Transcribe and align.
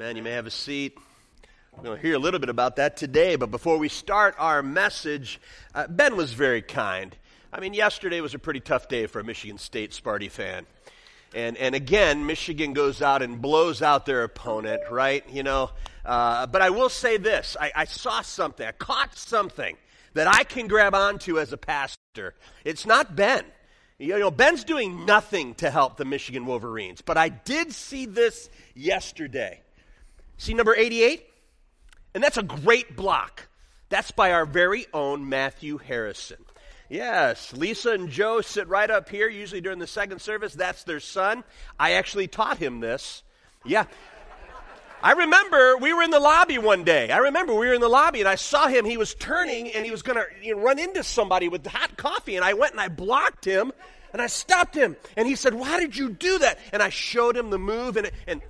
Amen. 0.00 0.16
You 0.16 0.22
may 0.22 0.30
have 0.30 0.46
a 0.46 0.50
seat. 0.50 0.96
We're 1.76 1.84
going 1.84 1.96
to 1.98 2.02
hear 2.02 2.14
a 2.14 2.18
little 2.18 2.40
bit 2.40 2.48
about 2.48 2.76
that 2.76 2.96
today, 2.96 3.36
but 3.36 3.50
before 3.50 3.76
we 3.76 3.90
start 3.90 4.34
our 4.38 4.62
message, 4.62 5.38
uh, 5.74 5.88
Ben 5.88 6.16
was 6.16 6.32
very 6.32 6.62
kind. 6.62 7.14
I 7.52 7.60
mean, 7.60 7.74
yesterday 7.74 8.22
was 8.22 8.32
a 8.32 8.38
pretty 8.38 8.60
tough 8.60 8.88
day 8.88 9.06
for 9.08 9.20
a 9.20 9.24
Michigan 9.24 9.58
State 9.58 9.90
Sparty 9.90 10.30
fan. 10.30 10.64
And, 11.34 11.58
and 11.58 11.74
again, 11.74 12.24
Michigan 12.24 12.72
goes 12.72 13.02
out 13.02 13.20
and 13.20 13.42
blows 13.42 13.82
out 13.82 14.06
their 14.06 14.22
opponent, 14.22 14.80
right? 14.90 15.22
You 15.28 15.42
know, 15.42 15.70
uh, 16.06 16.46
but 16.46 16.62
I 16.62 16.70
will 16.70 16.88
say 16.88 17.18
this 17.18 17.54
I, 17.60 17.70
I 17.76 17.84
saw 17.84 18.22
something, 18.22 18.66
I 18.66 18.72
caught 18.72 19.18
something 19.18 19.76
that 20.14 20.26
I 20.26 20.44
can 20.44 20.66
grab 20.66 20.94
onto 20.94 21.38
as 21.38 21.52
a 21.52 21.58
pastor. 21.58 22.34
It's 22.64 22.86
not 22.86 23.16
Ben. 23.16 23.44
You 23.98 24.18
know, 24.18 24.30
Ben's 24.30 24.64
doing 24.64 25.04
nothing 25.04 25.56
to 25.56 25.70
help 25.70 25.98
the 25.98 26.06
Michigan 26.06 26.46
Wolverines, 26.46 27.02
but 27.02 27.18
I 27.18 27.28
did 27.28 27.74
see 27.74 28.06
this 28.06 28.48
yesterday. 28.74 29.60
See 30.40 30.54
number 30.54 30.74
88? 30.74 31.22
And 32.14 32.24
that's 32.24 32.38
a 32.38 32.42
great 32.42 32.96
block. 32.96 33.46
That's 33.90 34.10
by 34.10 34.32
our 34.32 34.46
very 34.46 34.86
own 34.94 35.28
Matthew 35.28 35.76
Harrison. 35.76 36.38
Yes, 36.88 37.52
Lisa 37.52 37.90
and 37.90 38.08
Joe 38.08 38.40
sit 38.40 38.66
right 38.66 38.90
up 38.90 39.10
here, 39.10 39.28
usually 39.28 39.60
during 39.60 39.78
the 39.78 39.86
second 39.86 40.22
service. 40.22 40.54
That's 40.54 40.84
their 40.84 40.98
son. 40.98 41.44
I 41.78 41.92
actually 41.92 42.26
taught 42.26 42.56
him 42.56 42.80
this. 42.80 43.22
Yeah. 43.66 43.84
I 45.02 45.12
remember 45.12 45.76
we 45.76 45.92
were 45.92 46.02
in 46.02 46.10
the 46.10 46.18
lobby 46.18 46.56
one 46.56 46.84
day. 46.84 47.10
I 47.10 47.18
remember 47.18 47.52
we 47.52 47.66
were 47.66 47.74
in 47.74 47.82
the 47.82 47.88
lobby 47.88 48.20
and 48.20 48.28
I 48.28 48.36
saw 48.36 48.66
him. 48.66 48.86
He 48.86 48.96
was 48.96 49.14
turning 49.14 49.70
and 49.70 49.84
he 49.84 49.90
was 49.90 50.00
going 50.00 50.16
to 50.16 50.24
you 50.42 50.56
know, 50.56 50.62
run 50.62 50.78
into 50.78 51.04
somebody 51.04 51.48
with 51.48 51.66
hot 51.66 51.98
coffee. 51.98 52.36
And 52.36 52.44
I 52.46 52.54
went 52.54 52.72
and 52.72 52.80
I 52.80 52.88
blocked 52.88 53.44
him 53.44 53.72
and 54.14 54.22
I 54.22 54.26
stopped 54.26 54.74
him. 54.74 54.96
And 55.18 55.28
he 55.28 55.36
said, 55.36 55.52
Why 55.52 55.78
did 55.78 55.98
you 55.98 56.08
do 56.08 56.38
that? 56.38 56.58
And 56.72 56.82
I 56.82 56.88
showed 56.88 57.36
him 57.36 57.50
the 57.50 57.58
move. 57.58 57.98
And, 57.98 58.10
and 58.26 58.40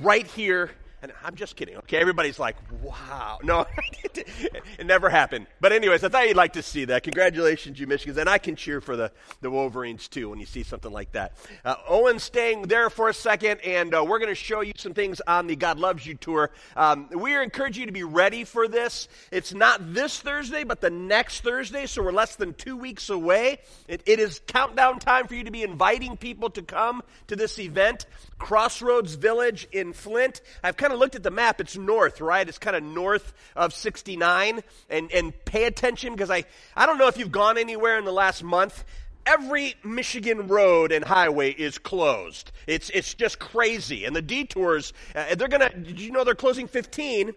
right 0.00 0.26
here 0.26 0.70
and 1.06 1.12
I'm 1.22 1.36
just 1.36 1.54
kidding, 1.56 1.76
okay? 1.76 1.98
Everybody's 1.98 2.38
like, 2.38 2.56
wow. 2.82 3.38
No, 3.44 3.66
it 4.14 4.86
never 4.86 5.08
happened. 5.08 5.46
But, 5.60 5.72
anyways, 5.72 6.02
I 6.02 6.08
thought 6.08 6.26
you'd 6.26 6.36
like 6.36 6.54
to 6.54 6.62
see 6.62 6.86
that. 6.86 7.02
Congratulations, 7.02 7.78
you 7.78 7.86
Michigans. 7.86 8.16
And 8.16 8.28
I 8.28 8.38
can 8.38 8.56
cheer 8.56 8.80
for 8.80 8.96
the, 8.96 9.12
the 9.42 9.50
Wolverines, 9.50 10.08
too, 10.08 10.30
when 10.30 10.40
you 10.40 10.46
see 10.46 10.62
something 10.62 10.90
like 10.90 11.12
that. 11.12 11.36
Uh, 11.64 11.76
Owen's 11.88 12.24
staying 12.24 12.62
there 12.62 12.88
for 12.88 13.08
a 13.08 13.14
second, 13.14 13.60
and 13.60 13.94
uh, 13.94 14.04
we're 14.04 14.18
going 14.18 14.30
to 14.30 14.34
show 14.34 14.62
you 14.62 14.72
some 14.76 14.94
things 14.94 15.20
on 15.26 15.46
the 15.46 15.54
God 15.54 15.78
Loves 15.78 16.06
You 16.06 16.14
tour. 16.14 16.50
Um, 16.74 17.08
we 17.10 17.36
encourage 17.36 17.78
you 17.78 17.86
to 17.86 17.92
be 17.92 18.04
ready 18.04 18.44
for 18.44 18.66
this. 18.66 19.06
It's 19.30 19.52
not 19.52 19.94
this 19.94 20.18
Thursday, 20.18 20.64
but 20.64 20.80
the 20.80 20.90
next 20.90 21.42
Thursday, 21.42 21.86
so 21.86 22.02
we're 22.02 22.10
less 22.10 22.36
than 22.36 22.54
two 22.54 22.76
weeks 22.76 23.10
away. 23.10 23.58
it, 23.86 24.02
it 24.06 24.18
is 24.18 24.40
countdown 24.46 24.98
time 24.98 25.28
for 25.28 25.34
you 25.34 25.44
to 25.44 25.52
be 25.52 25.62
inviting 25.62 26.16
people 26.16 26.48
to 26.50 26.62
come 26.62 27.02
to 27.28 27.36
this 27.36 27.58
event. 27.58 28.06
Crossroads 28.38 29.14
Village 29.14 29.66
in 29.72 29.92
Flint. 29.92 30.40
I've 30.62 30.76
kind 30.76 30.92
of 30.92 30.98
looked 30.98 31.14
at 31.14 31.22
the 31.22 31.30
map. 31.30 31.60
It's 31.60 31.76
north, 31.76 32.20
right? 32.20 32.46
It's 32.46 32.58
kind 32.58 32.76
of 32.76 32.82
north 32.82 33.32
of 33.54 33.72
69. 33.72 34.62
And, 34.90 35.12
and 35.12 35.44
pay 35.44 35.64
attention 35.64 36.12
because 36.12 36.30
I, 36.30 36.44
I 36.76 36.86
don't 36.86 36.98
know 36.98 37.08
if 37.08 37.18
you've 37.18 37.32
gone 37.32 37.58
anywhere 37.58 37.98
in 37.98 38.04
the 38.04 38.12
last 38.12 38.42
month. 38.42 38.84
Every 39.24 39.74
Michigan 39.82 40.46
road 40.46 40.92
and 40.92 41.04
highway 41.04 41.50
is 41.50 41.78
closed. 41.78 42.52
It's, 42.66 42.90
it's 42.90 43.14
just 43.14 43.38
crazy. 43.38 44.04
And 44.04 44.14
the 44.14 44.22
detours, 44.22 44.92
uh, 45.14 45.34
they're 45.34 45.48
going 45.48 45.68
to, 45.68 45.76
did 45.76 46.00
you 46.00 46.12
know 46.12 46.22
they're 46.22 46.34
closing 46.34 46.68
15? 46.68 47.32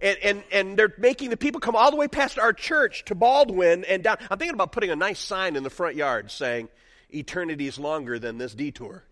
And, 0.00 0.18
and, 0.22 0.42
and 0.52 0.76
they're 0.78 0.94
making 0.96 1.30
the 1.30 1.36
people 1.36 1.60
come 1.60 1.74
all 1.74 1.90
the 1.90 1.96
way 1.96 2.08
past 2.08 2.38
our 2.38 2.52
church 2.52 3.04
to 3.06 3.14
Baldwin 3.14 3.84
and 3.84 4.02
down. 4.02 4.18
I'm 4.30 4.38
thinking 4.38 4.54
about 4.54 4.72
putting 4.72 4.90
a 4.90 4.96
nice 4.96 5.18
sign 5.18 5.56
in 5.56 5.62
the 5.62 5.70
front 5.70 5.96
yard 5.96 6.30
saying, 6.30 6.68
eternity 7.12 7.66
is 7.66 7.78
longer 7.78 8.18
than 8.18 8.38
this 8.38 8.54
detour. 8.54 9.04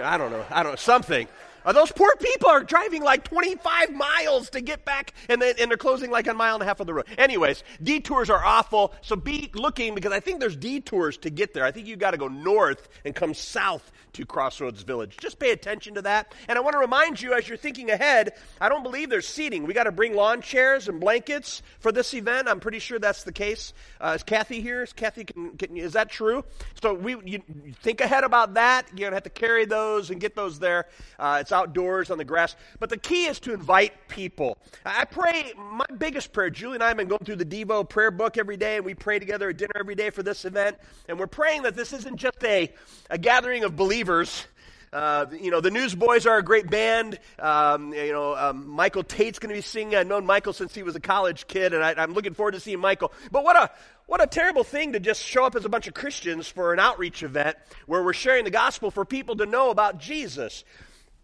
I 0.00 0.16
don't 0.16 0.30
know. 0.30 0.44
I 0.50 0.62
don't 0.62 0.72
know. 0.72 0.76
Something. 0.76 1.28
Those 1.70 1.92
poor 1.92 2.14
people 2.16 2.48
are 2.48 2.62
driving 2.64 3.02
like 3.02 3.24
25 3.24 3.92
miles 3.92 4.50
to 4.50 4.60
get 4.60 4.84
back, 4.84 5.14
and, 5.28 5.40
then, 5.40 5.54
and 5.60 5.70
they're 5.70 5.78
closing 5.78 6.10
like 6.10 6.26
a 6.26 6.34
mile 6.34 6.54
and 6.54 6.62
a 6.62 6.66
half 6.66 6.80
of 6.80 6.86
the 6.86 6.94
road. 6.94 7.06
Anyways, 7.18 7.62
detours 7.82 8.30
are 8.30 8.44
awful, 8.44 8.92
so 9.02 9.16
be 9.16 9.50
looking 9.54 9.94
because 9.94 10.12
I 10.12 10.20
think 10.20 10.40
there's 10.40 10.56
detours 10.56 11.18
to 11.18 11.30
get 11.30 11.54
there. 11.54 11.64
I 11.64 11.70
think 11.70 11.86
you've 11.86 11.98
got 11.98 12.12
to 12.12 12.16
go 12.16 12.28
north 12.28 12.88
and 13.04 13.14
come 13.14 13.34
south 13.34 13.92
to 14.14 14.26
Crossroads 14.26 14.82
Village. 14.82 15.16
Just 15.16 15.38
pay 15.38 15.50
attention 15.50 15.94
to 15.94 16.02
that. 16.02 16.34
And 16.48 16.58
I 16.58 16.60
want 16.60 16.74
to 16.74 16.78
remind 16.78 17.20
you 17.20 17.32
as 17.32 17.48
you're 17.48 17.56
thinking 17.56 17.90
ahead, 17.90 18.34
I 18.60 18.68
don't 18.68 18.82
believe 18.82 19.10
there's 19.10 19.26
seating. 19.26 19.66
We 19.66 19.74
got 19.74 19.84
to 19.84 19.92
bring 19.92 20.14
lawn 20.14 20.42
chairs 20.42 20.88
and 20.88 21.00
blankets 21.00 21.62
for 21.80 21.92
this 21.92 22.12
event. 22.14 22.48
I'm 22.48 22.60
pretty 22.60 22.78
sure 22.78 22.98
that's 22.98 23.24
the 23.24 23.32
case. 23.32 23.72
Uh, 24.00 24.12
is 24.16 24.22
Kathy 24.22 24.60
here? 24.60 24.82
Is 24.82 24.92
Kathy, 24.92 25.24
can, 25.24 25.56
can, 25.56 25.76
is 25.76 25.94
that 25.94 26.10
true? 26.10 26.44
So 26.82 26.94
we 26.94 27.16
you, 27.24 27.42
think 27.82 28.00
ahead 28.00 28.24
about 28.24 28.54
that. 28.54 28.88
You're 28.90 29.10
going 29.10 29.12
to 29.12 29.16
have 29.16 29.22
to 29.24 29.30
carry 29.30 29.64
those 29.64 30.10
and 30.10 30.20
get 30.20 30.36
those 30.36 30.58
there. 30.58 30.86
Uh, 31.18 31.38
it's 31.40 31.51
outdoors 31.52 32.10
on 32.10 32.18
the 32.18 32.24
grass. 32.24 32.56
But 32.78 32.90
the 32.90 32.96
key 32.96 33.26
is 33.26 33.40
to 33.40 33.52
invite 33.52 34.08
people. 34.08 34.58
I 34.84 35.04
pray, 35.04 35.52
my 35.56 35.86
biggest 35.98 36.32
prayer, 36.32 36.50
Julie 36.50 36.74
and 36.74 36.82
I 36.82 36.88
have 36.88 36.96
been 36.96 37.08
going 37.08 37.24
through 37.24 37.36
the 37.36 37.44
Devo 37.44 37.88
prayer 37.88 38.10
book 38.10 38.38
every 38.38 38.56
day, 38.56 38.76
and 38.76 38.84
we 38.84 38.94
pray 38.94 39.18
together 39.18 39.50
at 39.50 39.56
dinner 39.56 39.74
every 39.78 39.94
day 39.94 40.10
for 40.10 40.22
this 40.22 40.44
event. 40.44 40.76
And 41.08 41.18
we're 41.18 41.26
praying 41.26 41.62
that 41.62 41.76
this 41.76 41.92
isn't 41.92 42.16
just 42.16 42.42
a, 42.44 42.72
a 43.10 43.18
gathering 43.18 43.64
of 43.64 43.76
believers. 43.76 44.46
Uh, 44.92 45.24
you 45.40 45.50
know, 45.50 45.62
the 45.62 45.70
Newsboys 45.70 46.26
are 46.26 46.36
a 46.36 46.42
great 46.42 46.68
band. 46.68 47.18
Um, 47.38 47.94
you 47.94 48.12
know, 48.12 48.36
um, 48.36 48.68
Michael 48.68 49.02
Tait's 49.02 49.38
going 49.38 49.48
to 49.48 49.54
be 49.54 49.62
singing. 49.62 49.96
I've 49.96 50.06
known 50.06 50.26
Michael 50.26 50.52
since 50.52 50.74
he 50.74 50.82
was 50.82 50.94
a 50.94 51.00
college 51.00 51.46
kid, 51.46 51.72
and 51.72 51.82
I, 51.82 51.94
I'm 51.96 52.12
looking 52.12 52.34
forward 52.34 52.52
to 52.52 52.60
seeing 52.60 52.78
Michael. 52.78 53.10
But 53.30 53.42
what 53.42 53.56
a 53.56 53.70
what 54.04 54.22
a 54.22 54.26
terrible 54.26 54.64
thing 54.64 54.92
to 54.92 55.00
just 55.00 55.22
show 55.22 55.46
up 55.46 55.56
as 55.56 55.64
a 55.64 55.70
bunch 55.70 55.86
of 55.86 55.94
Christians 55.94 56.46
for 56.46 56.74
an 56.74 56.78
outreach 56.78 57.22
event 57.22 57.56
where 57.86 58.02
we're 58.02 58.12
sharing 58.12 58.44
the 58.44 58.50
gospel 58.50 58.90
for 58.90 59.06
people 59.06 59.36
to 59.36 59.46
know 59.46 59.70
about 59.70 59.98
Jesus. 59.98 60.64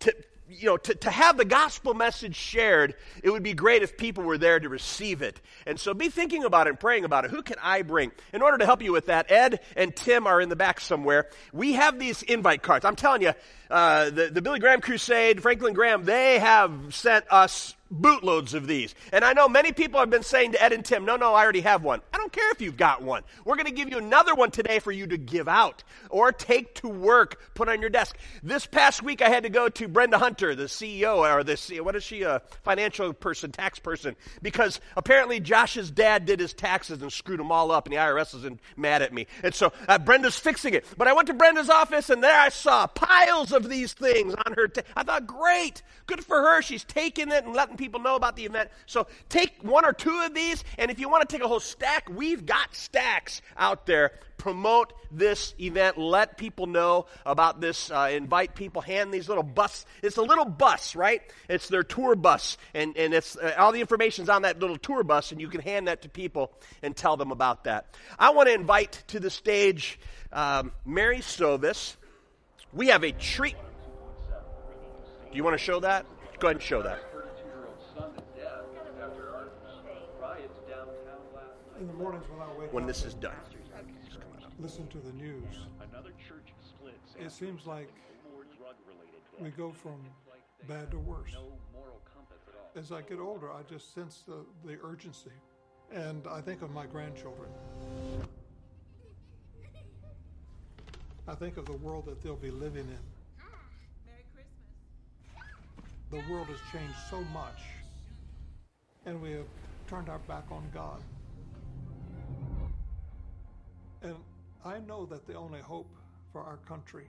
To, 0.01 0.15
you 0.51 0.67
know, 0.67 0.77
to, 0.79 0.95
to 0.95 1.11
have 1.11 1.37
the 1.37 1.45
gospel 1.45 1.93
message 1.93 2.35
shared, 2.35 2.95
it 3.23 3.31
would 3.31 3.43
be 3.43 3.53
great 3.53 3.83
if 3.83 3.97
people 3.97 4.25
were 4.25 4.39
there 4.39 4.59
to 4.59 4.69
receive 4.69 5.21
it. 5.21 5.41
And 5.67 5.79
so 5.79 5.93
be 5.93 6.09
thinking 6.09 6.45
about 6.45 6.67
it 6.67 6.71
and 6.71 6.81
praying 6.81 7.05
about 7.05 7.25
it. 7.25 7.31
Who 7.31 7.43
can 7.43 7.57
I 7.63 7.83
bring? 7.83 8.13
In 8.33 8.41
order 8.41 8.59
to 8.59 8.65
help 8.65 8.83
you 8.83 8.93
with 8.93 9.07
that, 9.07 9.31
Ed 9.31 9.61
and 9.77 9.95
Tim 9.95 10.27
are 10.27 10.41
in 10.41 10.49
the 10.49 10.57
back 10.57 10.81
somewhere. 10.81 11.29
We 11.53 11.75
have 11.75 11.99
these 11.99 12.23
invite 12.23 12.63
cards. 12.63 12.85
I'm 12.85 12.97
telling 12.97 13.23
you, 13.23 13.33
uh, 13.71 14.11
the, 14.11 14.29
the 14.29 14.41
Billy 14.41 14.59
Graham 14.59 14.81
Crusade, 14.81 15.43
Franklin 15.43 15.75
Graham, 15.75 16.05
they 16.05 16.39
have 16.39 16.95
sent 16.95 17.27
us 17.31 17.75
bootloads 17.93 18.55
of 18.55 18.67
these. 18.67 18.95
And 19.13 19.25
I 19.25 19.33
know 19.33 19.49
many 19.49 19.73
people 19.73 20.01
have 20.01 20.11
been 20.11 20.23
saying 20.23 20.53
to 20.53 20.63
Ed 20.63 20.73
and 20.73 20.85
Tim, 20.85 21.05
no, 21.05 21.17
no, 21.17 21.35
I 21.35 21.43
already 21.43 21.61
have 21.63 21.83
one. 21.83 22.01
I 22.13 22.19
don't 22.19 22.33
care 22.33 22.51
if 22.53 22.61
you've 22.61 22.77
got 22.77 23.03
one. 23.03 23.23
We're 23.45 23.57
going 23.57 23.67
to 23.67 23.73
give 23.73 23.91
you 23.91 23.99
another 23.99 24.35
one 24.35 24.51
today 24.51 24.79
for 24.79 24.93
you 24.93 25.07
to 25.07 25.17
give 25.17 25.49
out 25.49 25.83
or 26.11 26.33
take 26.33 26.75
to 26.77 26.89
work, 26.89 27.41
put 27.55 27.69
on 27.69 27.81
your 27.81 27.91
desk. 27.91 28.17
This 28.43 28.67
past 28.67 29.03
week, 29.03 29.23
I 29.23 29.29
had 29.29 29.45
to 29.45 29.49
go 29.49 29.69
to 29.69 29.89
Brenda 29.89 30.19
Hunter, 30.19 30.55
the 30.55 30.65
CEO, 30.65 31.19
or 31.19 31.43
the, 31.43 31.81
what 31.81 31.97
is 31.97 32.05
she, 32.05 32.23
a 32.23 32.43
financial 32.63 33.13
person, 33.13 33.53
tax 33.53 33.79
person, 33.79 34.17
because 34.43 34.81
apparently 34.97 35.41
Josh's 35.41 35.91
dad 35.91 36.27
did 36.27 36.41
his 36.41 36.53
taxes 36.53 37.01
and 37.01 37.13
screwed 37.13 37.41
them 37.41 37.51
all 37.51 37.71
up, 37.71 37.87
and 37.87 37.93
the 37.93 37.99
IRS 37.99 38.35
is 38.35 38.51
mad 38.77 39.03
at 39.03 39.13
me. 39.13 39.27
And 39.43 39.55
so 39.55 39.73
uh, 39.89 39.99
Brenda's 39.99 40.39
fixing 40.39 40.75
it. 40.75 40.85
But 40.97 41.09
I 41.09 41.13
went 41.13 41.29
to 41.29 41.35
Brenda's 41.35 41.71
office, 41.71 42.11
and 42.11 42.23
there 42.23 42.39
I 42.39 42.51
saw 42.51 42.87
piles 42.87 43.53
of 43.53 43.69
these 43.69 43.93
things 43.95 44.35
on 44.47 44.55
her. 44.55 44.71
I 44.95 45.03
thought, 45.03 45.27
great, 45.27 45.83
good 46.07 46.25
for 46.25 46.37
her. 46.37 46.63
She's 46.63 46.85
taking 46.85 47.31
it 47.31 47.45
and 47.45 47.55
letting 47.55 47.78
people 47.79 48.01
know 48.01 48.17
about 48.17 48.37
the 48.37 48.45
event. 48.45 48.71
So 48.87 49.07
take 49.29 49.63
one 49.63 49.87
or 49.87 49.93
two 49.93 50.21
of 50.25 50.35
these, 50.35 50.63
and 50.77 50.91
if 50.91 50.99
you 50.99 51.09
want 51.09 51.27
to 51.27 51.35
take 51.35 51.43
a 51.43 51.49
whole 51.49 51.61
stack, 51.61 52.11
we've 52.11 52.45
got 52.45 52.75
stacks 52.75 53.41
out 53.57 53.87
there. 53.87 54.13
Promote 54.37 54.93
this 55.11 55.53
event. 55.59 55.99
Let 55.99 56.37
people 56.37 56.69
know 56.69 57.07
about 57.27 57.61
this. 57.61 57.91
Uh, 57.91 58.11
invite 58.13 58.55
people. 58.55 58.81
Hand 58.81 59.13
these 59.13 59.29
little 59.29 59.43
bus. 59.43 59.85
It's 60.01 60.17
a 60.17 60.23
little 60.23 60.45
bus, 60.45 60.95
right? 60.95 61.23
It's 61.49 61.69
their 61.69 61.83
tour 61.83 62.15
bus, 62.15 62.57
and 62.73 62.97
and 62.97 63.13
it's 63.15 63.37
uh, 63.37 63.55
all 63.59 63.73
the 63.73 63.81
information's 63.81 64.29
on 64.29 64.43
that 64.43 64.61
little 64.61 64.77
tour 64.77 65.03
bus, 65.03 65.33
and 65.33 65.41
you 65.41 65.49
can 65.49 65.61
hand 65.61 65.89
that 65.89 66.03
to 66.03 66.09
people 66.09 66.53
and 66.83 66.95
tell 66.95 67.17
them 67.17 67.33
about 67.33 67.65
that. 67.65 67.97
I 68.17 68.31
want 68.31 68.49
to 68.49 68.55
invite 68.55 69.03
to 69.09 69.19
the 69.19 69.31
stage 69.31 69.99
um, 70.33 70.71
Mary 70.85 71.19
Sovis. 71.19 71.97
We 72.73 72.89
have 72.89 73.03
a 73.03 73.11
treat. 73.11 73.57
Do 75.31 75.37
you 75.37 75.43
want 75.43 75.55
to 75.55 75.63
show 75.63 75.81
that? 75.81 76.07
Go 76.39 76.47
ahead 76.47 76.57
and 76.57 76.63
show 76.63 76.83
that. 76.83 77.08
In 81.81 81.87
the 81.87 81.93
mornings 81.93 82.25
when 82.31 82.41
I 82.41 82.53
wake 82.59 82.73
when 82.73 82.85
up, 82.85 82.89
this 82.89 83.05
is 83.05 83.15
done. 83.15 83.33
listen 84.59 84.87
to 84.89 84.99
the 84.99 85.13
news. 85.13 85.45
It 87.21 87.33
seems 87.33 87.67
like 87.67 87.89
we 89.41 89.51
go 89.51 89.73
from 89.73 90.01
bad 90.69 90.91
to 90.91 90.99
worse. 90.99 91.37
As 92.77 92.93
I 92.93 93.03
get 93.03 93.19
older, 93.19 93.51
I 93.51 93.63
just 93.69 93.95
sense 93.95 94.25
the, 94.27 94.45
the 94.65 94.79
urgency. 94.85 95.31
And 95.93 96.27
I 96.29 96.41
think 96.41 96.63
of 96.63 96.71
my 96.71 96.87
grandchildren. 96.87 97.49
I 101.27 101.35
think 101.35 101.57
of 101.57 101.67
the 101.67 101.75
world 101.75 102.07
that 102.07 102.23
they'll 102.23 102.37
be 102.37 102.51
living 102.51 102.87
in. 102.87 102.99
Merry 104.07 104.25
Christmas. 104.35 104.47
The 106.11 106.33
world 106.33 106.47
has 106.49 106.59
changed 106.73 106.97
so 107.11 107.21
much, 107.33 107.61
and 109.07 109.21
we 109.21 109.33
have 109.33 109.47
turned 109.89 110.09
our 110.09 110.19
back 110.21 110.45
on 110.51 110.63
God. 110.73 111.03
And 114.09 114.17
I 114.65 114.79
know 114.81 115.05
that 115.07 115.27
the 115.27 115.35
only 115.35 115.61
hope 115.61 115.95
for 116.33 116.43
our 116.43 116.57
country, 116.59 117.09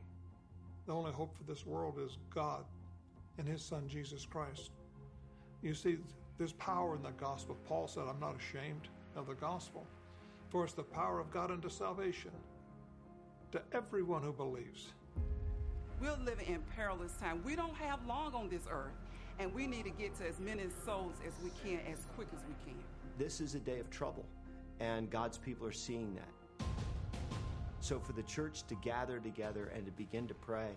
the 0.86 0.94
only 0.94 1.12
hope 1.12 1.36
for 1.38 1.44
this 1.44 1.66
world 1.66 1.98
is 2.00 2.18
God. 2.30 2.66
and 3.40 3.48
his 3.48 3.62
son 3.62 3.88
Jesus 3.88 4.26
Christ. 4.26 4.72
You 5.62 5.74
see, 5.74 5.98
there's 6.38 6.52
power 6.54 6.96
in 6.96 7.02
the 7.02 7.12
gospel. 7.12 7.58
Paul 7.68 7.88
said, 7.88 8.04
I'm 8.08 8.20
not 8.20 8.36
ashamed 8.38 8.90
of 9.16 9.28
the 9.28 9.34
gospel, 9.34 9.88
for 10.50 10.66
it's 10.66 10.74
the 10.74 10.84
power 10.84 11.20
of 11.20 11.32
God 11.32 11.50
unto 11.50 11.70
salvation 11.70 12.32
to 13.54 13.62
everyone 13.72 14.22
who 14.22 14.34
believes. 14.34 14.90
We're 16.02 16.18
living 16.24 16.48
in 16.48 16.62
perilous 16.76 17.14
time. 17.14 17.42
We 17.44 17.56
don't 17.56 17.76
have 17.76 18.06
long 18.06 18.34
on 18.34 18.50
this 18.50 18.68
earth, 18.70 18.94
and 19.40 19.54
we 19.54 19.68
need 19.68 19.86
to 19.86 19.92
get 19.92 20.16
to 20.18 20.28
as 20.28 20.40
many 20.40 20.64
souls 20.86 21.16
as 21.26 21.34
we 21.44 21.52
can 21.64 21.80
as 21.92 22.06
quick 22.16 22.28
as 22.36 22.42
we 22.48 22.56
can. 22.66 22.80
This 23.18 23.40
is 23.42 23.56
a 23.56 23.60
day 23.60 23.80
of 23.80 23.90
trouble, 23.90 24.26
and 24.82 25.10
God's 25.10 25.38
people 25.38 25.66
are 25.66 25.72
seeing 25.72 26.14
that. 26.16 26.39
So, 27.82 28.00
for 28.00 28.14
the 28.14 28.24
church 28.24 28.64
to 28.68 28.76
gather 28.76 29.20
together 29.20 29.72
and 29.74 29.86
to 29.86 29.92
begin 29.92 30.28
to 30.28 30.34
pray, 30.34 30.70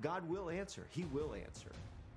God 0.00 0.28
will 0.28 0.50
answer. 0.50 0.82
He 0.90 1.04
will 1.12 1.34
answer. 1.34 1.70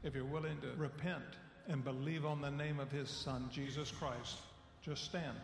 If 0.04 0.16
you're 0.16 0.26
willing 0.26 0.58
to 0.62 0.70
repent 0.78 1.24
and 1.68 1.84
believe 1.84 2.26
on 2.26 2.42
the 2.42 2.52
name 2.52 2.80
of 2.80 2.92
His 2.92 3.10
Son, 3.10 3.48
Jesus 3.52 3.92
Christ, 3.92 4.40
just 4.82 5.04
stand. 5.06 5.38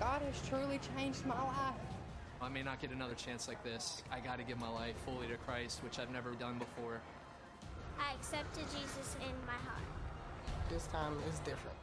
God 0.00 0.22
has 0.22 0.48
truly 0.48 0.80
changed 0.96 1.24
my 1.26 1.40
life. 1.42 1.74
I 2.40 2.48
may 2.48 2.62
not 2.62 2.80
get 2.80 2.90
another 2.90 3.14
chance 3.14 3.48
like 3.48 3.62
this. 3.64 4.02
I 4.10 4.20
got 4.20 4.38
to 4.38 4.44
give 4.44 4.58
my 4.58 4.68
life 4.68 4.94
fully 5.04 5.26
to 5.28 5.36
Christ, 5.36 5.82
which 5.82 5.98
I've 5.98 6.10
never 6.10 6.32
done 6.32 6.58
before. 6.58 7.00
I 7.98 8.14
accepted 8.14 8.64
Jesus 8.64 9.16
in 9.20 9.46
my 9.46 9.54
heart. 9.68 9.82
This 10.68 10.86
time 10.88 11.14
is 11.30 11.38
different. 11.40 11.76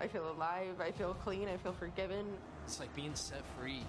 I 0.00 0.06
feel 0.06 0.30
alive, 0.30 0.80
I 0.80 0.90
feel 0.90 1.14
clean, 1.14 1.48
I 1.48 1.56
feel 1.56 1.72
forgiven. 1.72 2.26
It's 2.64 2.80
like 2.80 2.94
being 2.94 3.14
set 3.14 3.42
free. 3.58 3.82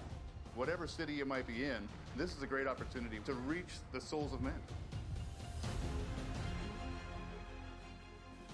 Whatever 0.55 0.87
city 0.87 1.13
you 1.13 1.25
might 1.25 1.47
be 1.47 1.65
in, 1.65 1.87
this 2.17 2.35
is 2.35 2.43
a 2.43 2.47
great 2.47 2.67
opportunity 2.67 3.19
to 3.25 3.33
reach 3.33 3.75
the 3.91 4.01
souls 4.01 4.33
of 4.33 4.41
men. 4.41 4.59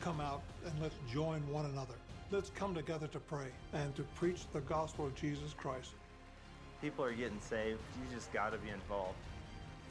Come 0.01 0.19
out 0.21 0.41
and 0.65 0.73
let's 0.81 0.95
join 1.11 1.41
one 1.51 1.65
another. 1.65 1.95
Let's 2.31 2.49
come 2.49 2.75
together 2.75 3.07
to 3.07 3.19
pray 3.19 3.47
and 3.73 3.95
to 3.95 4.03
preach 4.15 4.41
the 4.51 4.61
gospel 4.61 5.05
of 5.05 5.15
Jesus 5.15 5.53
Christ. 5.53 5.91
People 6.81 7.05
are 7.05 7.13
getting 7.13 7.39
saved. 7.39 7.79
You 7.95 8.15
just 8.15 8.31
got 8.33 8.51
to 8.51 8.57
be 8.57 8.69
involved. 8.69 9.15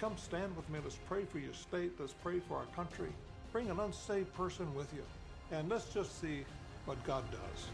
Come 0.01 0.17
stand 0.17 0.55
with 0.57 0.69
me. 0.69 0.79
Let's 0.83 0.99
pray 1.09 1.25
for 1.25 1.39
your 1.39 1.55
state. 1.55 1.93
Let's 1.99 2.13
pray 2.13 2.41
for 2.41 2.57
our 2.57 2.67
country. 2.77 3.13
Bring 3.53 3.71
an 3.71 3.81
unsaved 3.81 4.33
person 4.35 4.73
with 4.75 4.93
you. 4.93 5.03
And 5.51 5.69
let's 5.69 5.93
just 5.93 6.21
see 6.21 6.45
what 6.85 7.03
God 7.05 7.25
does. 7.31 7.69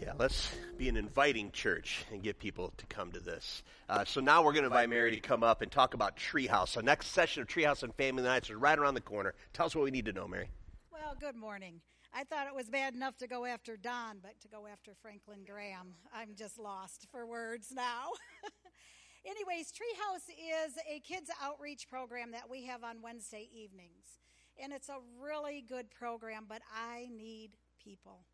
Yeah, 0.00 0.12
let's 0.16 0.52
be 0.76 0.88
an 0.88 0.96
inviting 0.96 1.50
church 1.50 2.04
and 2.12 2.22
get 2.22 2.38
people 2.38 2.72
to 2.76 2.86
come 2.86 3.10
to 3.12 3.20
this. 3.20 3.64
Uh, 3.88 4.04
so 4.04 4.20
now 4.20 4.44
we're 4.44 4.52
going 4.52 4.62
to 4.62 4.68
invite 4.68 4.88
Mary 4.88 5.10
to 5.10 5.20
come 5.20 5.42
up 5.42 5.60
and 5.60 5.72
talk 5.72 5.94
about 5.94 6.16
Treehouse. 6.16 6.74
The 6.74 6.82
next 6.84 7.08
session 7.08 7.42
of 7.42 7.48
Treehouse 7.48 7.82
and 7.82 7.92
Family 7.94 8.22
Nights 8.22 8.48
is 8.48 8.54
right 8.54 8.78
around 8.78 8.94
the 8.94 9.00
corner. 9.00 9.34
Tell 9.52 9.66
us 9.66 9.74
what 9.74 9.84
we 9.84 9.90
need 9.90 10.04
to 10.04 10.12
know, 10.12 10.28
Mary. 10.28 10.50
Well, 10.92 11.16
good 11.18 11.34
morning. 11.34 11.80
I 12.14 12.22
thought 12.22 12.46
it 12.46 12.54
was 12.54 12.70
bad 12.70 12.94
enough 12.94 13.16
to 13.18 13.26
go 13.26 13.44
after 13.44 13.76
Don, 13.76 14.18
but 14.22 14.40
to 14.42 14.48
go 14.48 14.68
after 14.70 14.92
Franklin 15.02 15.40
Graham, 15.44 15.94
I'm 16.14 16.36
just 16.36 16.58
lost 16.58 17.08
for 17.10 17.26
words 17.26 17.72
now. 17.74 18.10
Anyways, 19.26 19.72
Treehouse 19.72 20.30
is 20.30 20.74
a 20.88 21.00
kids 21.00 21.28
outreach 21.42 21.88
program 21.88 22.30
that 22.32 22.48
we 22.48 22.66
have 22.66 22.84
on 22.84 23.02
Wednesday 23.02 23.48
evenings. 23.52 24.20
And 24.62 24.72
it's 24.72 24.88
a 24.88 24.98
really 25.20 25.64
good 25.66 25.90
program, 25.90 26.46
but 26.48 26.62
I 26.74 27.08
need 27.16 27.50
people. 27.82 28.24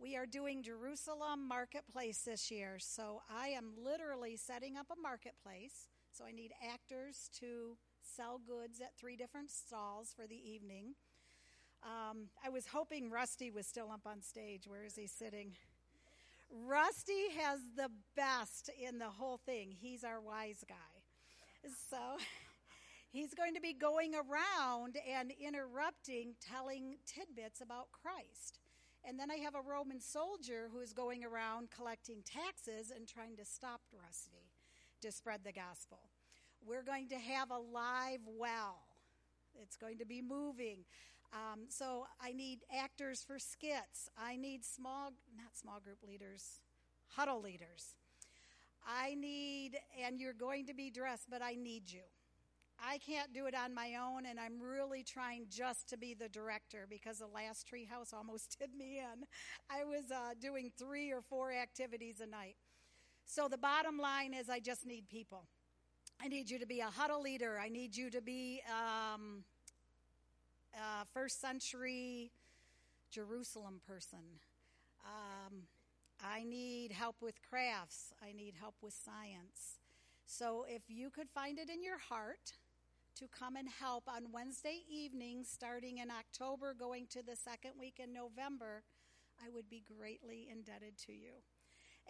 We 0.00 0.16
are 0.16 0.26
doing 0.26 0.62
Jerusalem 0.62 1.46
Marketplace 1.46 2.22
this 2.24 2.50
year, 2.50 2.78
so 2.78 3.22
I 3.30 3.48
am 3.48 3.72
literally 3.76 4.36
setting 4.36 4.76
up 4.76 4.86
a 4.90 5.00
marketplace. 5.00 5.88
So 6.12 6.24
I 6.24 6.32
need 6.32 6.52
actors 6.72 7.30
to 7.40 7.76
sell 8.02 8.40
goods 8.44 8.80
at 8.80 8.96
three 8.96 9.16
different 9.16 9.50
stalls 9.50 10.12
for 10.16 10.26
the 10.26 10.36
evening. 10.36 10.94
Um, 11.82 12.28
I 12.44 12.48
was 12.48 12.66
hoping 12.66 13.10
Rusty 13.10 13.50
was 13.50 13.66
still 13.66 13.90
up 13.92 14.06
on 14.06 14.20
stage. 14.20 14.66
Where 14.66 14.84
is 14.84 14.96
he 14.96 15.06
sitting? 15.06 15.52
Rusty 16.50 17.30
has 17.38 17.60
the 17.76 17.90
best 18.16 18.70
in 18.80 18.98
the 18.98 19.10
whole 19.10 19.36
thing. 19.36 19.76
He's 19.78 20.02
our 20.02 20.20
wise 20.20 20.64
guy. 20.68 20.74
So 21.90 21.98
he's 23.10 23.34
going 23.34 23.54
to 23.54 23.60
be 23.60 23.72
going 23.72 24.14
around 24.14 24.96
and 25.08 25.32
interrupting, 25.40 26.34
telling 26.40 26.96
tidbits 27.06 27.60
about 27.60 27.88
Christ. 27.92 28.60
And 29.04 29.18
then 29.18 29.30
I 29.30 29.36
have 29.36 29.54
a 29.54 29.60
Roman 29.60 30.00
soldier 30.00 30.68
who 30.72 30.80
is 30.80 30.92
going 30.92 31.24
around 31.24 31.70
collecting 31.70 32.22
taxes 32.24 32.92
and 32.94 33.06
trying 33.06 33.36
to 33.36 33.44
stop 33.44 33.80
Rusty 33.92 34.50
to 35.00 35.12
spread 35.12 35.40
the 35.44 35.52
gospel. 35.52 36.00
We're 36.66 36.82
going 36.82 37.08
to 37.08 37.16
have 37.16 37.50
a 37.50 37.58
live 37.58 38.20
well. 38.26 38.82
It's 39.54 39.76
going 39.76 39.98
to 39.98 40.04
be 40.04 40.20
moving. 40.20 40.84
Um, 41.32 41.66
so 41.68 42.06
I 42.20 42.32
need 42.32 42.60
actors 42.74 43.22
for 43.26 43.38
skits. 43.38 44.10
I 44.18 44.36
need 44.36 44.64
small, 44.64 45.12
not 45.36 45.56
small 45.56 45.80
group 45.80 45.98
leaders, 46.06 46.60
huddle 47.08 47.40
leaders. 47.40 47.94
I 48.86 49.14
need, 49.14 49.78
and 50.04 50.18
you're 50.18 50.32
going 50.32 50.66
to 50.66 50.74
be 50.74 50.90
dressed, 50.90 51.28
but 51.30 51.42
I 51.42 51.54
need 51.54 51.90
you. 51.90 52.00
I 52.84 52.98
can't 52.98 53.32
do 53.32 53.46
it 53.46 53.54
on 53.54 53.74
my 53.74 53.96
own, 54.00 54.26
and 54.26 54.38
I'm 54.38 54.60
really 54.60 55.02
trying 55.02 55.46
just 55.50 55.88
to 55.88 55.96
be 55.96 56.14
the 56.14 56.28
director 56.28 56.86
because 56.88 57.18
the 57.18 57.26
last 57.26 57.66
treehouse 57.68 58.14
almost 58.14 58.56
did 58.60 58.74
me 58.74 58.98
in. 58.98 59.24
I 59.70 59.84
was 59.84 60.10
uh, 60.10 60.34
doing 60.40 60.70
three 60.78 61.10
or 61.10 61.20
four 61.20 61.52
activities 61.52 62.20
a 62.20 62.26
night. 62.26 62.56
So 63.24 63.48
the 63.48 63.58
bottom 63.58 63.98
line 63.98 64.32
is, 64.32 64.48
I 64.48 64.60
just 64.60 64.86
need 64.86 65.08
people. 65.08 65.46
I 66.22 66.28
need 66.28 66.50
you 66.50 66.58
to 66.58 66.66
be 66.66 66.80
a 66.80 66.86
huddle 66.86 67.22
leader. 67.22 67.58
I 67.62 67.68
need 67.68 67.96
you 67.96 68.10
to 68.10 68.20
be 68.20 68.62
um, 68.68 69.44
a 70.74 71.04
first 71.12 71.40
century 71.40 72.30
Jerusalem 73.10 73.80
person. 73.86 74.40
Um, 75.04 75.62
I 76.24 76.44
need 76.44 76.92
help 76.92 77.16
with 77.20 77.34
crafts. 77.48 78.12
I 78.22 78.32
need 78.32 78.54
help 78.58 78.74
with 78.82 78.94
science. 78.94 79.78
So 80.26 80.66
if 80.68 80.82
you 80.88 81.10
could 81.10 81.28
find 81.30 81.58
it 81.58 81.70
in 81.70 81.82
your 81.82 81.98
heart 81.98 82.52
to 83.18 83.26
come 83.26 83.56
and 83.56 83.68
help 83.68 84.04
on 84.06 84.30
Wednesday 84.32 84.82
evenings, 84.88 85.48
starting 85.52 85.98
in 85.98 86.08
October, 86.08 86.72
going 86.72 87.06
to 87.08 87.20
the 87.20 87.34
second 87.34 87.72
week 87.78 88.00
in 88.02 88.12
November, 88.12 88.84
I 89.44 89.50
would 89.50 89.68
be 89.68 89.82
greatly 89.98 90.46
indebted 90.50 90.96
to 91.06 91.12
you. 91.12 91.42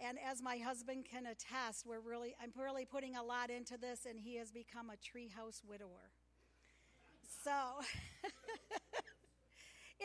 And 0.01 0.19
as 0.23 0.41
my 0.41 0.57
husband 0.57 1.05
can 1.09 1.25
attest, 1.25 1.87
we're 1.87 1.99
really 1.99 2.35
I'm 2.41 2.51
really 2.55 2.85
putting 2.85 3.15
a 3.15 3.23
lot 3.23 3.49
into 3.49 3.77
this, 3.77 4.05
and 4.07 4.19
he 4.19 4.37
has 4.37 4.51
become 4.51 4.91
a 4.91 4.93
treehouse 4.93 5.61
widower. 5.67 6.11
So, 7.43 7.51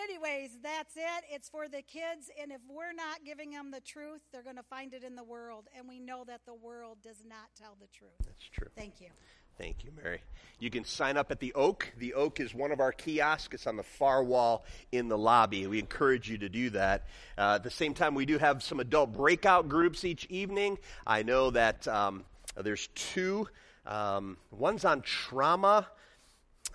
anyways, 0.03 0.59
that's 0.63 0.97
it. 0.97 1.25
It's 1.31 1.51
for 1.51 1.69
the 1.69 1.83
kids, 1.83 2.31
and 2.41 2.51
if 2.51 2.61
we're 2.69 2.95
not 2.95 3.25
giving 3.27 3.51
them 3.51 3.71
the 3.71 3.81
truth, 3.81 4.23
they're 4.33 4.43
going 4.43 4.57
to 4.57 4.63
find 4.63 4.95
it 4.95 5.05
in 5.05 5.17
the 5.17 5.25
world, 5.25 5.69
and 5.77 5.87
we 5.87 6.01
know 6.01 6.25
that 6.25 6.41
the 6.47 6.55
world 6.55 6.99
does 7.03 7.23
not 7.29 7.51
tell 7.57 7.77
the 7.79 7.89
truth. 7.89 8.17
That's 8.25 8.49
true. 8.53 8.69
Thank 8.75 9.01
you. 9.01 9.09
Thank 9.57 9.85
you, 9.85 9.93
Mary. 10.03 10.21
You 10.59 10.71
can 10.71 10.85
sign 10.85 11.17
up 11.17 11.31
at 11.31 11.41
the 11.41 11.53
Oak. 11.55 11.93
The 11.99 12.15
Oak 12.15 12.41
is 12.41 12.55
one 12.55 12.73
of 12.73 12.81
our 12.81 12.91
kiosks. 12.91 13.55
It's 13.55 13.67
on 13.67 13.77
the 13.77 13.83
far 13.83 14.25
wall 14.25 14.65
in 14.91 15.09
the 15.09 15.19
lobby. 15.19 15.67
We 15.67 15.79
encourage 15.79 16.29
you 16.29 16.39
to 16.39 16.49
do 16.49 16.71
that. 16.71 17.07
Uh, 17.39 17.57
at 17.57 17.63
the 17.63 17.71
same 17.71 17.95
time, 17.95 18.15
we 18.15 18.27
do 18.27 18.39
have 18.39 18.63
some 18.63 18.81
adult 18.81 19.13
breakout 19.13 19.69
groups 19.69 20.05
each 20.05 20.25
evening. 20.27 20.79
I 21.07 21.23
know 21.23 21.51
that 21.51 21.87
um, 21.87 22.25
there's 22.57 22.89
two. 22.95 23.49
Um, 23.87 24.39
one's 24.51 24.85
on 24.85 25.03
trauma 25.03 25.87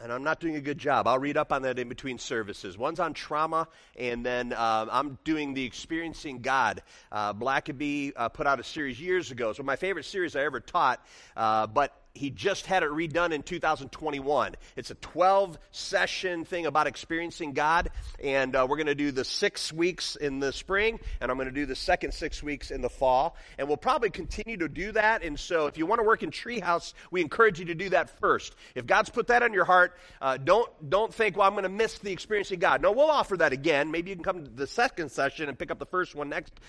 and 0.01 0.11
I'm 0.11 0.23
not 0.23 0.39
doing 0.39 0.55
a 0.55 0.61
good 0.61 0.77
job. 0.77 1.07
I'll 1.07 1.19
read 1.19 1.37
up 1.37 1.51
on 1.51 1.63
that 1.63 1.77
in 1.77 1.89
between 1.89 2.19
services. 2.19 2.77
One's 2.77 2.99
on 2.99 3.13
trauma, 3.13 3.67
and 3.97 4.25
then 4.25 4.53
uh, 4.53 4.85
I'm 4.89 5.17
doing 5.23 5.53
the 5.53 5.65
Experiencing 5.65 6.41
God. 6.41 6.81
Uh, 7.11 7.33
Blackaby 7.33 8.13
uh, 8.15 8.29
put 8.29 8.47
out 8.47 8.59
a 8.59 8.63
series 8.63 8.99
years 8.99 9.31
ago. 9.31 9.49
It's 9.49 9.59
one 9.59 9.63
of 9.63 9.67
my 9.67 9.75
favorite 9.75 10.05
series 10.05 10.35
I 10.35 10.43
ever 10.43 10.59
taught, 10.59 11.05
uh, 11.35 11.67
but 11.67 11.93
he 12.15 12.29
just 12.29 12.65
had 12.65 12.83
it 12.83 12.89
redone 12.89 13.31
in 13.31 13.43
2021. 13.43 14.55
It's 14.75 14.91
a 14.91 14.95
12 14.95 15.57
session 15.71 16.43
thing 16.43 16.65
about 16.65 16.87
experiencing 16.87 17.53
God, 17.53 17.91
and 18.21 18.55
uh, 18.55 18.65
we're 18.69 18.77
going 18.77 18.87
to 18.87 18.95
do 18.95 19.11
the 19.11 19.23
six 19.23 19.71
weeks 19.71 20.15
in 20.15 20.39
the 20.39 20.51
spring, 20.51 20.99
and 21.21 21.31
I'm 21.31 21.37
going 21.37 21.47
to 21.47 21.53
do 21.53 21.65
the 21.65 21.75
second 21.75 22.13
six 22.13 22.41
weeks 22.41 22.71
in 22.71 22.81
the 22.81 22.89
fall, 22.89 23.35
and 23.57 23.67
we'll 23.67 23.77
probably 23.77 24.09
continue 24.09 24.57
to 24.57 24.67
do 24.67 24.91
that. 24.93 25.23
And 25.23 25.39
so, 25.39 25.67
if 25.67 25.77
you 25.77 25.85
want 25.85 25.99
to 25.99 26.03
work 26.05 26.23
in 26.23 26.31
Treehouse, 26.31 26.93
we 27.11 27.21
encourage 27.21 27.59
you 27.59 27.65
to 27.65 27.75
do 27.75 27.89
that 27.89 28.09
first. 28.19 28.55
If 28.75 28.85
God's 28.85 29.09
put 29.09 29.27
that 29.27 29.43
on 29.43 29.53
your 29.53 29.65
heart, 29.65 29.95
uh, 30.21 30.37
don't 30.37 30.69
don't 30.89 31.13
think, 31.13 31.37
well, 31.37 31.47
I'm 31.47 31.53
going 31.53 31.63
to 31.63 31.69
miss 31.69 31.99
the 31.99 32.11
experiencing 32.11 32.59
God. 32.59 32.81
No, 32.81 32.91
we'll 32.91 33.11
offer 33.11 33.37
that 33.37 33.53
again. 33.53 33.91
Maybe 33.91 34.09
you 34.09 34.15
can 34.15 34.23
come 34.23 34.43
to 34.43 34.49
the 34.49 34.67
second 34.67 35.11
session 35.11 35.47
and 35.47 35.57
pick 35.57 35.71
up 35.71 35.79
the 35.79 35.85
first 35.85 36.15
one 36.15 36.29
next 36.29 36.59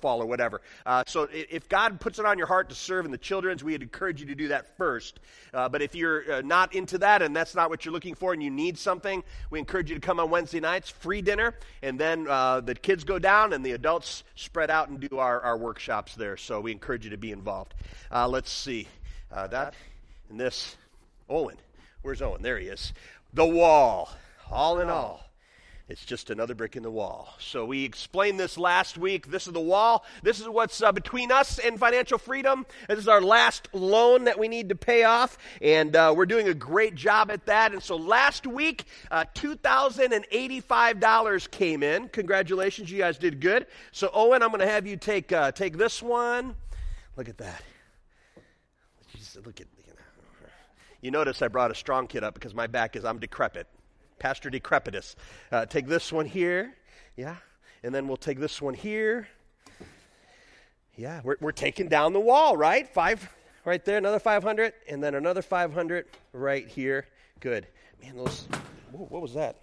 fall 0.00 0.20
or 0.20 0.26
whatever. 0.26 0.60
Uh, 0.84 1.04
so, 1.06 1.28
if 1.30 1.68
God 1.68 2.00
puts 2.00 2.18
it 2.18 2.26
on 2.26 2.38
your 2.38 2.48
heart 2.48 2.68
to 2.70 2.74
serve 2.74 3.04
in 3.04 3.12
the 3.12 3.18
children's, 3.18 3.62
we'd 3.62 3.82
encourage 3.82 4.20
you 4.20 4.26
to 4.26 4.34
do 4.34 4.48
that 4.48 4.76
first. 4.80 5.20
Uh, 5.52 5.68
but 5.68 5.82
if 5.82 5.94
you're 5.94 6.32
uh, 6.32 6.40
not 6.40 6.74
into 6.74 6.96
that 6.96 7.20
and 7.20 7.36
that's 7.36 7.54
not 7.54 7.68
what 7.68 7.84
you're 7.84 7.92
looking 7.92 8.14
for 8.14 8.32
and 8.32 8.42
you 8.42 8.48
need 8.48 8.78
something, 8.78 9.22
we 9.50 9.58
encourage 9.58 9.90
you 9.90 9.94
to 9.94 10.00
come 10.00 10.18
on 10.18 10.30
Wednesday 10.30 10.58
nights, 10.58 10.88
free 10.88 11.20
dinner, 11.20 11.54
and 11.82 12.00
then 12.00 12.26
uh, 12.26 12.60
the 12.60 12.74
kids 12.74 13.04
go 13.04 13.18
down 13.18 13.52
and 13.52 13.62
the 13.62 13.72
adults 13.72 14.24
spread 14.36 14.70
out 14.70 14.88
and 14.88 14.98
do 14.98 15.18
our, 15.18 15.38
our 15.42 15.58
workshops 15.58 16.14
there. 16.14 16.38
So 16.38 16.62
we 16.62 16.72
encourage 16.72 17.04
you 17.04 17.10
to 17.10 17.18
be 17.18 17.30
involved. 17.30 17.74
Uh, 18.10 18.26
let's 18.26 18.50
see. 18.50 18.88
Uh, 19.30 19.48
that 19.48 19.74
and 20.30 20.40
this. 20.40 20.78
Owen. 21.28 21.56
Where's 22.00 22.22
Owen? 22.22 22.40
There 22.40 22.58
he 22.58 22.68
is. 22.68 22.94
The 23.34 23.44
wall. 23.44 24.08
All 24.50 24.80
in 24.80 24.88
all. 24.88 25.29
It's 25.90 26.04
just 26.04 26.30
another 26.30 26.54
brick 26.54 26.76
in 26.76 26.84
the 26.84 26.90
wall. 26.90 27.34
So 27.40 27.64
we 27.64 27.84
explained 27.84 28.38
this 28.38 28.56
last 28.56 28.96
week. 28.96 29.28
This 29.28 29.48
is 29.48 29.52
the 29.52 29.60
wall. 29.60 30.04
This 30.22 30.38
is 30.38 30.48
what's 30.48 30.80
uh, 30.80 30.92
between 30.92 31.32
us 31.32 31.58
and 31.58 31.80
financial 31.80 32.16
freedom. 32.16 32.64
This 32.88 33.00
is 33.00 33.08
our 33.08 33.20
last 33.20 33.66
loan 33.72 34.22
that 34.24 34.38
we 34.38 34.46
need 34.46 34.68
to 34.68 34.76
pay 34.76 35.02
off, 35.02 35.36
and 35.60 35.96
uh, 35.96 36.14
we're 36.16 36.26
doing 36.26 36.46
a 36.46 36.54
great 36.54 36.94
job 36.94 37.32
at 37.32 37.46
that. 37.46 37.72
And 37.72 37.82
so 37.82 37.96
last 37.96 38.46
week, 38.46 38.84
uh, 39.10 39.24
$2,085 39.34 41.50
came 41.50 41.82
in. 41.82 42.08
Congratulations, 42.10 42.92
you 42.92 42.98
guys 42.98 43.18
did 43.18 43.40
good. 43.40 43.66
So 43.90 44.10
Owen, 44.14 44.44
I'm 44.44 44.50
going 44.50 44.60
to 44.60 44.68
have 44.68 44.86
you 44.86 44.96
take 44.96 45.32
uh, 45.32 45.50
take 45.50 45.76
this 45.76 46.00
one. 46.00 46.54
Look 47.16 47.28
at 47.28 47.38
that. 47.38 47.64
Just 49.16 49.44
look 49.44 49.60
at. 49.60 49.66
You 51.00 51.10
notice 51.10 51.42
I 51.42 51.48
brought 51.48 51.72
a 51.72 51.74
strong 51.74 52.06
kid 52.06 52.22
up 52.22 52.34
because 52.34 52.54
my 52.54 52.68
back 52.68 52.94
is 52.94 53.04
I'm 53.04 53.18
decrepit. 53.18 53.66
Pastor 54.20 54.50
Decrepitus. 54.50 55.16
Uh, 55.50 55.66
take 55.66 55.88
this 55.88 56.12
one 56.12 56.26
here. 56.26 56.74
Yeah. 57.16 57.36
And 57.82 57.92
then 57.92 58.06
we'll 58.06 58.16
take 58.16 58.38
this 58.38 58.62
one 58.62 58.74
here. 58.74 59.26
Yeah, 60.96 61.22
we're, 61.24 61.36
we're 61.40 61.52
taking 61.52 61.88
down 61.88 62.12
the 62.12 62.20
wall, 62.20 62.56
right? 62.56 62.86
Five 62.86 63.28
right 63.64 63.84
there, 63.84 63.98
another 63.98 64.18
500, 64.18 64.74
and 64.88 65.02
then 65.02 65.14
another 65.14 65.42
500 65.42 66.06
right 66.32 66.68
here. 66.68 67.06
Good. 67.40 67.66
Man, 68.02 68.16
those, 68.16 68.46
whoa, 68.92 69.06
what 69.06 69.22
was 69.22 69.34
that? 69.34 69.56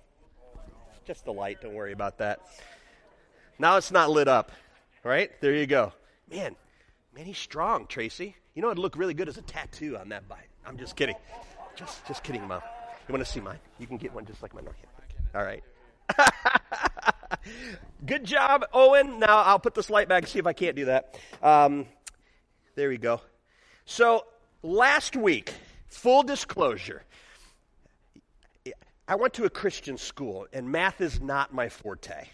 Just 1.05 1.25
the 1.25 1.33
light, 1.33 1.61
don't 1.61 1.73
worry 1.73 1.93
about 1.93 2.17
that. 2.17 2.41
Now 3.59 3.77
it's 3.77 3.91
not 3.91 4.09
lit 4.09 4.27
up, 4.27 4.51
right? 5.03 5.31
There 5.41 5.53
you 5.53 5.67
go. 5.67 5.93
Man, 6.29 6.55
man, 7.15 7.25
he's 7.25 7.37
strong, 7.37 7.87
Tracy. 7.87 8.35
You 8.55 8.61
know, 8.61 8.69
it'd 8.69 8.79
look 8.79 8.97
really 8.97 9.13
good 9.13 9.29
as 9.29 9.37
a 9.37 9.41
tattoo 9.43 9.97
on 9.97 10.09
that 10.09 10.27
bite. 10.27 10.49
I'm 10.65 10.77
just 10.77 10.95
kidding. 10.95 11.15
Just, 11.75 12.05
just 12.07 12.23
kidding, 12.23 12.47
Mom. 12.47 12.61
You 13.07 13.13
want 13.13 13.25
to 13.25 13.31
see 13.31 13.39
mine? 13.39 13.59
You 13.79 13.87
can 13.87 13.97
get 13.97 14.13
one 14.13 14.25
just 14.25 14.41
like 14.41 14.53
mine. 14.53 14.65
All 15.33 15.43
right. 15.43 15.63
Good 18.05 18.25
job, 18.25 18.65
Owen. 18.73 19.19
Now 19.19 19.43
I'll 19.43 19.59
put 19.59 19.75
this 19.75 19.89
light 19.89 20.09
back 20.09 20.23
and 20.23 20.29
see 20.29 20.39
if 20.39 20.47
I 20.47 20.53
can't 20.53 20.75
do 20.75 20.85
that. 20.85 21.17
Um, 21.41 21.85
there 22.75 22.89
we 22.89 22.97
go. 22.97 23.21
So 23.85 24.25
last 24.61 25.15
week, 25.15 25.53
full 25.87 26.23
disclosure, 26.23 27.03
I 29.07 29.15
went 29.15 29.35
to 29.35 29.45
a 29.45 29.49
Christian 29.49 29.97
school, 29.97 30.47
and 30.51 30.69
math 30.69 30.99
is 30.99 31.21
not 31.21 31.53
my 31.53 31.69
forte. 31.69 32.27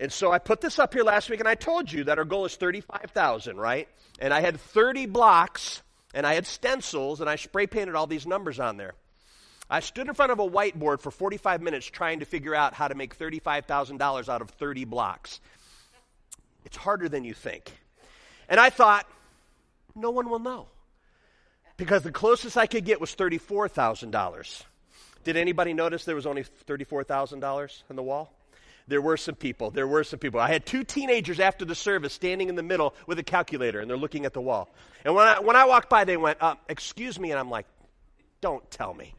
And 0.00 0.12
so 0.12 0.32
I 0.32 0.38
put 0.38 0.60
this 0.60 0.80
up 0.80 0.92
here 0.92 1.04
last 1.04 1.30
week, 1.30 1.38
and 1.38 1.48
I 1.48 1.54
told 1.54 1.92
you 1.92 2.04
that 2.04 2.18
our 2.18 2.24
goal 2.24 2.46
is 2.46 2.56
35,000, 2.56 3.56
right? 3.56 3.86
And 4.18 4.34
I 4.34 4.40
had 4.40 4.58
30 4.58 5.06
blocks, 5.06 5.82
and 6.12 6.26
I 6.26 6.34
had 6.34 6.46
stencils, 6.46 7.20
and 7.20 7.30
I 7.30 7.36
spray 7.36 7.68
painted 7.68 7.94
all 7.94 8.08
these 8.08 8.26
numbers 8.26 8.58
on 8.58 8.76
there. 8.76 8.94
I 9.70 9.78
stood 9.80 10.08
in 10.08 10.14
front 10.14 10.32
of 10.32 10.40
a 10.40 10.48
whiteboard 10.48 11.00
for 11.00 11.12
45 11.12 11.62
minutes 11.62 11.86
trying 11.86 12.18
to 12.20 12.26
figure 12.26 12.56
out 12.56 12.74
how 12.74 12.88
to 12.88 12.96
make 12.96 13.16
$35,000 13.16 14.28
out 14.28 14.42
of 14.42 14.50
30 14.50 14.84
blocks. 14.84 15.40
It's 16.64 16.76
harder 16.76 17.08
than 17.08 17.22
you 17.22 17.34
think. 17.34 17.72
And 18.48 18.58
I 18.58 18.70
thought, 18.70 19.06
no 19.94 20.10
one 20.10 20.28
will 20.28 20.40
know. 20.40 20.66
Because 21.76 22.02
the 22.02 22.10
closest 22.10 22.56
I 22.56 22.66
could 22.66 22.84
get 22.84 23.00
was 23.00 23.14
$34,000. 23.14 24.62
Did 25.22 25.36
anybody 25.36 25.72
notice 25.72 26.04
there 26.04 26.16
was 26.16 26.26
only 26.26 26.44
$34,000 26.66 27.82
on 27.88 27.96
the 27.96 28.02
wall? 28.02 28.34
There 28.88 29.00
were 29.00 29.16
some 29.16 29.36
people. 29.36 29.70
There 29.70 29.86
were 29.86 30.02
some 30.02 30.18
people. 30.18 30.40
I 30.40 30.48
had 30.48 30.66
two 30.66 30.82
teenagers 30.82 31.38
after 31.38 31.64
the 31.64 31.76
service 31.76 32.12
standing 32.12 32.48
in 32.48 32.56
the 32.56 32.62
middle 32.62 32.92
with 33.06 33.20
a 33.20 33.22
calculator, 33.22 33.78
and 33.78 33.88
they're 33.88 33.96
looking 33.96 34.26
at 34.26 34.32
the 34.32 34.40
wall. 34.40 34.68
And 35.04 35.14
when 35.14 35.28
I, 35.28 35.38
when 35.38 35.54
I 35.54 35.66
walked 35.66 35.88
by, 35.88 36.04
they 36.04 36.16
went, 36.16 36.42
uh, 36.42 36.56
Excuse 36.68 37.20
me. 37.20 37.30
And 37.30 37.38
I'm 37.38 37.50
like, 37.50 37.66
Don't 38.40 38.68
tell 38.68 38.92
me 38.92 39.14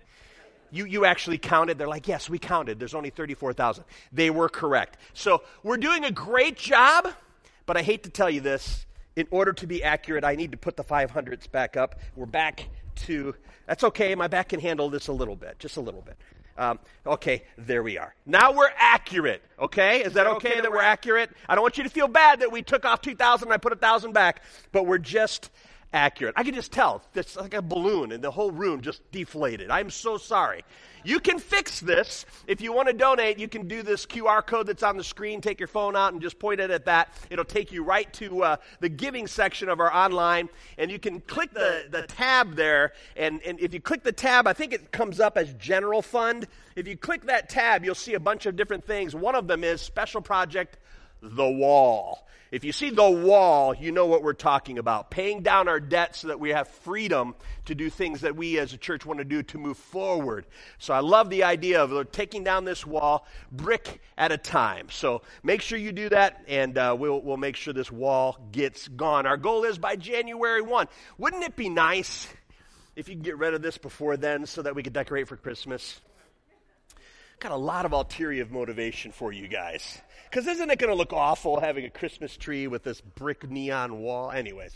you, 0.72 0.86
you 0.86 1.06
actually 1.06 1.38
counted? 1.38 1.78
They're 1.78 1.88
like, 1.88 2.08
yes, 2.08 2.30
we 2.30 2.40
counted. 2.40 2.80
There's 2.80 2.96
only 2.96 3.10
34,000. 3.10 3.84
They 4.12 4.30
were 4.30 4.50
correct. 4.50 4.98
So 5.14 5.44
we're 5.64 5.78
doing 5.78 6.06
a 6.06 6.12
great 6.12 6.58
job, 6.58 7.10
but 7.66 7.78
I 7.78 7.82
hate 7.82 8.04
to 8.04 8.10
tell 8.10 8.30
you 8.30 8.42
this. 8.42 8.86
In 9.18 9.28
order 9.30 9.52
to 9.52 9.68
be 9.68 9.84
accurate, 9.84 10.24
I 10.24 10.36
need 10.36 10.52
to 10.52 10.58
put 10.58 10.78
the 10.78 10.86
500s 10.86 11.52
back 11.52 11.76
up. 11.76 12.00
We're 12.16 12.26
back 12.26 12.70
to, 13.08 13.36
that's 13.68 13.84
okay. 13.84 14.16
My 14.16 14.28
back 14.28 14.50
can 14.50 14.62
handle 14.62 14.90
this 14.90 15.10
a 15.10 15.14
little 15.14 15.36
bit, 15.36 15.60
just 15.60 15.76
a 15.76 15.82
little 15.82 16.02
bit. 16.02 16.16
Um, 16.58 16.80
okay, 17.06 17.44
there 17.58 17.84
we 17.84 17.98
are. 17.98 18.14
Now 18.26 18.54
we're 18.54 18.72
accurate. 18.78 19.42
Okay, 19.60 20.04
is 20.04 20.14
that 20.14 20.28
okay, 20.28 20.50
okay 20.50 20.62
that 20.62 20.72
we're 20.72 20.82
accurate? 20.82 21.32
I 21.50 21.56
don't 21.56 21.62
want 21.62 21.78
you 21.78 21.84
to 21.84 21.90
feel 21.90 22.08
bad 22.08 22.40
that 22.42 22.52
we 22.52 22.62
took 22.62 22.86
off 22.86 23.02
2,000 23.02 23.48
and 23.48 23.54
I 23.54 23.58
put 23.58 23.72
1,000 23.72 24.14
back, 24.14 24.44
but 24.72 24.86
we're 24.86 24.98
just 24.98 25.50
accurate. 25.94 26.34
I 26.38 26.44
can 26.44 26.54
just 26.54 26.72
tell. 26.72 27.04
It's 27.14 27.36
like 27.36 27.54
a 27.54 27.62
balloon 27.62 28.12
and 28.12 28.24
the 28.24 28.32
whole 28.32 28.52
room 28.52 28.82
just 28.82 29.10
deflated. 29.12 29.70
I'm 29.70 29.90
so 29.90 30.18
sorry. 30.18 30.64
You 31.04 31.20
can 31.20 31.40
fix 31.40 31.80
this. 31.80 32.26
If 32.46 32.62
you 32.62 32.74
want 32.74 32.88
to 32.88 32.94
donate, 32.94 33.40
you 33.40 33.48
can 33.48 33.68
do 33.68 33.82
this 33.82 34.06
QR 34.06 34.46
code 34.46 34.68
that's 34.68 34.84
on 34.84 34.98
the 34.98 35.04
screen. 35.04 35.42
Take 35.42 35.60
your 35.60 35.68
phone 35.68 35.96
out 35.96 36.14
and 36.14 36.22
just 36.22 36.38
point 36.38 36.60
it 36.60 36.70
at 36.70 36.86
that. 36.86 37.14
It'll 37.30 37.44
take 37.44 37.72
you 37.72 37.84
right 37.84 38.12
to 38.14 38.44
uh, 38.44 38.56
the 38.80 38.90
giving 38.90 39.26
section 39.26 39.68
of 39.68 39.80
our 39.80 39.94
online. 39.94 40.50
And 40.78 40.92
you 40.92 41.00
can 41.00 41.20
click 41.22 41.54
the, 41.54 41.86
the 41.90 42.04
tab 42.04 42.56
there. 42.56 42.94
And, 43.16 43.42
and 43.44 43.60
if 43.60 43.74
you 43.74 43.82
click 43.82 44.04
the 44.04 44.12
tab, 44.12 44.48
I 44.48 44.54
think 44.54 44.74
it 44.74 44.92
comes 44.92 45.20
up 45.20 45.38
as 45.38 45.54
General 45.56 46.02
Fund. 46.02 46.48
If 46.76 46.88
you 46.88 46.96
click 46.96 47.24
that 47.24 47.50
tab, 47.50 47.84
you'll 47.84 47.96
see 47.96 48.14
a 48.14 48.20
bunch 48.20 48.46
of 48.46 48.56
different 48.56 48.86
things. 48.86 49.16
One 49.16 49.36
of 49.36 49.48
them 49.48 49.64
is 49.64 49.82
Special 49.82 50.22
Project 50.22 50.78
The 51.22 51.50
Wall. 51.50 52.28
If 52.52 52.66
you 52.66 52.74
see 52.74 52.90
the 52.90 53.10
wall, 53.10 53.74
you 53.74 53.94
know 53.94 54.08
what 54.08 54.24
we're 54.24 54.34
talking 54.34 54.78
about. 54.78 55.10
Paying 55.10 55.42
down 55.42 55.70
our 55.70 55.80
debt 55.80 56.18
so 56.18 56.28
that 56.28 56.40
we 56.42 56.50
have 56.50 56.68
freedom 56.68 57.34
to 57.66 57.76
do 57.76 57.90
things 57.90 58.22
that 58.22 58.36
we 58.36 58.60
as 58.60 58.74
a 58.74 58.78
church 58.78 59.06
want 59.06 59.20
to 59.20 59.24
do 59.24 59.42
to 59.44 59.58
move 59.58 59.78
forward. 59.78 60.46
So 60.78 60.94
I 60.94 61.00
love 61.00 61.30
the 61.30 61.46
idea 61.46 61.82
of 61.82 62.12
taking 62.12 62.44
down 62.44 62.66
this 62.66 62.86
wall 62.86 63.26
brick 63.54 64.02
at 64.18 64.34
a 64.34 64.38
time. 64.38 64.90
So 64.90 65.22
make 65.44 65.62
sure 65.62 65.78
you 65.78 65.94
do 65.94 66.10
that, 66.10 66.44
and 66.46 66.78
uh, 66.78 66.94
we'll, 67.00 67.22
we'll 67.22 67.38
make 67.38 67.56
sure 67.56 67.74
this 67.74 67.92
wall 67.92 68.38
gets 68.52 68.90
gone. 68.90 69.26
Our 69.26 69.38
goal 69.38 69.64
is 69.64 69.78
by 69.78 69.96
January 69.96 70.62
1. 70.62 70.90
Wouldn't 71.18 71.44
it 71.44 71.56
be 71.56 71.70
nice 71.70 72.28
if 72.98 73.08
you 73.08 73.16
could 73.16 73.24
get 73.24 73.38
rid 73.38 73.54
of 73.54 73.62
this 73.62 73.78
before 73.78 74.18
then 74.18 74.46
so 74.46 74.62
that 74.64 74.76
we 74.76 74.84
could 74.84 74.94
decorate 74.94 75.30
for 75.30 75.38
Christmas? 75.38 76.02
Got 77.42 77.54
a 77.54 77.56
lot 77.56 77.88
of 77.88 77.92
ulterior 77.92 78.46
motivation 78.46 79.12
for 79.12 79.34
you 79.34 79.48
guys. 79.48 79.98
Because 80.30 80.46
isn't 80.46 80.70
it 80.70 80.78
going 80.78 80.92
to 80.92 80.96
look 80.96 81.12
awful 81.12 81.60
having 81.60 81.86
a 81.86 81.90
Christmas 81.90 82.38
tree 82.38 82.68
with 82.68 82.84
this 82.84 83.02
brick 83.02 83.50
neon 83.50 83.98
wall? 83.98 84.30
Anyways, 84.30 84.76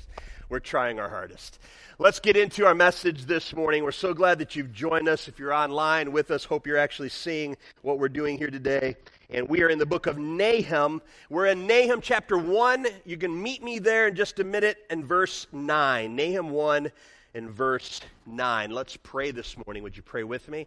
we're 0.49 0.57
trying 0.61 0.99
our 0.99 1.07
hardest. 1.07 1.59
Let's 1.99 2.19
get 2.19 2.35
into 2.35 2.65
our 2.65 2.73
message 2.73 3.25
this 3.25 3.55
morning. 3.55 3.83
We're 3.83 3.91
so 3.91 4.15
glad 4.15 4.39
that 4.39 4.55
you've 4.55 4.73
joined 4.73 5.07
us. 5.07 5.27
If 5.27 5.37
you're 5.37 5.53
online 5.53 6.11
with 6.11 6.31
us, 6.31 6.43
hope 6.43 6.65
you're 6.65 6.79
actually 6.79 7.09
seeing 7.09 7.55
what 7.83 7.99
we're 7.99 8.09
doing 8.09 8.35
here 8.35 8.49
today. 8.49 8.95
And 9.29 9.47
we 9.47 9.61
are 9.61 9.69
in 9.69 9.77
the 9.77 9.85
book 9.85 10.07
of 10.07 10.17
Nahum. 10.17 11.03
We're 11.29 11.45
in 11.45 11.67
Nahum 11.67 12.01
chapter 12.01 12.35
1. 12.35 12.87
You 13.05 13.17
can 13.17 13.43
meet 13.43 13.61
me 13.61 13.77
there 13.77 14.07
in 14.07 14.15
just 14.15 14.39
a 14.39 14.43
minute 14.43 14.79
and 14.89 15.05
verse 15.05 15.45
9. 15.51 16.15
Nahum 16.15 16.49
1 16.49 16.91
and 17.35 17.51
verse 17.51 18.01
9. 18.25 18.71
Let's 18.71 18.97
pray 18.97 19.29
this 19.29 19.55
morning. 19.67 19.83
Would 19.83 19.95
you 19.95 20.01
pray 20.01 20.23
with 20.23 20.49
me? 20.49 20.65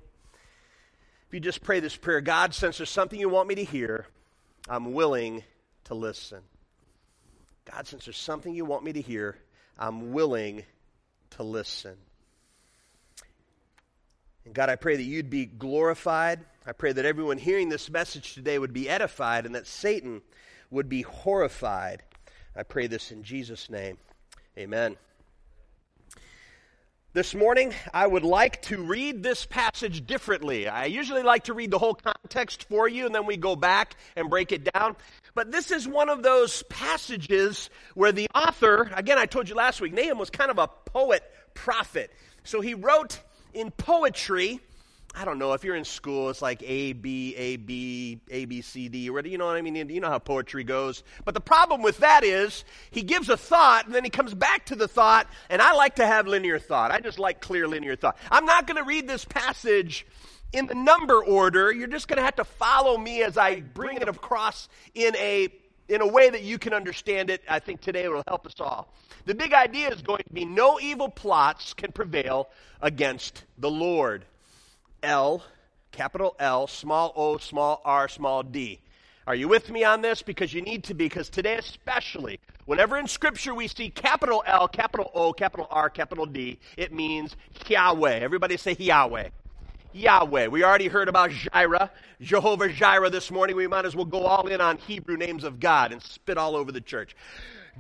If 1.29 1.35
you 1.35 1.41
just 1.41 1.63
pray 1.63 1.81
this 1.81 1.95
prayer, 1.95 2.23
God, 2.23 2.55
since 2.55 2.79
there's 2.79 2.89
something 2.89 3.21
you 3.21 3.29
want 3.29 3.49
me 3.49 3.55
to 3.57 3.65
hear, 3.65 4.07
I'm 4.67 4.95
willing 4.95 5.45
to 5.85 5.95
listen. 5.95 6.41
God, 7.71 7.87
since 7.87 8.07
there's 8.07 8.17
something 8.17 8.55
you 8.55 8.65
want 8.65 8.83
me 8.83 8.95
to 8.95 9.01
hear, 9.03 9.37
I'm 9.79 10.13
willing 10.13 10.63
to 11.33 11.43
listen. 11.43 11.97
And 14.47 14.55
God, 14.55 14.71
I 14.71 14.77
pray 14.77 14.97
that 14.97 15.03
you'd 15.03 15.29
be 15.29 15.45
glorified. 15.45 16.41
I 16.67 16.73
pray 16.73 16.93
that 16.93 17.05
everyone 17.05 17.37
hearing 17.37 17.69
this 17.69 17.91
message 17.91 18.33
today 18.33 18.59
would 18.59 18.73
be 18.73 18.89
edified 18.89 19.45
and 19.45 19.55
that 19.55 19.67
Satan 19.67 20.23
would 20.71 20.89
be 20.89 21.03
horrified. 21.03 22.05
I 22.57 22.63
pray 22.63 22.87
this 22.87 23.13
in 23.13 23.23
Jesus' 23.23 23.69
name. 23.69 23.99
Amen. 24.57 24.97
This 27.15 27.35
morning, 27.35 27.73
I 27.95 28.07
would 28.07 28.23
like 28.23 28.61
to 28.65 28.83
read 28.83 29.23
this 29.23 29.47
passage 29.47 30.07
differently. 30.07 30.69
I 30.69 30.85
usually 30.85 31.23
like 31.23 31.45
to 31.45 31.55
read 31.55 31.71
the 31.71 31.79
whole 31.79 31.95
context 31.95 32.69
for 32.69 32.87
you 32.87 33.07
and 33.07 33.15
then 33.15 33.25
we 33.25 33.39
go 33.39 33.57
back 33.57 33.97
and 34.15 34.29
break 34.29 34.53
it 34.53 34.71
down. 34.75 34.95
But 35.35 35.51
this 35.51 35.71
is 35.71 35.89
one 35.89 36.11
of 36.11 36.23
those 36.23 36.63
passages 36.65 37.71
where 37.95 38.13
the 38.13 38.29
author, 38.35 38.91
again, 38.95 39.17
I 39.17 39.25
told 39.25 39.49
you 39.49 39.55
last 39.55 39.81
week, 39.81 39.95
Nahum 39.95 40.19
was 40.19 40.29
kind 40.29 40.51
of 40.51 40.59
a 40.59 40.69
poet 40.69 41.23
prophet. 41.55 42.13
So 42.45 42.61
he 42.61 42.75
wrote 42.75 43.19
in 43.55 43.71
poetry 43.71 44.61
I 45.19 45.25
don't 45.25 45.41
know, 45.41 45.53
if 45.53 45.65
you're 45.65 45.75
in 45.75 45.85
school, 45.85 46.31
it's 46.31 46.41
like 46.41 46.63
A, 46.65 46.93
B, 46.93 47.35
A, 47.37 47.57
B, 47.57 48.21
A, 48.31 48.45
B, 48.45 48.63
C, 48.63 48.89
D, 48.89 49.11
or 49.11 49.21
you 49.23 49.37
know 49.37 49.47
what 49.47 49.57
I 49.57 49.63
mean? 49.63 49.75
You 49.89 50.01
know 50.01 50.11
how 50.11 50.21
poetry 50.21 50.63
goes. 50.63 51.03
But 51.25 51.35
the 51.35 51.41
problem 51.41 51.83
with 51.83 51.99
that 51.99 52.23
is 52.23 52.65
he 52.93 53.03
gives 53.03 53.29
a 53.29 53.37
thought 53.37 53.87
and 53.87 53.95
then 53.95 54.05
he 54.05 54.11
comes 54.11 54.33
back 54.33 54.67
to 54.67 54.77
the 54.77 54.87
thought, 54.87 55.27
and 55.51 55.61
I 55.61 55.73
like 55.73 55.97
to 55.97 56.07
have 56.07 56.29
linear 56.29 56.61
thought. 56.61 56.93
I 56.93 57.01
just 57.01 57.19
like 57.19 57.41
clear 57.41 57.67
linear 57.67 57.97
thought. 57.97 58.17
I'm 58.31 58.45
not 58.45 58.69
going 58.69 58.77
to 58.77 58.85
read 58.85 59.09
this 59.09 59.25
passage 59.25 60.07
in 60.53 60.67
the 60.67 60.77
number 60.77 61.21
order. 61.25 61.73
You're 61.73 61.89
just 61.89 62.07
going 62.07 62.19
to 62.19 62.25
have 62.25 62.37
to 62.37 62.45
follow 62.45 62.97
me 62.97 63.25
as 63.25 63.37
I 63.37 63.61
bring 63.61 63.97
it 63.97 64.09
across 64.09 64.69
in 64.95 65.17
a 65.17 65.49
in 65.89 66.01
a 66.01 66.07
way 66.07 66.31
that 66.31 66.43
you 66.43 66.59
can 66.59 66.75
understand 66.75 67.29
it. 67.29 67.43
I 67.49 67.59
think 67.59 67.81
today 67.81 68.05
it 68.05 68.13
will 68.13 68.23
help 68.29 68.47
us 68.47 68.55
all. 68.61 68.93
The 69.25 69.35
big 69.35 69.53
idea 69.53 69.91
is 69.91 70.01
going 70.01 70.23
to 70.29 70.33
be 70.33 70.45
no 70.45 70.79
evil 70.79 71.09
plots 71.09 71.75
can 71.75 71.91
prevail 71.91 72.49
against 72.81 73.43
the 73.57 73.71
Lord. 73.71 74.25
L, 75.03 75.43
capital 75.93 76.37
L, 76.39 76.67
small 76.67 77.13
o, 77.17 77.39
small 77.39 77.81
r, 77.85 78.09
small 78.09 78.43
d. 78.43 78.81
Are 79.27 79.35
you 79.35 79.49
with 79.49 79.71
me 79.71 79.85
on 79.85 80.01
this? 80.01 80.23
Because 80.23 80.55
you 80.55 80.63
need 80.63 80.85
to 80.85 80.95
be, 80.95 81.05
because 81.05 81.29
today 81.29 81.57
especially, 81.57 82.41
whenever 82.65 82.97
in 82.97 83.07
Scripture 83.07 83.55
we 83.55 83.69
see 83.69 83.91
capital 83.91 84.43
L, 84.47 84.69
capital 84.69 85.11
O, 85.15 85.33
capital 85.33 85.67
R, 85.71 85.91
capital 85.91 86.27
D, 86.27 86.59
it 86.77 86.93
means 86.93 87.37
Yahweh. 87.67 88.21
Everybody 88.21 88.57
say 88.57 88.73
Yahweh. 88.79 89.29
Yahweh. 89.93 90.47
We 90.49 90.65
already 90.65 90.89
heard 90.89 91.09
about 91.09 91.31
Jireh, 91.31 91.91
Jehovah 92.21 92.69
Jireh 92.69 93.11
this 93.11 93.31
morning. 93.31 93.57
We 93.57 93.67
might 93.67 93.85
as 93.85 93.97
well 93.97 94.05
go 94.05 94.25
all 94.25 94.47
in 94.47 94.61
on 94.61 94.77
Hebrew 94.79 95.17
names 95.17 95.45
of 95.45 95.61
God 95.61 95.93
and 95.93 96.03
spit 96.03 96.39
all 96.39 96.57
over 96.57 96.73
the 96.73 96.81
church. 96.81 97.17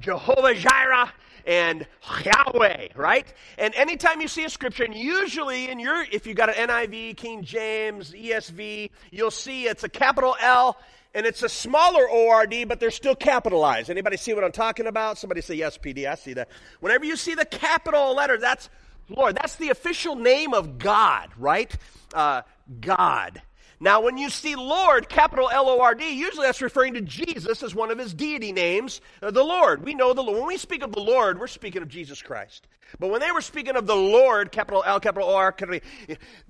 Jehovah 0.00 0.54
Jireh 0.54 1.12
and 1.46 1.86
Yahweh, 2.24 2.88
right? 2.94 3.32
And 3.56 3.74
anytime 3.74 4.20
you 4.20 4.28
see 4.28 4.44
a 4.44 4.50
scripture, 4.50 4.84
and 4.84 4.94
usually 4.94 5.70
in 5.70 5.78
your, 5.78 6.04
if 6.12 6.26
you 6.26 6.34
got 6.34 6.56
an 6.56 6.68
NIV, 6.68 7.16
King 7.16 7.42
James, 7.42 8.12
ESV, 8.12 8.90
you'll 9.10 9.30
see 9.30 9.64
it's 9.64 9.84
a 9.84 9.88
capital 9.88 10.36
L 10.40 10.78
and 11.14 11.24
it's 11.24 11.42
a 11.42 11.48
smaller 11.48 12.08
ORD, 12.08 12.68
but 12.68 12.80
they're 12.80 12.90
still 12.90 13.14
capitalized. 13.14 13.88
Anybody 13.88 14.18
see 14.18 14.34
what 14.34 14.44
I'm 14.44 14.52
talking 14.52 14.86
about? 14.86 15.16
Somebody 15.16 15.40
say 15.40 15.54
yes, 15.54 15.78
PD. 15.78 16.06
I 16.06 16.14
see 16.14 16.34
that. 16.34 16.48
Whenever 16.80 17.06
you 17.06 17.16
see 17.16 17.34
the 17.34 17.46
capital 17.46 18.14
letter, 18.14 18.36
that's 18.36 18.68
Lord. 19.08 19.36
That's 19.36 19.56
the 19.56 19.70
official 19.70 20.16
name 20.16 20.52
of 20.52 20.78
God, 20.78 21.30
right? 21.38 21.74
Uh, 22.12 22.42
God. 22.80 23.40
Now, 23.80 24.00
when 24.00 24.18
you 24.18 24.28
see 24.28 24.56
Lord, 24.56 25.08
capital 25.08 25.48
L 25.52 25.68
O 25.68 25.80
R 25.80 25.94
D, 25.94 26.10
usually 26.10 26.46
that's 26.46 26.62
referring 26.62 26.94
to 26.94 27.00
Jesus 27.00 27.62
as 27.62 27.74
one 27.74 27.90
of 27.90 27.98
his 27.98 28.12
deity 28.12 28.52
names, 28.52 29.00
uh, 29.22 29.30
the 29.30 29.44
Lord. 29.44 29.84
We 29.84 29.94
know 29.94 30.14
the 30.14 30.22
Lord. 30.22 30.38
When 30.38 30.48
we 30.48 30.56
speak 30.56 30.82
of 30.82 30.92
the 30.92 31.00
Lord, 31.00 31.38
we're 31.38 31.46
speaking 31.46 31.82
of 31.82 31.88
Jesus 31.88 32.20
Christ. 32.20 32.66
But 32.98 33.10
when 33.10 33.20
they 33.20 33.30
were 33.30 33.40
speaking 33.40 33.76
of 33.76 33.86
the 33.86 33.94
Lord, 33.94 34.50
capital 34.50 34.82
L, 34.84 34.98
capital 34.98 35.28
O 35.28 35.34
R, 35.34 35.54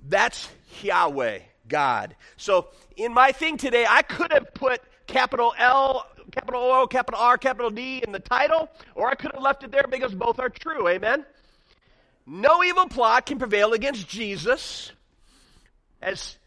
that's 0.07 0.49
Yahweh, 0.81 1.39
God. 1.67 2.15
So 2.37 2.69
in 2.95 3.13
my 3.13 3.31
thing 3.31 3.57
today, 3.57 3.85
I 3.87 4.01
could 4.01 4.31
have 4.33 4.53
put 4.53 4.81
capital 5.05 5.53
L, 5.57 6.07
capital 6.31 6.61
O, 6.63 6.87
capital 6.87 7.19
R, 7.19 7.37
capital 7.37 7.69
D 7.69 8.01
in 8.03 8.11
the 8.11 8.19
title, 8.19 8.69
or 8.95 9.07
I 9.07 9.15
could 9.15 9.33
have 9.33 9.41
left 9.41 9.63
it 9.63 9.71
there 9.71 9.85
because 9.87 10.15
both 10.15 10.39
are 10.39 10.49
true. 10.49 10.87
Amen? 10.87 11.25
No 12.25 12.63
evil 12.63 12.87
plot 12.87 13.27
can 13.27 13.37
prevail 13.37 13.73
against 13.73 14.07
Jesus. 14.07 14.91
As 16.01 16.38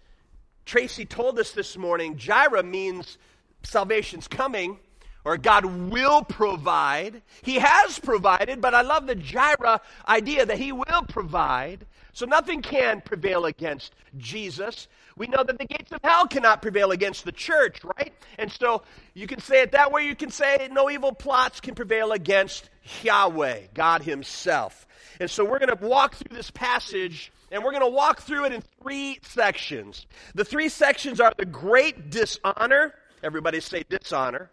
Tracy 0.65 1.05
told 1.05 1.39
us 1.39 1.53
this 1.53 1.77
morning, 1.77 2.17
Jireh 2.17 2.63
means 2.63 3.19
salvation's 3.63 4.29
coming 4.29 4.79
or 5.25 5.37
God 5.37 5.65
will 5.65 6.25
provide. 6.25 7.23
He 7.43 7.57
has 7.57 7.99
provided, 7.99 8.61
but 8.61 8.75
I 8.75 8.83
love 8.83 9.07
the 9.07 9.15
Jireh 9.15 9.81
idea 10.09 10.47
that 10.47 10.59
He 10.59 10.73
will 10.73 11.03
provide. 11.09 11.87
So 12.13 12.27
nothing 12.27 12.61
can 12.61 13.01
prevail 13.01 13.47
against 13.47 13.95
Jesus. 14.19 14.89
We 15.17 15.29
know 15.29 15.43
that 15.45 15.59
the 15.59 15.65
gates 15.65 15.93
of 15.93 16.01
hell 16.03 16.27
cannot 16.27 16.61
prevail 16.61 16.91
against 16.91 17.25
the 17.25 17.33
church, 17.33 17.83
right? 17.85 18.13
And 18.39 18.51
so 18.51 18.83
you 19.15 19.27
can 19.27 19.41
say 19.41 19.63
it 19.63 19.73
that 19.73 19.93
way. 19.93 20.07
You 20.07 20.17
can 20.17 20.31
say 20.31 20.69
no 20.71 20.91
evil 20.91 21.13
plots 21.13 21.61
can 21.61 21.75
prevail 21.75 22.13
against 22.13 22.69
Yahweh, 23.03 23.61
God 23.75 24.03
Himself. 24.03 24.87
And 25.21 25.31
so 25.31 25.45
we're 25.45 25.59
going 25.59 25.77
to 25.77 25.87
walk 25.87 26.17
through 26.17 26.37
this 26.37 26.51
passage 26.51 27.33
and 27.53 27.63
we're 27.63 27.71
going 27.71 27.83
to 27.83 27.89
walk 27.89 28.23
through 28.23 28.47
it 28.47 28.53
in 28.53 28.63
three 28.83 29.19
sections. 29.23 30.07
The 30.35 30.45
three 30.45 30.71
sections 30.71 31.21
are 31.21 31.33
the 31.37 31.45
great 31.45 32.11
dishonor. 32.11 32.95
Everybody 33.23 33.61
say 33.61 33.85
dishonor. 33.89 34.51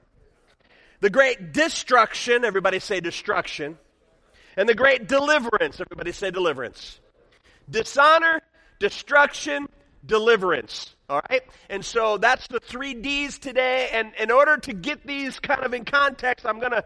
The 1.00 1.10
great 1.10 1.53
destruction. 1.53 2.44
Everybody 2.44 2.79
say 2.79 3.00
destruction. 3.00 3.77
And 4.58 4.68
the 4.68 4.75
great 4.75 5.08
deliverance. 5.08 5.79
Everybody 5.79 6.12
say 6.12 6.29
deliverance. 6.29 7.00
Dishonor, 7.70 8.41
destruction, 8.79 9.70
deliverance. 10.06 10.95
All 11.10 11.21
right? 11.30 11.43
And 11.69 11.84
so 11.86 12.17
that's 12.17 12.47
the 12.47 12.60
three 12.60 12.93
D's 12.93 13.39
today. 13.39 13.89
And 13.93 14.12
in 14.19 14.30
order 14.30 14.58
to 14.58 14.73
get 14.73 15.08
these 15.08 15.39
kind 15.39 15.63
of 15.63 15.73
in 15.73 15.86
context, 15.86 16.45
I'm 16.45 16.60
going 16.60 16.73
to 16.73 16.84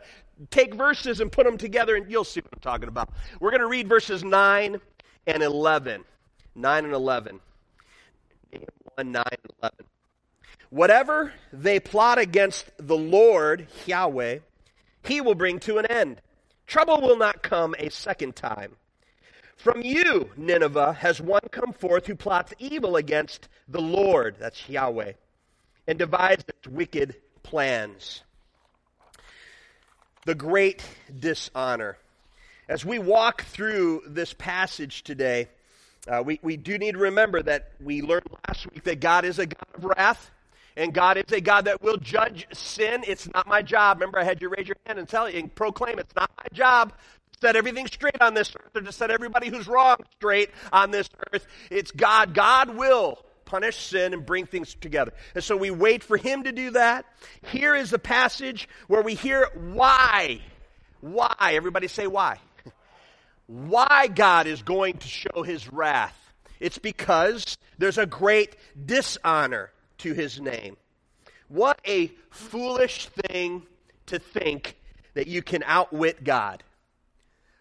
take 0.52 0.76
verses 0.76 1.20
and 1.20 1.32
put 1.32 1.46
them 1.46 1.58
together, 1.58 1.96
and 1.96 2.10
you'll 2.12 2.24
see 2.24 2.42
what 2.42 2.52
I'm 2.54 2.60
talking 2.60 2.88
about. 2.88 3.10
We're 3.40 3.52
going 3.52 3.62
to 3.62 3.68
read 3.68 3.88
verses 3.88 4.24
9 4.24 4.80
and 5.28 5.44
11. 5.44 6.04
9 6.56 6.86
and 6.86 6.94
11. 6.94 7.40
1, 8.96 9.12
9 9.12 9.24
and 9.32 9.54
11. 9.62 9.86
Whatever 10.70 11.34
they 11.52 11.80
plot 11.80 12.18
against 12.18 12.72
the 12.78 12.98
Lord, 12.98 13.68
Yahweh, 13.86 14.40
he 15.04 15.22
will 15.22 15.36
bring 15.36 15.60
to 15.60 15.78
an 15.78 15.86
end. 15.86 16.22
Trouble 16.66 17.02
will 17.02 17.18
not 17.18 17.44
come 17.44 17.76
a 17.78 17.90
second 17.90 18.36
time. 18.36 18.76
From 19.56 19.82
you, 19.82 20.30
Nineveh, 20.36 20.94
has 20.94 21.22
one 21.22 21.44
come 21.52 21.74
forth 21.74 22.08
who 22.08 22.16
plots 22.16 22.54
evil 22.60 22.96
against 22.96 23.48
the 23.68 23.82
Lord, 23.82 24.38
that's 24.40 24.68
Yahweh, 24.68 25.14
and 25.88 26.00
devised 26.00 26.50
its 26.50 26.68
wicked 26.68 27.16
plans. 27.44 28.24
The 30.26 30.36
great 30.36 30.84
dishonor. 31.20 31.98
As 32.68 32.86
we 32.86 32.98
walk 32.98 33.44
through 33.44 34.04
this 34.08 34.34
passage 34.34 35.04
today, 35.04 35.50
uh, 36.08 36.22
we, 36.26 36.40
we 36.42 36.58
do 36.58 36.78
need 36.78 36.94
to 36.94 36.98
remember 36.98 37.42
that 37.42 37.72
we 37.82 38.02
learned 38.02 38.28
last 38.48 38.70
week 38.72 38.84
that 38.84 39.00
God 39.00 39.26
is 39.26 39.40
a 39.40 39.46
God 39.46 39.68
of 39.76 39.86
wrath, 39.86 40.32
and 40.76 40.94
God 40.94 41.18
is 41.18 41.32
a 41.32 41.40
God 41.40 41.66
that 41.66 41.82
will 41.82 41.98
judge 41.98 42.48
sin. 42.52 43.04
It's 43.08 43.32
not 43.34 43.48
my 43.48 43.62
job. 43.62 43.98
Remember, 43.98 44.20
I 44.20 44.24
had 44.24 44.42
you 44.42 44.50
raise 44.50 44.68
your 44.68 44.78
hand 44.86 45.00
and 45.00 45.08
tell 45.08 45.30
you 45.30 45.40
and 45.40 45.54
proclaim 45.54 46.00
it's 46.00 46.16
not 46.16 46.30
my 46.38 46.48
job 46.52 46.92
to 46.92 47.40
set 47.40 47.56
everything 47.56 47.88
straight 47.88 48.22
on 48.22 48.34
this 48.34 48.54
earth 48.56 48.76
or 48.76 48.82
to 48.82 48.92
set 48.92 49.12
everybody 49.12 49.50
who's 49.50 49.68
wrong 49.68 49.98
straight 50.18 50.50
on 50.74 50.92
this 50.92 51.10
earth. 51.32 51.46
It's 51.70 51.92
God. 51.92 52.34
God 52.34 52.76
will 52.76 53.20
punish 53.46 53.78
sin 53.78 54.14
and 54.14 54.26
bring 54.26 54.46
things 54.46 54.76
together. 54.76 55.14
And 55.36 55.44
so 55.44 55.56
we 55.56 55.72
wait 55.72 56.04
for 56.04 56.18
Him 56.18 56.44
to 56.44 56.52
do 56.52 56.72
that. 56.72 57.06
Here 57.52 57.76
is 57.76 57.92
the 57.92 58.00
passage 58.00 58.68
where 58.88 59.04
we 59.04 59.16
hear 59.16 59.48
why. 59.54 60.42
Why? 61.00 61.36
Everybody 61.40 61.88
say 61.88 62.08
why 62.08 62.40
why 63.48 64.08
God 64.08 64.48
is 64.48 64.62
going 64.62 64.98
to 64.98 65.08
show 65.08 65.44
his 65.44 65.72
wrath. 65.72 66.18
It's 66.60 66.78
because 66.78 67.58
there's 67.78 67.98
a 67.98 68.06
great 68.06 68.56
dishonor 68.86 69.72
to 70.00 70.14
his 70.14 70.40
name. 70.40 70.78
What 71.50 71.80
a 71.86 72.12
foolish 72.30 73.08
thing 73.08 73.64
to 74.08 74.20
think 74.20 74.78
that 75.14 75.28
you 75.28 75.42
can 75.42 75.64
outwit 75.66 76.24
God. 76.24 76.64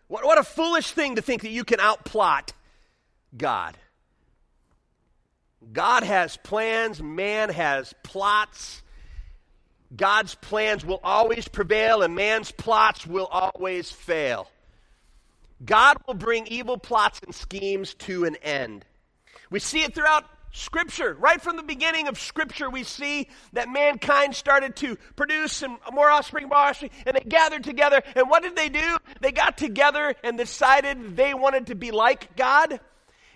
What, 0.09 0.25
what 0.25 0.38
a 0.38 0.45
foolish 0.45 0.92
thing 0.92 1.16
to 1.16 1.23
think 1.23 1.42
that 1.42 1.51
you 1.51 1.64
can 1.64 1.81
outplot 1.81 2.53
God. 3.37 3.77
God 5.73 6.03
has 6.03 6.37
plans, 6.37 7.03
man 7.03 7.51
has 7.51 7.95
plots. 8.03 8.83
God's 9.95 10.35
plans 10.37 10.85
will 10.85 11.01
always 11.05 11.49
prevail, 11.49 12.03
and 12.03 12.14
man's 12.14 12.51
plots 12.51 13.07
will 13.07 13.27
always 13.27 13.90
fail. 13.90 14.49
God 15.64 15.96
will 16.07 16.14
bring 16.14 16.46
evil 16.46 16.79
plots 16.79 17.20
and 17.25 17.35
schemes 17.35 17.94
to 17.94 18.25
an 18.25 18.37
end. 18.37 18.85
We 19.51 19.59
see 19.59 19.83
it 19.83 19.94
throughout 19.94 20.25
Scripture. 20.53 21.14
Right 21.18 21.40
from 21.40 21.57
the 21.57 21.62
beginning 21.62 22.09
of 22.09 22.18
Scripture, 22.18 22.68
we 22.68 22.85
see 22.85 23.29
that 23.53 23.68
mankind 23.68 24.35
started 24.35 24.77
to 24.77 24.96
produce 25.16 25.62
and 25.62 25.79
more 25.92 26.11
offspring, 26.11 26.48
more 26.48 26.59
offspring, 26.59 26.90
and 27.07 27.16
they 27.16 27.25
gathered 27.29 27.64
together. 27.64 28.03
And 28.14 28.29
what 28.29 28.42
did 28.42 28.57
they 28.57 28.68
do? 28.68 28.96
They 29.20 29.33
got 29.33 29.57
together 29.57 30.14
and 30.22 30.37
decided 30.37 31.16
they 31.16 31.35
wanted 31.35 31.68
to 31.68 31.75
be 31.75 31.90
like 31.90 32.37
God. 32.37 32.81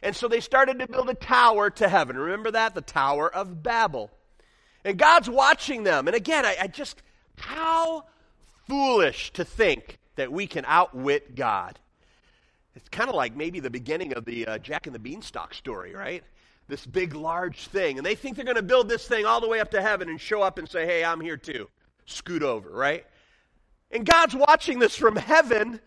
And 0.03 0.15
so 0.15 0.29
they 0.29 0.41
started 0.41 0.79
to 0.79 0.89
build 0.89 1.09
a 1.09 1.15
tower 1.15 1.71
to 1.71 1.89
heaven. 1.89 2.17
Remember 2.17 2.51
that? 2.51 2.75
The 2.75 2.83
Tower 2.83 3.35
of 3.35 3.63
Babel. 3.63 4.11
And 4.85 4.99
God's 4.99 5.29
watching 5.29 5.83
them. 5.83 6.07
And 6.07 6.17
again, 6.17 6.45
I, 6.45 6.57
I 6.63 6.67
just, 6.67 7.03
how 7.39 8.05
foolish 8.69 9.33
to 9.33 9.45
think 9.45 9.99
that 10.17 10.31
we 10.31 10.47
can 10.47 10.65
outwit 10.67 11.35
God. 11.35 11.79
It's 12.77 12.91
kind 12.91 13.09
of 13.09 13.17
like 13.17 13.35
maybe 13.35 13.59
the 13.59 13.71
beginning 13.71 14.13
of 14.13 14.27
the 14.27 14.47
uh, 14.47 14.59
Jack 14.59 14.87
and 14.87 14.95
the 14.95 14.99
Beanstalk 14.99 15.55
story, 15.55 15.95
right? 15.95 16.23
This 16.69 16.85
big, 16.85 17.15
large 17.15 17.69
thing. 17.69 17.97
And 17.97 18.07
they 18.07 18.15
think 18.15 18.37
they're 18.37 18.45
going 18.45 18.57
to 18.57 18.63
build 18.63 18.89
this 18.89 19.09
thing 19.09 19.25
all 19.25 19.41
the 19.41 19.49
way 19.49 19.61
up 19.61 19.71
to 19.71 19.81
heaven 19.81 20.11
and 20.11 20.21
show 20.21 20.43
up 20.43 20.59
and 20.59 20.69
say, 20.69 20.85
hey, 20.85 21.03
I'm 21.03 21.21
here 21.21 21.39
too. 21.39 21.69
Scoot 22.05 22.43
over, 22.43 22.69
right? 22.69 23.07
And 23.91 24.05
God's 24.05 24.35
watching 24.35 24.79
this 24.79 24.95
from 24.95 25.17
heaven. 25.17 25.81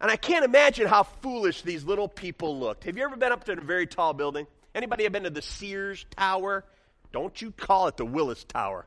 And 0.00 0.10
I 0.10 0.16
can't 0.16 0.44
imagine 0.44 0.86
how 0.86 1.02
foolish 1.02 1.62
these 1.62 1.82
little 1.84 2.08
people 2.08 2.60
looked. 2.60 2.84
Have 2.84 2.96
you 2.96 3.02
ever 3.02 3.16
been 3.16 3.32
up 3.32 3.44
to 3.44 3.52
a 3.52 3.56
very 3.60 3.86
tall 3.86 4.12
building? 4.12 4.46
Anybody 4.74 5.04
have 5.04 5.12
been 5.12 5.24
to 5.24 5.30
the 5.30 5.42
Sears 5.42 6.06
Tower? 6.16 6.64
Don't 7.12 7.40
you 7.42 7.50
call 7.50 7.88
it 7.88 7.96
the 7.96 8.04
Willis 8.04 8.44
Tower. 8.44 8.86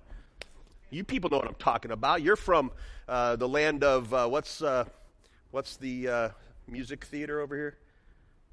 You 0.92 1.04
people 1.04 1.30
know 1.30 1.38
what 1.38 1.48
I'm 1.48 1.56
talking 1.56 1.92
about. 1.92 2.22
You're 2.22 2.36
from 2.38 2.72
uh, 3.08 3.36
the 3.36 3.48
land 3.48 3.84
of 3.84 4.13
uh, 4.13 4.28
what's 4.28 4.62
uh, 4.62 4.86
what's 5.52 5.78
the 5.78 6.08
uh, 6.08 6.30
music 6.67 7.06
theater 7.06 7.39
over 7.41 7.56
here? 7.56 7.77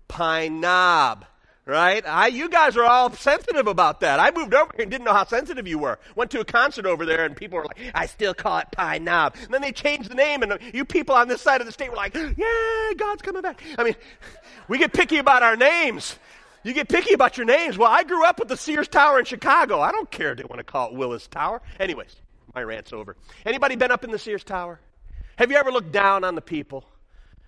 Pine 0.08 0.60
Knob, 0.60 1.24
right? 1.66 2.04
I, 2.06 2.28
you 2.28 2.48
guys 2.48 2.76
are 2.76 2.84
all 2.84 3.10
sensitive 3.12 3.66
about 3.66 4.00
that. 4.00 4.20
I 4.20 4.30
moved 4.30 4.54
over 4.54 4.70
here 4.74 4.82
and 4.82 4.90
didn't 4.90 5.04
know 5.04 5.12
how 5.12 5.24
sensitive 5.24 5.66
you 5.66 5.78
were. 5.78 5.98
Went 6.14 6.30
to 6.32 6.40
a 6.40 6.44
concert 6.44 6.86
over 6.86 7.06
there, 7.06 7.24
and 7.24 7.36
people 7.36 7.58
were 7.58 7.64
like, 7.64 7.78
"I 7.94 8.06
still 8.06 8.34
call 8.34 8.58
it 8.58 8.68
Pine 8.70 9.04
Knob." 9.04 9.34
And 9.42 9.52
then 9.52 9.62
they 9.62 9.72
changed 9.72 10.10
the 10.10 10.14
name, 10.14 10.42
and 10.42 10.58
you 10.72 10.84
people 10.84 11.14
on 11.14 11.28
this 11.28 11.40
side 11.40 11.60
of 11.60 11.66
the 11.66 11.72
state 11.72 11.90
were 11.90 11.96
like, 11.96 12.14
"Yeah, 12.14 12.92
God's 12.96 13.22
coming 13.22 13.42
back." 13.42 13.62
I 13.78 13.84
mean, 13.84 13.96
we 14.68 14.78
get 14.78 14.92
picky 14.92 15.18
about 15.18 15.42
our 15.42 15.56
names. 15.56 16.16
You 16.62 16.72
get 16.72 16.88
picky 16.88 17.12
about 17.12 17.36
your 17.36 17.46
names. 17.46 17.76
Well, 17.76 17.90
I 17.90 18.04
grew 18.04 18.24
up 18.24 18.38
with 18.38 18.48
the 18.48 18.56
Sears 18.56 18.88
Tower 18.88 19.18
in 19.18 19.26
Chicago. 19.26 19.80
I 19.80 19.92
don't 19.92 20.10
care 20.10 20.32
if 20.32 20.38
they 20.38 20.44
want 20.44 20.60
to 20.60 20.64
call 20.64 20.88
it 20.88 20.94
Willis 20.94 21.26
Tower. 21.26 21.60
Anyways, 21.78 22.16
my 22.54 22.62
rant's 22.62 22.92
over. 22.92 23.16
Anybody 23.44 23.76
been 23.76 23.90
up 23.90 24.02
in 24.02 24.10
the 24.10 24.18
Sears 24.18 24.44
Tower? 24.44 24.80
Have 25.36 25.50
you 25.50 25.58
ever 25.58 25.70
looked 25.70 25.92
down 25.92 26.24
on 26.24 26.34
the 26.34 26.40
people? 26.40 26.84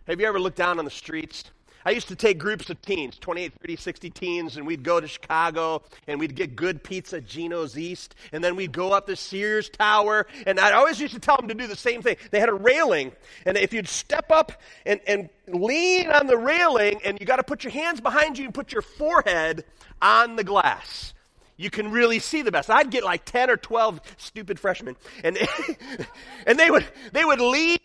Have 0.07 0.21
you 0.21 0.27
ever 0.29 0.39
looked 0.39 0.57
down 0.57 0.79
on 0.79 0.85
the 0.85 0.91
streets? 0.91 1.43
I 1.85 1.91
used 1.91 2.07
to 2.09 2.17
take 2.17 2.39
groups 2.39 2.71
of 2.71 2.81
teens, 2.81 3.19
28, 3.19 3.53
30, 3.61 3.77
60 3.77 4.11
teens, 4.11 4.57
and 4.57 4.65
we'd 4.65 4.85
go 4.85 5.01
to 5.01 5.09
Chicago 5.09 5.83
and 6.07 6.21
we'd 6.21 6.37
get 6.37 6.55
good 6.55 6.85
pizza, 6.85 7.21
Gino's 7.21 7.77
East, 7.77 8.15
and 8.31 8.43
then 8.43 8.55
we'd 8.55 8.71
go 8.71 8.93
up 8.93 9.07
the 9.07 9.17
Sears 9.17 9.69
Tower. 9.69 10.29
And 10.47 10.61
I 10.61 10.73
always 10.73 11.01
used 11.01 11.15
to 11.15 11.21
tell 11.21 11.37
them 11.37 11.49
to 11.49 11.55
do 11.55 11.67
the 11.67 11.75
same 11.75 12.03
thing. 12.03 12.17
They 12.31 12.39
had 12.39 12.49
a 12.49 12.55
railing, 12.55 13.11
and 13.45 13.57
if 13.57 13.73
you'd 13.73 13.89
step 13.89 14.31
up 14.31 14.53
and, 14.85 15.01
and 15.09 15.29
lean 15.49 16.09
on 16.09 16.29
the 16.29 16.37
railing, 16.39 17.01
and 17.05 17.19
you 17.21 17.27
got 17.27 17.37
to 17.37 17.45
put 17.45 17.65
your 17.65 17.73
hands 17.73 18.01
behind 18.01 18.39
you 18.39 18.45
and 18.45 18.55
put 18.55 18.73
your 18.73 18.83
forehead 18.83 19.65
on 20.01 20.37
the 20.37 20.45
glass 20.45 21.15
you 21.59 21.71
can 21.71 21.91
really 21.91 22.19
see 22.19 22.43
the 22.43 22.53
best. 22.53 22.69
I'd 22.69 22.91
get 22.91 23.03
like 23.03 23.25
10 23.25 23.49
or 23.49 23.57
12 23.57 23.99
stupid 24.19 24.61
freshmen 24.61 24.95
and 25.25 25.39
and 26.47 26.59
they 26.59 26.71
would 26.71 26.85
they 27.13 27.25
would 27.25 27.41
lean 27.41 27.79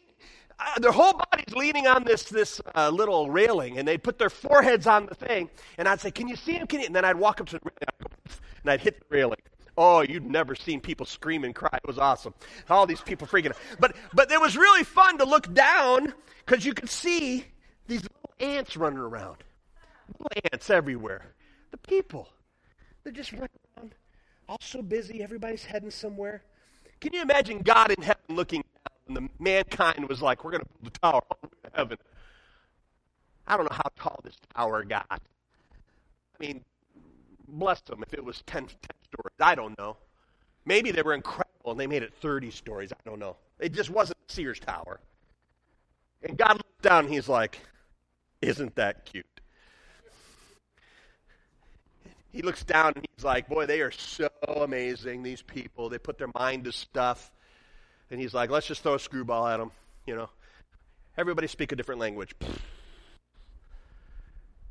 uh, 0.61 0.79
their 0.79 0.91
whole 0.91 1.13
body's 1.13 1.53
leaning 1.55 1.87
on 1.87 2.03
this 2.03 2.23
this 2.23 2.61
uh, 2.75 2.89
little 2.89 3.29
railing, 3.29 3.77
and 3.77 3.87
they'd 3.87 4.03
put 4.03 4.17
their 4.17 4.29
foreheads 4.29 4.87
on 4.87 5.05
the 5.07 5.15
thing, 5.15 5.49
and 5.77 5.87
I'd 5.87 5.99
say, 5.99 6.11
"Can 6.11 6.27
you 6.27 6.35
see 6.35 6.53
him? 6.53 6.67
Can 6.67 6.81
you?" 6.81 6.85
And 6.85 6.95
then 6.95 7.05
I'd 7.05 7.15
walk 7.15 7.41
up 7.41 7.47
to 7.47 7.59
the 7.59 7.61
railing, 7.63 8.17
and 8.63 8.71
I'd 8.71 8.81
hit 8.81 8.99
the 8.99 9.05
railing. 9.09 9.39
Oh, 9.77 10.01
you'd 10.01 10.29
never 10.29 10.53
seen 10.53 10.81
people 10.81 11.05
scream 11.05 11.43
and 11.43 11.55
cry. 11.55 11.69
It 11.73 11.87
was 11.87 11.97
awesome. 11.97 12.33
All 12.69 12.85
these 12.85 13.01
people 13.01 13.27
freaking 13.27 13.47
out. 13.47 13.57
But 13.79 13.95
but 14.13 14.31
it 14.31 14.39
was 14.39 14.57
really 14.57 14.83
fun 14.83 15.17
to 15.17 15.25
look 15.25 15.51
down 15.53 16.13
because 16.45 16.65
you 16.65 16.73
could 16.73 16.89
see 16.89 17.45
these 17.87 18.03
little 18.03 18.31
ants 18.39 18.77
running 18.77 18.99
around. 18.99 19.37
Little 20.19 20.49
ants 20.51 20.69
everywhere. 20.69 21.33
The 21.71 21.77
people. 21.77 22.27
They're 23.03 23.13
just 23.13 23.31
running 23.31 23.49
around, 23.77 23.95
all 24.47 24.57
so 24.61 24.81
busy. 24.81 25.23
Everybody's 25.23 25.65
heading 25.65 25.89
somewhere. 25.89 26.43
Can 26.99 27.13
you 27.13 27.21
imagine 27.21 27.61
God 27.63 27.91
in 27.91 28.03
heaven 28.03 28.21
looking 28.29 28.63
and 29.15 29.25
the 29.25 29.43
mankind 29.43 30.07
was 30.07 30.21
like, 30.21 30.43
we're 30.43 30.51
going 30.51 30.63
to 30.63 30.69
build 30.81 30.93
tower 31.01 31.21
the 31.41 31.47
way 31.47 31.57
to 31.63 31.69
heaven. 31.73 31.97
I 33.45 33.57
don't 33.57 33.69
know 33.69 33.75
how 33.75 33.89
tall 33.97 34.19
this 34.23 34.37
tower 34.55 34.83
got. 34.83 35.05
I 35.09 35.17
mean, 36.39 36.63
bless 37.47 37.81
them 37.81 38.03
if 38.03 38.13
it 38.13 38.23
was 38.23 38.41
10, 38.45 38.67
10 38.67 38.69
stories. 38.69 39.35
I 39.39 39.55
don't 39.55 39.77
know. 39.77 39.97
Maybe 40.65 40.91
they 40.91 41.01
were 41.01 41.13
incredible 41.13 41.71
and 41.71 41.79
they 41.79 41.87
made 41.87 42.03
it 42.03 42.13
30 42.21 42.51
stories. 42.51 42.93
I 42.93 43.09
don't 43.09 43.19
know. 43.19 43.35
It 43.59 43.73
just 43.73 43.89
wasn't 43.89 44.17
Sears 44.27 44.59
Tower. 44.59 44.99
And 46.23 46.37
God 46.37 46.53
looked 46.53 46.81
down 46.81 47.05
and 47.05 47.13
he's 47.13 47.27
like, 47.27 47.59
Isn't 48.41 48.75
that 48.75 49.05
cute? 49.05 49.25
He 52.31 52.41
looks 52.43 52.63
down 52.63 52.93
and 52.95 53.05
he's 53.13 53.25
like, 53.25 53.49
Boy, 53.49 53.65
they 53.65 53.81
are 53.81 53.91
so 53.91 54.29
amazing, 54.45 55.23
these 55.23 55.41
people. 55.41 55.89
They 55.89 55.97
put 55.97 56.17
their 56.17 56.31
mind 56.33 56.63
to 56.65 56.71
stuff 56.71 57.31
and 58.11 58.19
he's 58.19 58.33
like, 58.33 58.49
let's 58.49 58.67
just 58.67 58.83
throw 58.83 58.95
a 58.95 58.99
screwball 58.99 59.47
at 59.47 59.59
him, 59.59 59.71
you 60.05 60.15
know. 60.15 60.29
Everybody 61.17 61.47
speak 61.47 61.71
a 61.71 61.75
different 61.75 61.99
language. 61.99 62.35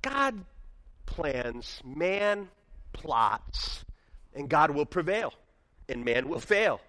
God 0.02 0.44
plans, 1.06 1.80
man 1.84 2.48
plots, 2.92 3.84
and 4.34 4.48
God 4.48 4.70
will 4.70 4.86
prevail, 4.86 5.32
and 5.88 6.04
man 6.04 6.28
will 6.28 6.40
fail. 6.40 6.80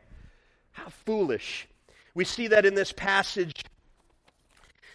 How 0.72 0.90
foolish. 0.90 1.68
We 2.14 2.26
see 2.26 2.48
that 2.48 2.66
in 2.66 2.76
this 2.76 2.92
passage 2.92 3.64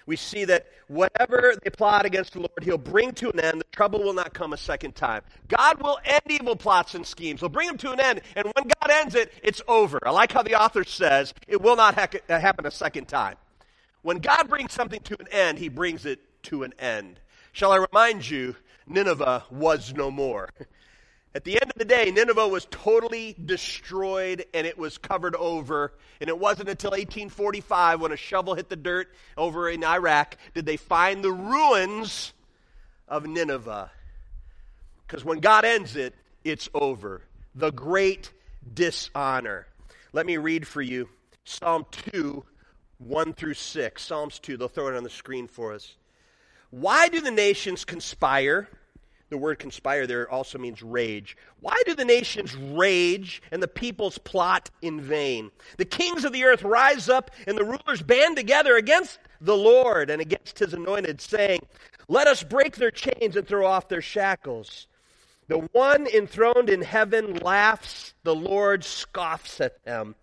we 0.06 0.16
see 0.16 0.44
that 0.44 0.66
whatever 0.86 1.54
they 1.62 1.70
plot 1.70 2.06
against 2.06 2.32
the 2.32 2.38
Lord, 2.38 2.62
he'll 2.62 2.78
bring 2.78 3.12
to 3.14 3.30
an 3.30 3.40
end. 3.40 3.60
The 3.60 3.64
trouble 3.72 4.02
will 4.02 4.14
not 4.14 4.32
come 4.32 4.52
a 4.52 4.56
second 4.56 4.94
time. 4.94 5.22
God 5.48 5.82
will 5.82 5.98
end 6.04 6.22
evil 6.28 6.56
plots 6.56 6.94
and 6.94 7.04
schemes. 7.04 7.40
He'll 7.40 7.48
bring 7.48 7.66
them 7.66 7.78
to 7.78 7.92
an 7.92 8.00
end. 8.00 8.20
And 8.36 8.46
when 8.54 8.68
God 8.80 8.90
ends 8.90 9.14
it, 9.16 9.32
it's 9.42 9.60
over. 9.66 9.98
I 10.06 10.10
like 10.10 10.32
how 10.32 10.42
the 10.42 10.54
author 10.54 10.84
says 10.84 11.34
it 11.48 11.60
will 11.60 11.76
not 11.76 11.94
ha- 11.96 12.08
uh, 12.28 12.38
happen 12.38 12.66
a 12.66 12.70
second 12.70 13.08
time. 13.08 13.36
When 14.02 14.18
God 14.18 14.48
brings 14.48 14.72
something 14.72 15.00
to 15.00 15.16
an 15.18 15.26
end, 15.32 15.58
he 15.58 15.68
brings 15.68 16.06
it 16.06 16.20
to 16.44 16.62
an 16.62 16.72
end. 16.78 17.18
Shall 17.52 17.72
I 17.72 17.76
remind 17.76 18.30
you, 18.30 18.54
Nineveh 18.86 19.44
was 19.50 19.92
no 19.94 20.10
more. 20.10 20.50
At 21.36 21.44
the 21.44 21.60
end 21.60 21.70
of 21.70 21.76
the 21.76 21.84
day, 21.84 22.10
Nineveh 22.10 22.48
was 22.48 22.66
totally 22.70 23.36
destroyed 23.44 24.46
and 24.54 24.66
it 24.66 24.78
was 24.78 24.96
covered 24.96 25.34
over. 25.34 25.92
And 26.18 26.30
it 26.30 26.38
wasn't 26.38 26.70
until 26.70 26.92
1845 26.92 28.00
when 28.00 28.10
a 28.10 28.16
shovel 28.16 28.54
hit 28.54 28.70
the 28.70 28.76
dirt 28.76 29.14
over 29.36 29.68
in 29.68 29.84
Iraq 29.84 30.38
did 30.54 30.64
they 30.64 30.78
find 30.78 31.22
the 31.22 31.30
ruins 31.30 32.32
of 33.06 33.26
Nineveh. 33.26 33.90
Because 35.06 35.26
when 35.26 35.40
God 35.40 35.66
ends 35.66 35.94
it, 35.94 36.14
it's 36.42 36.70
over. 36.72 37.20
The 37.54 37.70
great 37.70 38.32
dishonor. 38.72 39.66
Let 40.14 40.24
me 40.24 40.38
read 40.38 40.66
for 40.66 40.80
you 40.80 41.10
Psalm 41.44 41.84
2, 42.14 42.42
1 42.96 43.34
through 43.34 43.52
6. 43.52 44.02
Psalms 44.02 44.38
2, 44.38 44.56
they'll 44.56 44.68
throw 44.68 44.88
it 44.88 44.96
on 44.96 45.04
the 45.04 45.10
screen 45.10 45.48
for 45.48 45.74
us. 45.74 45.96
Why 46.70 47.10
do 47.10 47.20
the 47.20 47.30
nations 47.30 47.84
conspire? 47.84 48.70
The 49.28 49.38
word 49.38 49.58
conspire 49.58 50.06
there 50.06 50.30
also 50.30 50.58
means 50.58 50.82
rage. 50.82 51.36
Why 51.60 51.74
do 51.84 51.94
the 51.94 52.04
nations 52.04 52.54
rage 52.54 53.42
and 53.50 53.60
the 53.62 53.68
peoples 53.68 54.18
plot 54.18 54.70
in 54.82 55.00
vain? 55.00 55.50
The 55.78 55.84
kings 55.84 56.24
of 56.24 56.32
the 56.32 56.44
earth 56.44 56.62
rise 56.62 57.08
up 57.08 57.32
and 57.46 57.58
the 57.58 57.64
rulers 57.64 58.02
band 58.02 58.36
together 58.36 58.76
against 58.76 59.18
the 59.40 59.56
Lord 59.56 60.10
and 60.10 60.20
against 60.20 60.60
his 60.60 60.74
anointed, 60.74 61.20
saying, 61.20 61.60
Let 62.08 62.28
us 62.28 62.44
break 62.44 62.76
their 62.76 62.92
chains 62.92 63.36
and 63.36 63.46
throw 63.46 63.66
off 63.66 63.88
their 63.88 64.02
shackles. 64.02 64.86
The 65.48 65.58
one 65.72 66.06
enthroned 66.06 66.70
in 66.70 66.82
heaven 66.82 67.36
laughs, 67.36 68.14
the 68.22 68.34
Lord 68.34 68.84
scoffs 68.84 69.60
at 69.60 69.84
them. 69.84 70.14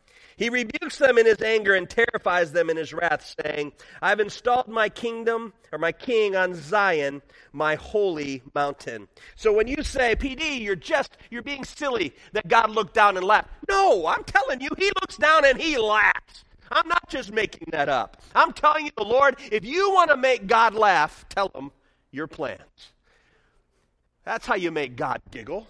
He 0.43 0.49
rebukes 0.49 0.97
them 0.97 1.17
in 1.17 1.25
his 1.25 1.41
anger 1.41 1.73
and 1.73 1.89
terrifies 1.89 2.51
them 2.51 2.69
in 2.69 2.75
his 2.75 2.91
wrath, 2.91 3.34
saying, 3.41 3.71
I've 4.01 4.19
installed 4.19 4.67
my 4.67 4.89
kingdom 4.89 5.53
or 5.71 5.79
my 5.79 5.93
king 5.93 6.36
on 6.36 6.53
Zion, 6.53 7.21
my 7.53 7.75
holy 7.75 8.43
mountain. 8.53 9.08
So 9.38 9.53
when 9.53 9.67
you 9.67 9.84
say, 9.84 10.17
PD, 10.17 10.60
you're 10.60 10.75
just, 10.75 11.15
you're 11.32 11.43
being 11.43 11.63
silly 11.63 12.13
that 12.34 12.49
God 12.49 12.71
looked 12.71 12.93
down 12.93 13.15
and 13.15 13.25
laughed. 13.25 13.51
No, 13.69 14.06
I'm 14.06 14.25
telling 14.25 14.60
you, 14.60 14.67
he 14.77 14.91
looks 14.99 15.15
down 15.15 15.45
and 15.45 15.58
he 15.58 15.77
laughs. 15.77 16.43
I'm 16.69 16.89
not 16.89 17.08
just 17.08 17.32
making 17.32 17.69
that 17.71 17.88
up. 17.88 18.21
I'm 18.36 18.51
telling 18.51 18.88
you, 18.88 18.91
the 18.97 19.06
Lord, 19.06 19.38
if 19.49 19.63
you 19.63 19.93
want 19.93 20.10
to 20.10 20.17
make 20.17 20.45
God 20.45 20.75
laugh, 20.75 21.25
tell 21.29 21.51
him 21.56 21.71
your 22.12 22.27
plans. 22.27 22.91
That's 24.25 24.45
how 24.45 24.56
you 24.56 24.71
make 24.71 24.97
God 24.97 25.21
giggle. 25.32 25.67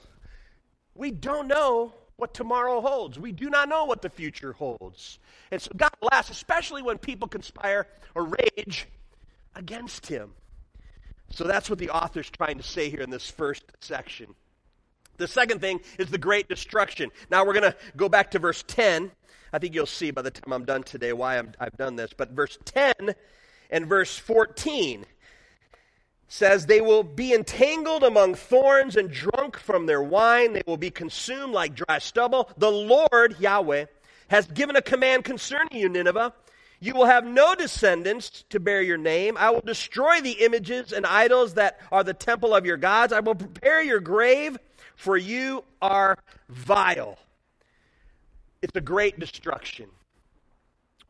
We 0.95 1.11
don't 1.11 1.47
know 1.47 1.93
what 2.17 2.33
tomorrow 2.33 2.81
holds. 2.81 3.19
We 3.19 3.31
do 3.31 3.49
not 3.49 3.69
know 3.69 3.85
what 3.85 4.01
the 4.01 4.09
future 4.09 4.53
holds. 4.53 5.19
And 5.51 5.61
so 5.61 5.71
God 5.75 5.91
laughs, 6.11 6.29
especially 6.29 6.81
when 6.81 6.97
people 6.97 7.27
conspire 7.27 7.87
or 8.15 8.25
rage 8.55 8.87
against 9.55 10.07
him. 10.07 10.33
So 11.31 11.45
that's 11.45 11.69
what 11.69 11.79
the 11.79 11.89
author's 11.89 12.29
trying 12.29 12.57
to 12.57 12.63
say 12.63 12.89
here 12.89 13.01
in 13.01 13.09
this 13.09 13.29
first 13.29 13.63
section. 13.81 14.35
The 15.17 15.27
second 15.27 15.61
thing 15.61 15.79
is 15.97 16.09
the 16.09 16.17
great 16.17 16.47
destruction. 16.47 17.11
Now 17.29 17.45
we're 17.45 17.53
going 17.53 17.71
to 17.71 17.75
go 17.95 18.09
back 18.09 18.31
to 18.31 18.39
verse 18.39 18.63
10. 18.67 19.11
I 19.51 19.59
think 19.59 19.75
you'll 19.75 19.85
see 19.85 20.11
by 20.11 20.21
the 20.21 20.31
time 20.31 20.51
I'm 20.53 20.65
done 20.65 20.83
today 20.83 21.13
why 21.13 21.37
i 21.37 21.63
have 21.63 21.77
done 21.77 21.95
this. 21.95 22.11
But 22.15 22.31
verse 22.31 22.57
10 22.65 22.93
and 23.69 23.87
verse 23.87 24.17
14 24.17 25.05
says, 26.33 26.65
They 26.65 26.81
will 26.81 27.03
be 27.03 27.33
entangled 27.33 28.03
among 28.03 28.33
thorns 28.33 28.95
and 28.95 29.11
drunk 29.11 29.57
from 29.57 29.85
their 29.85 30.01
wine. 30.01 30.53
They 30.53 30.63
will 30.65 30.77
be 30.77 30.89
consumed 30.89 31.53
like 31.53 31.75
dry 31.75 31.99
stubble. 31.99 32.49
The 32.57 32.71
Lord, 32.71 33.39
Yahweh, 33.39 33.85
has 34.29 34.47
given 34.47 34.75
a 34.75 34.81
command 34.81 35.25
concerning 35.25 35.79
you, 35.79 35.89
Nineveh. 35.89 36.33
You 36.79 36.95
will 36.95 37.05
have 37.05 37.23
no 37.23 37.53
descendants 37.53 38.45
to 38.49 38.59
bear 38.59 38.81
your 38.81 38.97
name. 38.97 39.37
I 39.37 39.51
will 39.51 39.61
destroy 39.61 40.21
the 40.21 40.43
images 40.43 40.91
and 40.91 41.05
idols 41.05 41.53
that 41.53 41.79
are 41.91 42.03
the 42.03 42.15
temple 42.15 42.55
of 42.55 42.65
your 42.65 42.77
gods. 42.77 43.13
I 43.13 43.19
will 43.19 43.35
prepare 43.35 43.83
your 43.83 43.99
grave, 43.99 44.57
for 44.95 45.15
you 45.15 45.63
are 45.83 46.17
vile. 46.49 47.19
It's 48.63 48.75
a 48.75 48.81
great 48.81 49.19
destruction. 49.19 49.87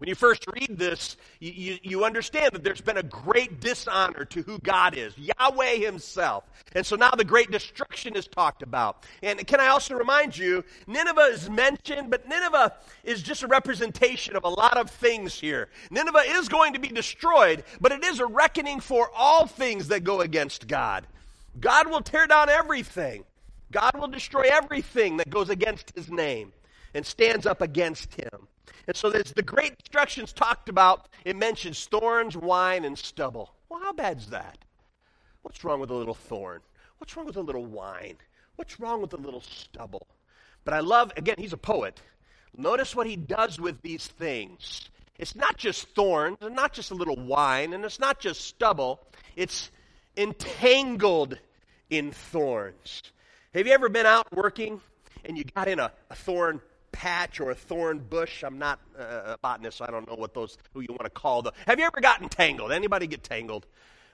When 0.04 0.10
you 0.10 0.16
first 0.16 0.46
read 0.52 0.78
this, 0.78 1.16
you, 1.40 1.80
you, 1.82 2.04
understand 2.04 2.52
that 2.52 2.62
there's 2.62 2.82
been 2.82 2.98
a 2.98 3.04
great 3.04 3.62
dishonor 3.62 4.26
to 4.26 4.42
who 4.42 4.60
God 4.60 4.98
is, 4.98 5.18
Yahweh 5.18 5.78
Himself. 5.78 6.44
And 6.76 6.86
so 6.86 6.98
now 6.98 7.12
the 7.12 7.24
great 7.24 7.52
destruction 7.52 8.18
is 8.18 8.28
talked 8.28 8.64
about. 8.64 9.06
And 9.22 9.48
can 9.48 9.62
I 9.62 9.68
also 9.68 9.96
remind 9.96 10.38
you, 10.38 10.66
Nineveh 10.88 11.30
is 11.32 11.50
mentioned, 11.50 12.10
but 12.10 12.28
Nineveh 12.28 12.74
is 13.06 13.24
just 13.24 13.44
a 13.44 13.48
representation 13.48 14.36
of 14.36 14.44
a 14.44 14.50
lot 14.50 14.76
of 14.76 14.90
things 14.90 15.40
here. 15.40 15.70
Nineveh 15.90 16.24
is 16.32 16.50
going 16.50 16.74
to 16.74 16.82
be 16.82 16.90
destroyed, 16.90 17.64
but 17.80 17.94
it 17.94 18.04
is 18.04 18.20
a 18.20 18.26
reckoning 18.26 18.82
for 18.82 19.10
all 19.16 19.48
things 19.48 19.88
that 19.88 20.04
go 20.04 20.20
against 20.20 20.68
God. 20.68 21.08
God 21.62 21.88
will 21.88 22.02
tear 22.02 22.28
down 22.28 22.50
everything, 22.50 23.24
God 23.72 23.98
will 23.98 24.10
destroy 24.10 24.50
everything 24.52 25.16
that 25.16 25.30
goes 25.30 25.50
against 25.50 25.96
His 25.96 26.12
name 26.12 26.52
and 26.94 27.06
stands 27.06 27.46
up 27.46 27.62
against 27.62 28.16
Him. 28.16 28.50
And 28.88 28.96
so 28.96 29.10
there's 29.10 29.32
the 29.32 29.42
great 29.42 29.78
destructions 29.78 30.34
talked 30.34 30.70
about. 30.70 31.08
It 31.26 31.36
mentions 31.36 31.86
thorns, 31.86 32.36
wine, 32.36 32.86
and 32.86 32.98
stubble. 32.98 33.54
Well, 33.70 33.80
how 33.82 33.94
bad's 33.94 34.28
that? 34.28 34.58
What's 35.42 35.64
wrong 35.64 35.80
with 35.80 35.90
a 35.90 35.96
little 35.96 36.14
thorn? 36.14 36.62
What's 36.98 37.16
wrong 37.16 37.26
with 37.26 37.38
a 37.38 37.42
little 37.42 37.66
wine? 37.66 38.18
What's 38.56 38.80
wrong 38.80 39.02
with 39.02 39.14
a 39.14 39.18
little 39.18 39.42
stubble? 39.42 40.08
But 40.64 40.74
I 40.74 40.80
love, 40.80 41.12
again, 41.18 41.36
he's 41.38 41.54
a 41.54 41.58
poet. 41.58 42.02
Notice 42.56 42.96
what 42.96 43.08
he 43.08 43.16
does 43.16 43.60
with 43.60 43.82
these 43.82 44.08
things. 44.08 44.90
It's 45.18 45.36
not 45.36 45.58
just 45.58 45.88
thorns, 45.90 46.38
and 46.42 46.56
not 46.56 46.74
just 46.74 46.92
a 46.92 46.96
little 46.96 47.16
wine, 47.16 47.74
and 47.74 47.84
it's 47.84 48.00
not 48.00 48.20
just 48.20 48.42
stubble. 48.42 49.02
It's 49.36 49.72
entangled 50.16 51.38
in 51.90 52.12
thorns. 52.12 53.04
Have 53.54 53.68
you 53.68 53.74
ever 53.74 53.90
been 53.90 54.06
out 54.06 54.32
working 54.34 54.82
and 55.26 55.38
you 55.38 55.44
got 55.44 55.68
in 55.68 55.80
a, 55.80 55.92
a 56.10 56.16
thorn 56.16 56.62
patch 56.94 57.42
or 57.42 57.52
a 57.52 57.56
thorn 57.56 58.00
bush. 58.00 58.44
I'm 58.44 58.58
not 58.58 58.80
uh, 58.98 59.36
a 59.36 59.38
botanist, 59.38 59.80
so 59.80 59.86
I 59.86 59.92
don't 59.92 60.08
know 60.08 60.16
what 60.16 60.34
those 60.34 60.58
who 60.74 60.80
you 60.80 60.88
want 60.90 61.04
to 61.04 61.10
call 61.10 61.42
the. 61.42 61.52
Have 61.68 61.80
you 61.80 61.86
ever 61.86 62.00
gotten 62.00 62.30
tangled? 62.30 62.72
Anybody 62.72 63.08
get 63.08 63.24
tangled? 63.24 63.66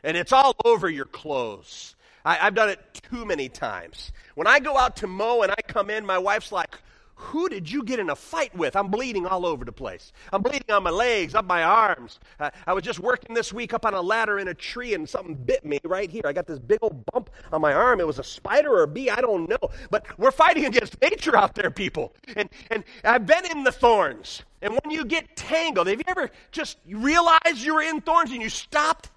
And 0.04 0.18
it's 0.18 0.32
all 0.32 0.56
over 0.66 0.90
your 0.90 1.06
clothes. 1.06 1.96
I, 2.26 2.36
have 2.36 2.56
done 2.56 2.70
it 2.70 2.80
too 3.12 3.26
many 3.26 3.50
times. 3.50 4.12
When 4.36 4.48
I 4.48 4.60
go 4.60 4.78
out 4.78 4.98
to 4.98 5.08
mow 5.08 5.44
and 5.44 5.52
I 5.52 5.62
come 5.68 5.90
in, 5.90 6.06
my 6.06 6.18
wife's 6.18 6.52
like, 6.52 6.78
who 7.20 7.50
did 7.50 7.70
you 7.70 7.84
get 7.84 8.00
in 8.00 8.10
a 8.10 8.16
fight 8.16 8.56
with? 8.56 8.78
I'm 8.78 8.88
bleeding 8.88 9.26
all 9.26 9.46
over 9.46 9.66
the 9.66 9.74
place. 9.74 10.14
I'm 10.32 10.42
bleeding 10.42 10.72
on 10.72 10.84
my 10.84 10.90
legs, 10.90 11.36
up 11.36 11.44
my 11.46 11.64
arms. 11.64 12.18
Uh, 12.40 12.50
I 12.66 12.72
was 12.72 12.82
just 12.82 13.00
working 13.00 13.36
this 13.36 13.52
week 13.52 13.74
up 13.74 13.86
on 13.86 13.94
a 13.94 14.02
ladder 14.02 14.40
in 14.40 14.48
a 14.48 14.54
tree 14.54 14.94
and 14.94 15.08
something 15.08 15.36
bit 15.36 15.66
me 15.66 15.80
right 15.84 16.10
here. 16.10 16.22
I 16.24 16.32
got 16.32 16.48
this 16.48 16.60
big 16.60 16.80
old 16.82 17.06
bump 17.08 17.30
on 17.52 17.60
my 17.60 17.74
arm. 17.74 18.00
It 18.00 18.08
was 18.08 18.20
a 18.20 18.24
spider 18.24 18.72
or 18.72 18.84
a 18.84 18.88
bee, 18.88 19.10
I 19.10 19.20
don't 19.20 19.50
know. 19.50 19.70
But 19.92 20.06
we're 20.18 20.32
fighting 20.32 20.66
against 20.66 21.00
nature 21.02 21.36
out 21.36 21.56
there, 21.56 21.70
people. 21.70 22.14
And, 22.38 22.50
and 22.72 22.86
I've 23.04 23.26
been 23.26 23.46
in 23.52 23.66
the 23.66 23.72
thorns. 23.72 24.44
And 24.62 24.80
when 24.82 24.90
you 24.90 25.04
get 25.04 25.36
tangled, 25.36 25.88
have 25.88 26.00
you 26.00 26.06
ever 26.08 26.32
just 26.54 26.78
realized 26.88 27.58
you 27.58 27.76
were 27.76 27.82
in 27.82 28.00
thorns 28.00 28.32
and 28.32 28.42
you 28.42 28.50
stopped 28.50 29.10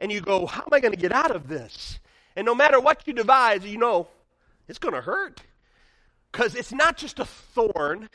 and 0.00 0.10
you 0.10 0.20
go, 0.20 0.46
How 0.46 0.62
am 0.62 0.72
I 0.72 0.80
going 0.80 0.92
to 0.92 1.00
get 1.00 1.12
out 1.12 1.30
of 1.30 1.46
this? 1.46 2.00
And 2.34 2.44
no 2.44 2.54
matter 2.54 2.80
what 2.80 3.06
you 3.06 3.12
devise, 3.12 3.64
you 3.64 3.78
know, 3.78 4.08
it's 4.66 4.78
going 4.80 4.94
to 4.94 5.00
hurt. 5.00 5.40
Because 6.38 6.54
it's 6.54 6.72
not 6.72 6.96
just 6.96 7.18
a 7.18 7.24
thorn, 7.24 8.08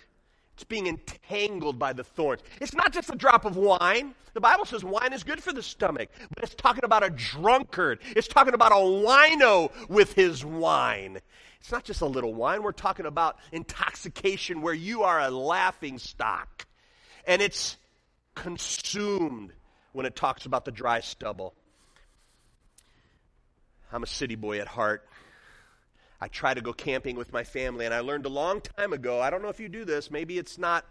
it's 0.54 0.64
being 0.64 0.88
entangled 0.88 1.78
by 1.78 1.92
the 1.92 2.06
thorns. 2.06 2.40
It's 2.62 2.74
not 2.74 2.94
just 2.94 3.10
a 3.10 3.18
drop 3.18 3.44
of 3.44 3.58
wine. 3.58 4.16
The 4.34 4.40
Bible 4.40 4.64
says 4.64 4.82
wine 4.82 5.12
is 5.12 5.26
good 5.26 5.44
for 5.44 5.52
the 5.52 5.62
stomach, 5.62 6.08
but 6.34 6.42
it's 6.42 6.56
talking 6.56 6.86
about 6.86 7.04
a 7.04 7.10
drunkard. 7.10 8.00
It's 8.16 8.30
talking 8.30 8.54
about 8.54 8.72
a 8.72 8.76
wino 8.76 9.74
with 9.90 10.14
his 10.14 10.46
wine. 10.46 11.20
It's 11.60 11.70
not 11.70 11.84
just 11.84 12.00
a 12.00 12.06
little 12.06 12.34
wine. 12.34 12.64
We're 12.64 12.72
talking 12.72 13.06
about 13.06 13.40
intoxication 13.52 14.62
where 14.62 14.74
you 14.74 15.04
are 15.04 15.20
a 15.20 15.30
laughing 15.30 16.00
stock. 16.00 16.66
And 17.28 17.42
it's 17.42 17.76
consumed 18.36 19.52
when 19.92 20.06
it 20.06 20.16
talks 20.16 20.46
about 20.46 20.64
the 20.64 20.72
dry 20.72 21.02
stubble. 21.02 21.54
I'm 23.92 24.04
a 24.04 24.08
city 24.08 24.36
boy 24.36 24.60
at 24.60 24.68
heart. 24.68 25.06
I 26.24 26.30
try 26.30 26.54
to 26.54 26.62
go 26.62 26.72
camping 26.72 27.18
with 27.18 27.34
my 27.34 27.44
family, 27.44 27.84
and 27.84 27.94
I 27.94 28.00
learned 28.00 28.26
a 28.26 28.30
long 28.30 28.62
time 28.62 28.94
ago. 28.94 29.20
I 29.20 29.30
don't 29.30 29.42
know 29.42 29.50
if 29.50 29.60
you 29.60 29.68
do 29.68 29.84
this. 29.84 30.10
Maybe 30.10 30.38
it's 30.38 30.58
not, 30.58 30.86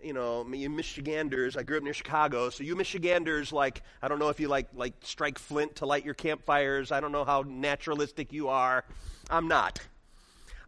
you 0.00 0.12
know, 0.12 0.46
you 0.52 0.70
Michiganders. 0.70 1.56
I 1.56 1.64
grew 1.64 1.78
up 1.78 1.82
near 1.82 1.92
Chicago, 1.92 2.48
so 2.48 2.62
you 2.62 2.76
Michiganders, 2.76 3.52
like, 3.52 3.82
I 4.00 4.06
don't 4.06 4.20
know 4.20 4.28
if 4.28 4.38
you 4.38 4.46
like 4.46 4.68
like 4.76 4.92
strike 5.02 5.36
flint 5.36 5.74
to 5.76 5.86
light 5.86 6.04
your 6.04 6.14
campfires. 6.14 6.92
I 6.92 7.00
don't 7.00 7.10
know 7.10 7.24
how 7.24 7.42
naturalistic 7.44 8.32
you 8.32 8.46
are. 8.46 8.84
I'm 9.28 9.48
not. 9.48 9.80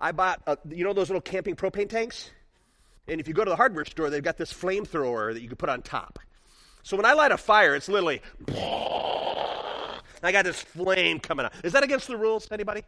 I 0.01 0.11
bought, 0.11 0.43
a, 0.49 0.59
you 0.69 0.83
know, 0.83 0.93
those 0.93 1.09
little 1.09 1.21
camping 1.21 1.55
propane 1.55 1.89
tanks. 1.89 2.31
And 3.07 3.21
if 3.21 3.29
you 3.29 3.35
go 3.35 3.45
to 3.45 3.51
the 3.51 3.55
hardware 3.55 3.85
store, 3.85 4.11
they've 4.11 4.21
got 4.21 4.37
this 4.37 4.53
flamethrower 4.53 5.33
that 5.35 5.41
you 5.41 5.47
can 5.47 5.57
put 5.57 5.69
on 5.69 5.83
top. 5.83 6.19
So 6.83 6.97
when 6.97 7.07
I 7.07 7.13
light 7.13 7.31
a 7.31 7.39
fire, 7.39 7.77
it's 7.77 7.89
literally. 7.89 8.23
I 8.49 10.33
got 10.33 10.47
this 10.47 10.61
flame 10.61 11.21
coming 11.21 11.47
out. 11.47 11.53
Is 11.63 11.75
that 11.75 11.85
against 11.85 12.09
the 12.09 12.17
rules? 12.17 12.49
Anybody? 12.51 12.83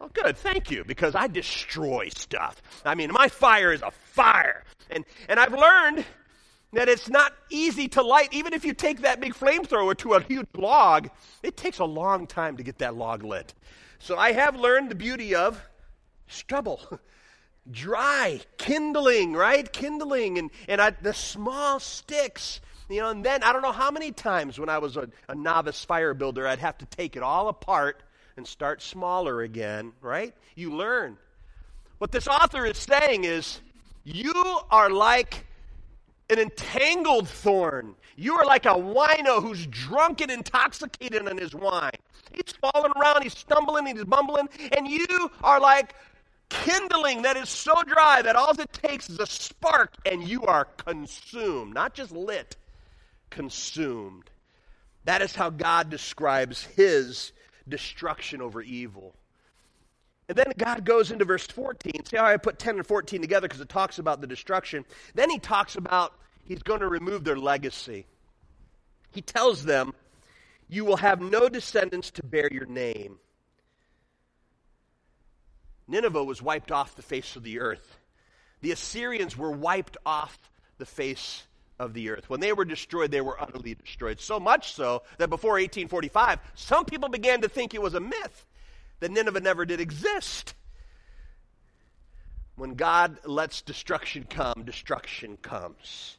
Oh, 0.00 0.08
good. 0.12 0.36
Thank 0.36 0.70
you. 0.70 0.84
Because 0.84 1.14
I 1.14 1.26
destroy 1.26 2.08
stuff. 2.08 2.62
I 2.84 2.94
mean, 2.94 3.12
my 3.12 3.28
fire 3.28 3.72
is 3.72 3.82
a 3.82 3.90
fire. 3.90 4.64
And, 4.90 5.04
and 5.28 5.38
I've 5.38 5.52
learned 5.52 6.04
that 6.72 6.88
it's 6.88 7.08
not 7.08 7.32
easy 7.50 7.88
to 7.88 8.02
light. 8.02 8.32
Even 8.32 8.54
if 8.54 8.64
you 8.64 8.72
take 8.72 9.02
that 9.02 9.20
big 9.20 9.34
flamethrower 9.34 9.96
to 9.98 10.14
a 10.14 10.22
huge 10.22 10.48
log, 10.56 11.10
it 11.42 11.56
takes 11.56 11.78
a 11.80 11.84
long 11.84 12.26
time 12.26 12.56
to 12.56 12.62
get 12.62 12.78
that 12.78 12.96
log 12.96 13.24
lit. 13.24 13.52
So 13.98 14.16
I 14.16 14.32
have 14.32 14.56
learned 14.56 14.90
the 14.90 14.94
beauty 14.94 15.34
of 15.34 15.60
stubble. 16.28 16.80
Dry, 17.70 18.40
kindling, 18.56 19.34
right? 19.34 19.70
Kindling, 19.70 20.38
and, 20.38 20.50
and 20.66 20.80
I, 20.80 20.90
the 20.90 21.12
small 21.12 21.78
sticks. 21.78 22.60
You 22.88 23.02
know, 23.02 23.10
and 23.10 23.24
then 23.24 23.42
I 23.42 23.52
don't 23.52 23.62
know 23.62 23.70
how 23.70 23.90
many 23.90 24.10
times 24.10 24.58
when 24.58 24.68
I 24.68 24.78
was 24.78 24.96
a, 24.96 25.08
a 25.28 25.34
novice 25.34 25.84
fire 25.84 26.14
builder, 26.14 26.48
I'd 26.48 26.58
have 26.58 26.78
to 26.78 26.86
take 26.86 27.16
it 27.16 27.22
all 27.22 27.48
apart 27.48 28.02
and 28.40 28.48
start 28.48 28.80
smaller 28.80 29.42
again, 29.42 29.92
right? 30.00 30.32
You 30.54 30.74
learn. 30.74 31.18
What 31.98 32.10
this 32.10 32.26
author 32.26 32.64
is 32.64 32.78
saying 32.78 33.24
is, 33.24 33.60
you 34.02 34.32
are 34.70 34.88
like 34.88 35.44
an 36.30 36.38
entangled 36.38 37.28
thorn. 37.28 37.94
You 38.16 38.36
are 38.36 38.46
like 38.46 38.64
a 38.64 38.70
wino 38.70 39.42
who's 39.42 39.66
drunk 39.66 40.22
and 40.22 40.30
intoxicated 40.30 41.28
on 41.28 41.36
his 41.36 41.54
wine. 41.54 41.98
He's 42.32 42.54
falling 42.62 42.92
around, 42.96 43.24
he's 43.24 43.36
stumbling, 43.36 43.84
he's 43.84 44.04
bumbling, 44.04 44.48
and 44.74 44.88
you 44.88 45.30
are 45.44 45.60
like 45.60 45.94
kindling 46.48 47.20
that 47.20 47.36
is 47.36 47.50
so 47.50 47.74
dry 47.82 48.22
that 48.22 48.36
all 48.36 48.58
it 48.58 48.72
takes 48.72 49.10
is 49.10 49.18
a 49.18 49.26
spark 49.26 49.92
and 50.06 50.26
you 50.26 50.44
are 50.44 50.64
consumed. 50.64 51.74
Not 51.74 51.92
just 51.92 52.10
lit, 52.10 52.56
consumed. 53.28 54.30
That 55.04 55.20
is 55.20 55.34
how 55.34 55.50
God 55.50 55.90
describes 55.90 56.64
his 56.64 57.32
destruction 57.70 58.42
over 58.42 58.60
evil. 58.60 59.14
And 60.28 60.36
then 60.38 60.52
God 60.56 60.84
goes 60.84 61.10
into 61.10 61.24
verse 61.24 61.46
14. 61.46 62.04
See 62.04 62.16
how 62.16 62.24
I 62.24 62.36
put 62.36 62.58
10 62.58 62.76
and 62.76 62.86
14 62.86 63.20
together 63.20 63.48
because 63.48 63.60
it 63.60 63.68
talks 63.68 63.98
about 63.98 64.20
the 64.20 64.26
destruction. 64.26 64.84
Then 65.14 65.28
he 65.30 65.38
talks 65.38 65.74
about 65.74 66.12
he's 66.44 66.62
going 66.62 66.80
to 66.80 66.88
remove 66.88 67.24
their 67.24 67.36
legacy. 67.36 68.06
He 69.10 69.22
tells 69.22 69.64
them, 69.64 69.92
You 70.68 70.84
will 70.84 70.98
have 70.98 71.20
no 71.20 71.48
descendants 71.48 72.12
to 72.12 72.22
bear 72.22 72.48
your 72.52 72.66
name. 72.66 73.18
Nineveh 75.88 76.22
was 76.22 76.40
wiped 76.40 76.70
off 76.70 76.94
the 76.94 77.02
face 77.02 77.34
of 77.34 77.42
the 77.42 77.58
earth. 77.58 77.98
The 78.60 78.70
Assyrians 78.70 79.36
were 79.36 79.50
wiped 79.50 79.96
off 80.06 80.38
the 80.78 80.86
face 80.86 81.42
of 81.80 81.94
the 81.94 82.10
earth. 82.10 82.28
When 82.28 82.40
they 82.40 82.52
were 82.52 82.66
destroyed, 82.66 83.10
they 83.10 83.22
were 83.22 83.40
utterly 83.40 83.74
destroyed. 83.74 84.20
So 84.20 84.38
much 84.38 84.74
so 84.74 85.02
that 85.18 85.30
before 85.30 85.52
1845, 85.52 86.38
some 86.54 86.84
people 86.84 87.08
began 87.08 87.40
to 87.40 87.48
think 87.48 87.74
it 87.74 87.82
was 87.82 87.94
a 87.94 88.00
myth 88.00 88.46
that 89.00 89.10
Nineveh 89.10 89.40
never 89.40 89.64
did 89.64 89.80
exist. 89.80 90.54
When 92.56 92.74
God 92.74 93.18
lets 93.24 93.62
destruction 93.62 94.26
come, 94.28 94.62
destruction 94.64 95.38
comes. 95.38 96.18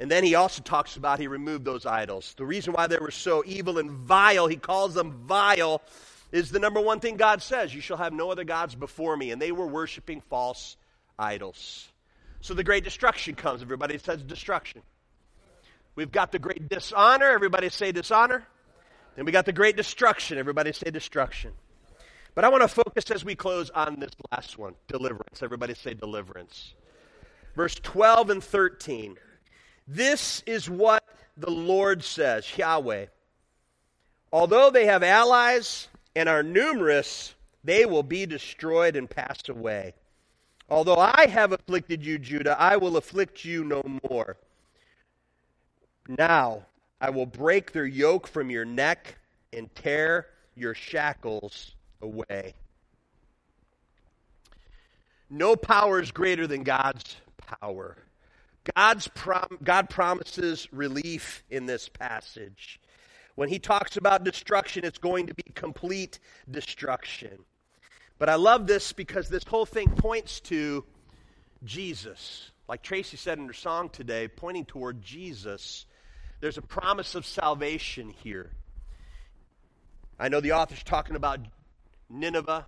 And 0.00 0.10
then 0.10 0.24
he 0.24 0.34
also 0.34 0.60
talks 0.62 0.96
about 0.96 1.20
he 1.20 1.28
removed 1.28 1.64
those 1.64 1.86
idols. 1.86 2.34
The 2.36 2.44
reason 2.44 2.72
why 2.72 2.88
they 2.88 2.98
were 2.98 3.12
so 3.12 3.44
evil 3.46 3.78
and 3.78 3.90
vile, 3.90 4.48
he 4.48 4.56
calls 4.56 4.94
them 4.94 5.12
vile, 5.26 5.82
is 6.32 6.50
the 6.50 6.58
number 6.58 6.80
one 6.80 6.98
thing 6.98 7.16
God 7.16 7.42
says 7.42 7.72
You 7.72 7.80
shall 7.80 7.98
have 7.98 8.12
no 8.12 8.32
other 8.32 8.44
gods 8.44 8.74
before 8.74 9.16
me. 9.16 9.30
And 9.30 9.40
they 9.40 9.52
were 9.52 9.66
worshiping 9.66 10.20
false 10.22 10.76
idols. 11.16 11.86
So 12.40 12.54
the 12.54 12.64
great 12.64 12.84
destruction 12.84 13.34
comes. 13.34 13.62
Everybody 13.62 13.98
says 13.98 14.22
destruction. 14.22 14.82
We've 15.94 16.10
got 16.10 16.32
the 16.32 16.38
great 16.38 16.68
dishonor. 16.68 17.26
Everybody 17.26 17.68
say 17.68 17.92
dishonor. 17.92 18.46
Then 19.16 19.24
we 19.24 19.32
got 19.32 19.44
the 19.44 19.52
great 19.52 19.76
destruction. 19.76 20.38
Everybody 20.38 20.72
say 20.72 20.90
destruction. 20.90 21.52
But 22.34 22.44
I 22.44 22.48
want 22.48 22.62
to 22.62 22.68
focus 22.68 23.10
as 23.10 23.24
we 23.24 23.34
close 23.34 23.70
on 23.70 23.98
this 23.98 24.12
last 24.30 24.56
one 24.56 24.74
deliverance. 24.88 25.42
Everybody 25.42 25.74
say 25.74 25.94
deliverance. 25.94 26.74
Verse 27.56 27.74
12 27.74 28.30
and 28.30 28.44
13. 28.44 29.16
This 29.88 30.42
is 30.46 30.70
what 30.70 31.04
the 31.36 31.50
Lord 31.50 32.04
says, 32.04 32.56
Yahweh. 32.56 33.06
Although 34.32 34.70
they 34.70 34.86
have 34.86 35.02
allies 35.02 35.88
and 36.14 36.28
are 36.28 36.44
numerous, 36.44 37.34
they 37.64 37.84
will 37.84 38.04
be 38.04 38.26
destroyed 38.26 38.94
and 38.94 39.10
pass 39.10 39.48
away. 39.48 39.94
Although 40.70 40.98
I 40.98 41.26
have 41.26 41.52
afflicted 41.52 42.04
you, 42.04 42.18
Judah, 42.18 42.56
I 42.58 42.76
will 42.76 42.96
afflict 42.96 43.44
you 43.44 43.64
no 43.64 43.82
more. 44.08 44.36
Now 46.08 46.66
I 47.00 47.10
will 47.10 47.26
break 47.26 47.72
their 47.72 47.86
yoke 47.86 48.28
from 48.28 48.50
your 48.50 48.64
neck 48.64 49.16
and 49.52 49.74
tear 49.74 50.26
your 50.54 50.74
shackles 50.74 51.72
away. 52.02 52.54
No 55.28 55.56
power 55.56 56.00
is 56.00 56.12
greater 56.12 56.46
than 56.46 56.62
God's 56.62 57.16
power. 57.60 57.96
God's 58.76 59.08
prom- 59.08 59.58
God 59.62 59.90
promises 59.90 60.68
relief 60.72 61.42
in 61.50 61.66
this 61.66 61.88
passage. 61.88 62.80
When 63.34 63.48
he 63.48 63.58
talks 63.58 63.96
about 63.96 64.22
destruction, 64.24 64.84
it's 64.84 64.98
going 64.98 65.26
to 65.28 65.34
be 65.34 65.44
complete 65.54 66.18
destruction. 66.50 67.38
But 68.20 68.28
I 68.28 68.34
love 68.34 68.66
this 68.66 68.92
because 68.92 69.30
this 69.30 69.44
whole 69.44 69.64
thing 69.64 69.88
points 69.88 70.40
to 70.40 70.84
Jesus. 71.64 72.50
Like 72.68 72.82
Tracy 72.82 73.16
said 73.16 73.38
in 73.38 73.46
her 73.46 73.54
song 73.54 73.88
today, 73.88 74.28
pointing 74.28 74.66
toward 74.66 75.00
Jesus. 75.00 75.86
There's 76.40 76.58
a 76.58 76.62
promise 76.62 77.14
of 77.14 77.24
salvation 77.24 78.10
here. 78.10 78.50
I 80.18 80.28
know 80.28 80.42
the 80.42 80.52
author's 80.52 80.82
talking 80.82 81.16
about 81.16 81.40
Nineveh, 82.10 82.66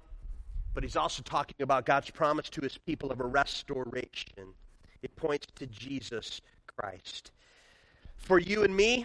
but 0.73 0.85
he's 0.85 0.97
also 0.97 1.23
talking 1.23 1.57
about 1.61 1.85
God's 1.85 2.09
promise 2.09 2.49
to 2.49 2.63
his 2.63 2.79
people 2.79 3.13
of 3.13 3.21
a 3.21 3.27
restoration. 3.27 4.55
It 5.03 5.15
points 5.17 5.49
to 5.57 5.67
Jesus 5.67 6.41
Christ. 6.67 7.31
For 8.17 8.39
you 8.39 8.65
and 8.65 8.75
me, 8.75 9.05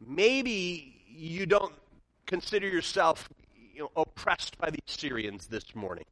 maybe 0.00 0.96
you 1.06 1.44
don't 1.44 1.74
consider 2.24 2.66
yourself 2.66 3.28
you 3.76 3.82
know, 3.82 3.90
oppressed 3.94 4.56
by 4.56 4.70
the 4.70 4.78
Assyrians 4.88 5.48
this 5.48 5.74
morning. 5.74 6.06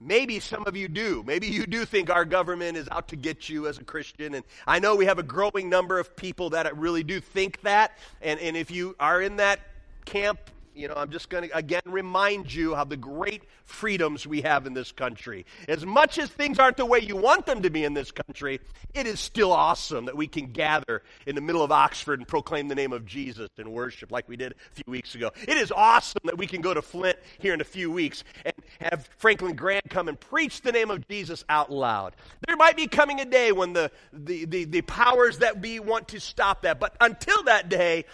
Maybe 0.00 0.38
some 0.38 0.66
of 0.66 0.76
you 0.76 0.86
do. 0.86 1.22
Maybe 1.26 1.46
you 1.46 1.66
do 1.66 1.86
think 1.86 2.10
our 2.10 2.26
government 2.26 2.76
is 2.76 2.86
out 2.90 3.08
to 3.08 3.16
get 3.16 3.48
you 3.48 3.66
as 3.68 3.78
a 3.78 3.84
Christian. 3.84 4.34
And 4.34 4.44
I 4.66 4.80
know 4.80 4.94
we 4.94 5.06
have 5.06 5.18
a 5.18 5.22
growing 5.22 5.70
number 5.70 5.98
of 5.98 6.14
people 6.14 6.50
that 6.50 6.76
really 6.76 7.02
do 7.02 7.20
think 7.20 7.62
that. 7.62 7.96
And, 8.20 8.38
and 8.38 8.54
if 8.54 8.70
you 8.70 8.96
are 9.00 9.22
in 9.22 9.36
that 9.36 9.60
camp, 10.04 10.38
you 10.74 10.88
know, 10.88 10.94
I'm 10.96 11.10
just 11.10 11.28
going 11.28 11.48
to 11.48 11.56
again 11.56 11.82
remind 11.86 12.52
you 12.52 12.74
of 12.74 12.88
the 12.88 12.96
great 12.96 13.44
freedoms 13.64 14.26
we 14.26 14.42
have 14.42 14.66
in 14.66 14.74
this 14.74 14.92
country. 14.92 15.46
As 15.68 15.86
much 15.86 16.18
as 16.18 16.28
things 16.28 16.58
aren't 16.58 16.76
the 16.76 16.86
way 16.86 17.00
you 17.00 17.16
want 17.16 17.46
them 17.46 17.62
to 17.62 17.70
be 17.70 17.84
in 17.84 17.94
this 17.94 18.10
country, 18.10 18.60
it 18.92 19.06
is 19.06 19.20
still 19.20 19.52
awesome 19.52 20.06
that 20.06 20.16
we 20.16 20.26
can 20.26 20.52
gather 20.52 21.02
in 21.26 21.34
the 21.34 21.40
middle 21.40 21.62
of 21.62 21.70
Oxford 21.72 22.18
and 22.18 22.28
proclaim 22.28 22.68
the 22.68 22.74
name 22.74 22.92
of 22.92 23.06
Jesus 23.06 23.48
and 23.56 23.72
worship 23.72 24.10
like 24.10 24.28
we 24.28 24.36
did 24.36 24.52
a 24.52 24.74
few 24.74 24.90
weeks 24.90 25.14
ago. 25.14 25.30
It 25.46 25.56
is 25.56 25.72
awesome 25.72 26.22
that 26.24 26.38
we 26.38 26.46
can 26.46 26.60
go 26.60 26.74
to 26.74 26.82
Flint 26.82 27.18
here 27.38 27.54
in 27.54 27.60
a 27.60 27.64
few 27.64 27.90
weeks 27.90 28.24
and 28.44 28.54
have 28.80 29.08
Franklin 29.16 29.54
Graham 29.54 29.82
come 29.88 30.08
and 30.08 30.18
preach 30.18 30.60
the 30.60 30.72
name 30.72 30.90
of 30.90 31.06
Jesus 31.08 31.44
out 31.48 31.70
loud. 31.70 32.16
There 32.46 32.56
might 32.56 32.76
be 32.76 32.86
coming 32.86 33.20
a 33.20 33.24
day 33.24 33.52
when 33.52 33.72
the, 33.72 33.90
the, 34.12 34.44
the, 34.44 34.64
the 34.64 34.82
powers 34.82 35.38
that 35.38 35.60
be 35.60 35.80
want 35.80 36.08
to 36.08 36.20
stop 36.20 36.62
that, 36.62 36.80
but 36.80 36.96
until 37.00 37.44
that 37.44 37.68
day, 37.68 38.04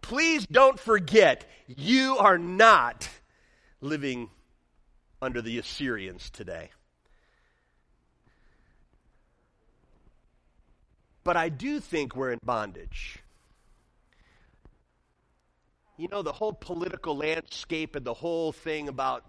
please 0.00 0.46
don't 0.46 0.78
forget 0.78 1.44
you 1.66 2.16
are 2.18 2.38
not 2.38 3.08
living 3.80 4.30
under 5.22 5.42
the 5.42 5.58
Assyrians 5.58 6.30
today. 6.30 6.70
But 11.22 11.36
I 11.36 11.48
do 11.48 11.80
think 11.80 12.16
we're 12.16 12.32
in 12.32 12.40
bondage. 12.42 13.18
You 15.96 16.08
know, 16.08 16.22
the 16.22 16.32
whole 16.32 16.52
political 16.52 17.16
landscape 17.16 17.94
and 17.94 18.06
the 18.06 18.14
whole 18.14 18.52
thing 18.52 18.88
about 18.88 19.24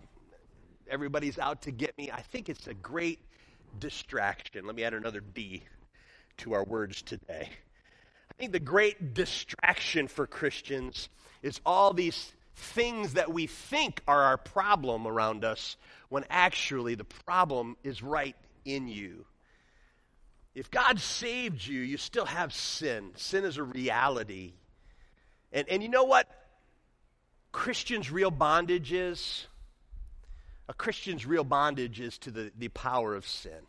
everybody's 0.90 1.38
out 1.38 1.64
to 1.64 1.72
get 1.72 1.98
me, 1.98 2.10
I 2.12 2.22
think 2.22 2.48
it's 2.48 2.68
a 2.68 2.74
great 2.74 3.20
distraction. 3.80 4.66
Let 4.66 4.76
me 4.76 4.84
add 4.84 4.94
another 4.94 5.20
D 5.20 5.64
to 6.38 6.54
our 6.54 6.64
words 6.64 7.02
today. 7.02 7.50
I 8.32 8.40
think 8.40 8.54
the 8.54 8.60
great 8.60 9.14
distraction 9.14 10.08
for 10.08 10.26
Christians 10.26 11.10
is 11.44 11.60
all 11.66 11.94
these 11.94 12.32
things 12.56 13.14
that 13.14 13.32
we 13.32 13.46
think 13.46 14.02
are 14.08 14.24
our 14.24 14.38
problem 14.38 15.06
around 15.06 15.44
us 15.44 15.76
when 16.10 16.24
actually 16.30 16.96
the 16.96 17.04
problem 17.04 17.76
is 17.84 18.02
right 18.02 18.36
in 18.64 18.88
you. 18.88 19.26
If 20.56 20.72
God 20.72 21.00
saved 21.00 21.66
you, 21.66 21.82
you 21.82 21.98
still 21.98 22.26
have 22.26 22.54
sin. 22.54 23.12
Sin 23.16 23.44
is 23.44 23.58
a 23.58 23.64
reality. 23.64 24.54
And, 25.52 25.68
and 25.70 25.84
you 25.84 25.90
know 25.90 26.06
what 26.06 26.28
Christian's 27.52 28.12
real 28.12 28.32
bondage 28.32 28.94
is? 28.94 29.48
A 30.70 30.74
Christian's 30.74 31.26
real 31.26 31.44
bondage 31.44 32.00
is 32.00 32.18
to 32.20 32.32
the, 32.32 32.52
the 32.58 32.70
power 32.70 33.14
of 33.14 33.28
sin. 33.28 33.68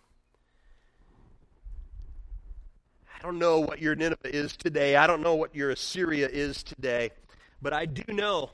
I 3.23 3.25
don't 3.25 3.39
know 3.39 3.61
what 3.61 3.81
your 3.81 3.95
Nineveh 3.95 4.35
is 4.35 4.57
today. 4.57 4.97
I 4.97 5.07
don't 5.07 5.21
know 5.23 5.37
what 5.37 5.55
your 5.55 5.71
Assyria 5.71 6.29
is 6.29 6.65
today. 6.65 7.13
But 7.61 7.73
I 7.73 7.87
do 7.87 8.03
know 8.13 8.51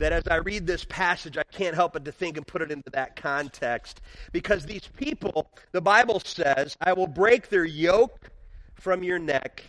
that 0.00 0.12
as 0.12 0.24
I 0.26 0.36
read 0.36 0.66
this 0.66 0.84
passage, 0.84 1.38
I 1.38 1.44
can't 1.44 1.76
help 1.76 1.92
but 1.92 2.04
to 2.04 2.10
think 2.10 2.36
and 2.36 2.44
put 2.44 2.60
it 2.60 2.72
into 2.72 2.90
that 2.90 3.14
context. 3.14 4.00
Because 4.32 4.66
these 4.66 4.88
people, 4.96 5.48
the 5.70 5.80
Bible 5.80 6.18
says, 6.18 6.76
I 6.80 6.94
will 6.94 7.06
break 7.06 7.48
their 7.48 7.64
yoke 7.64 8.30
from 8.74 9.04
your 9.04 9.20
neck 9.20 9.62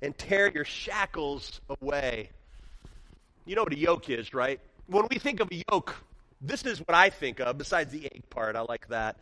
and 0.00 0.18
tear 0.18 0.50
your 0.50 0.64
shackles 0.64 1.60
away. 1.80 2.30
You 3.46 3.54
know 3.54 3.62
what 3.62 3.72
a 3.72 3.78
yoke 3.78 4.10
is, 4.10 4.34
right? 4.34 4.58
When 4.88 5.06
we 5.12 5.20
think 5.20 5.38
of 5.38 5.48
a 5.52 5.62
yoke, 5.70 5.94
this 6.40 6.64
is 6.64 6.80
what 6.80 6.96
I 6.96 7.10
think 7.10 7.38
of, 7.38 7.56
besides 7.56 7.92
the 7.92 8.06
egg 8.06 8.28
part. 8.30 8.56
I 8.56 8.62
like 8.62 8.88
that. 8.88 9.16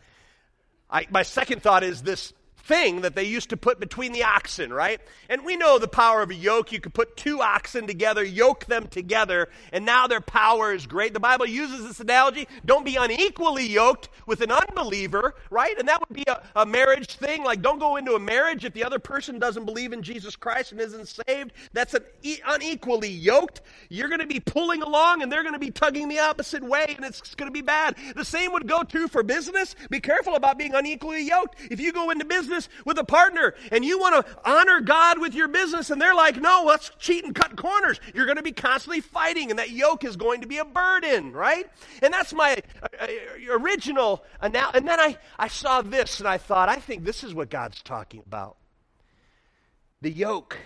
I, 0.88 1.06
my 1.10 1.22
second 1.22 1.62
thought 1.62 1.84
is 1.84 2.00
this 2.00 2.32
thing 2.64 3.00
that 3.02 3.14
they 3.14 3.24
used 3.24 3.50
to 3.50 3.56
put 3.56 3.80
between 3.80 4.12
the 4.12 4.24
oxen, 4.24 4.72
right? 4.72 5.00
And 5.28 5.44
we 5.44 5.56
know 5.56 5.78
the 5.78 5.88
power 5.88 6.22
of 6.22 6.30
a 6.30 6.34
yoke. 6.34 6.72
You 6.72 6.80
could 6.80 6.94
put 6.94 7.16
two 7.16 7.40
oxen 7.40 7.86
together, 7.86 8.24
yoke 8.24 8.66
them 8.66 8.88
together, 8.88 9.48
and 9.72 9.84
now 9.84 10.06
their 10.06 10.20
power 10.20 10.72
is 10.72 10.86
great. 10.86 11.14
The 11.14 11.20
Bible 11.20 11.46
uses 11.46 11.86
this 11.86 12.00
analogy. 12.00 12.48
Don't 12.64 12.84
be 12.84 12.96
unequally 12.96 13.66
yoked 13.66 14.08
with 14.26 14.40
an 14.40 14.50
unbeliever, 14.50 15.34
right? 15.50 15.78
And 15.78 15.88
that 15.88 16.00
would 16.00 16.14
be 16.14 16.24
a, 16.28 16.42
a 16.56 16.66
marriage 16.66 17.16
thing. 17.16 17.44
Like, 17.44 17.62
don't 17.62 17.78
go 17.78 17.96
into 17.96 18.14
a 18.14 18.20
marriage 18.20 18.64
if 18.64 18.72
the 18.74 18.84
other 18.84 18.98
person 18.98 19.38
doesn't 19.38 19.64
believe 19.64 19.92
in 19.92 20.02
Jesus 20.02 20.36
Christ 20.36 20.72
and 20.72 20.80
isn't 20.80 21.08
saved. 21.26 21.52
That's 21.72 21.94
an 21.94 22.04
e- 22.22 22.40
unequally 22.46 23.10
yoked. 23.10 23.62
You're 23.88 24.08
going 24.08 24.20
to 24.20 24.26
be 24.26 24.40
pulling 24.40 24.82
along 24.82 25.22
and 25.22 25.30
they're 25.30 25.42
going 25.42 25.54
to 25.54 25.58
be 25.58 25.70
tugging 25.70 26.08
the 26.08 26.18
opposite 26.18 26.62
way, 26.62 26.94
and 26.96 27.04
it's 27.04 27.34
going 27.34 27.48
to 27.48 27.52
be 27.52 27.62
bad. 27.62 27.96
The 28.14 28.24
same 28.24 28.52
would 28.52 28.68
go 28.68 28.82
too 28.82 29.08
for 29.08 29.22
business. 29.22 29.74
Be 29.88 30.00
careful 30.00 30.34
about 30.34 30.58
being 30.58 30.74
unequally 30.74 31.22
yoked. 31.22 31.56
If 31.70 31.80
you 31.80 31.92
go 31.92 32.10
into 32.10 32.24
business, 32.24 32.49
business 32.50 32.68
with 32.84 32.98
a 32.98 33.04
partner 33.04 33.54
and 33.72 33.84
you 33.84 33.98
want 33.98 34.26
to 34.26 34.36
honor 34.44 34.80
God 34.80 35.18
with 35.18 35.34
your 35.34 35.48
business 35.48 35.90
and 35.90 36.00
they're 36.00 36.14
like, 36.14 36.40
no, 36.40 36.64
let's 36.66 36.90
cheat 36.98 37.24
and 37.24 37.34
cut 37.34 37.56
corners. 37.56 38.00
You're 38.14 38.26
going 38.26 38.36
to 38.36 38.42
be 38.42 38.52
constantly 38.52 39.00
fighting 39.00 39.50
and 39.50 39.58
that 39.58 39.70
yoke 39.70 40.04
is 40.04 40.16
going 40.16 40.42
to 40.42 40.46
be 40.46 40.58
a 40.58 40.64
burden, 40.64 41.32
right? 41.32 41.66
And 42.02 42.12
that's 42.12 42.32
my 42.32 42.56
uh, 42.82 42.88
uh 43.00 43.06
original 43.52 44.24
analogy. 44.40 44.78
And 44.78 44.88
then 44.88 45.00
I, 45.00 45.16
I 45.38 45.48
saw 45.48 45.82
this 45.82 46.18
and 46.20 46.28
I 46.28 46.38
thought, 46.38 46.68
I 46.68 46.76
think 46.76 47.04
this 47.04 47.24
is 47.24 47.32
what 47.32 47.48
God's 47.48 47.80
talking 47.82 48.22
about. 48.26 48.56
The 50.02 50.10
yoke. 50.10 50.58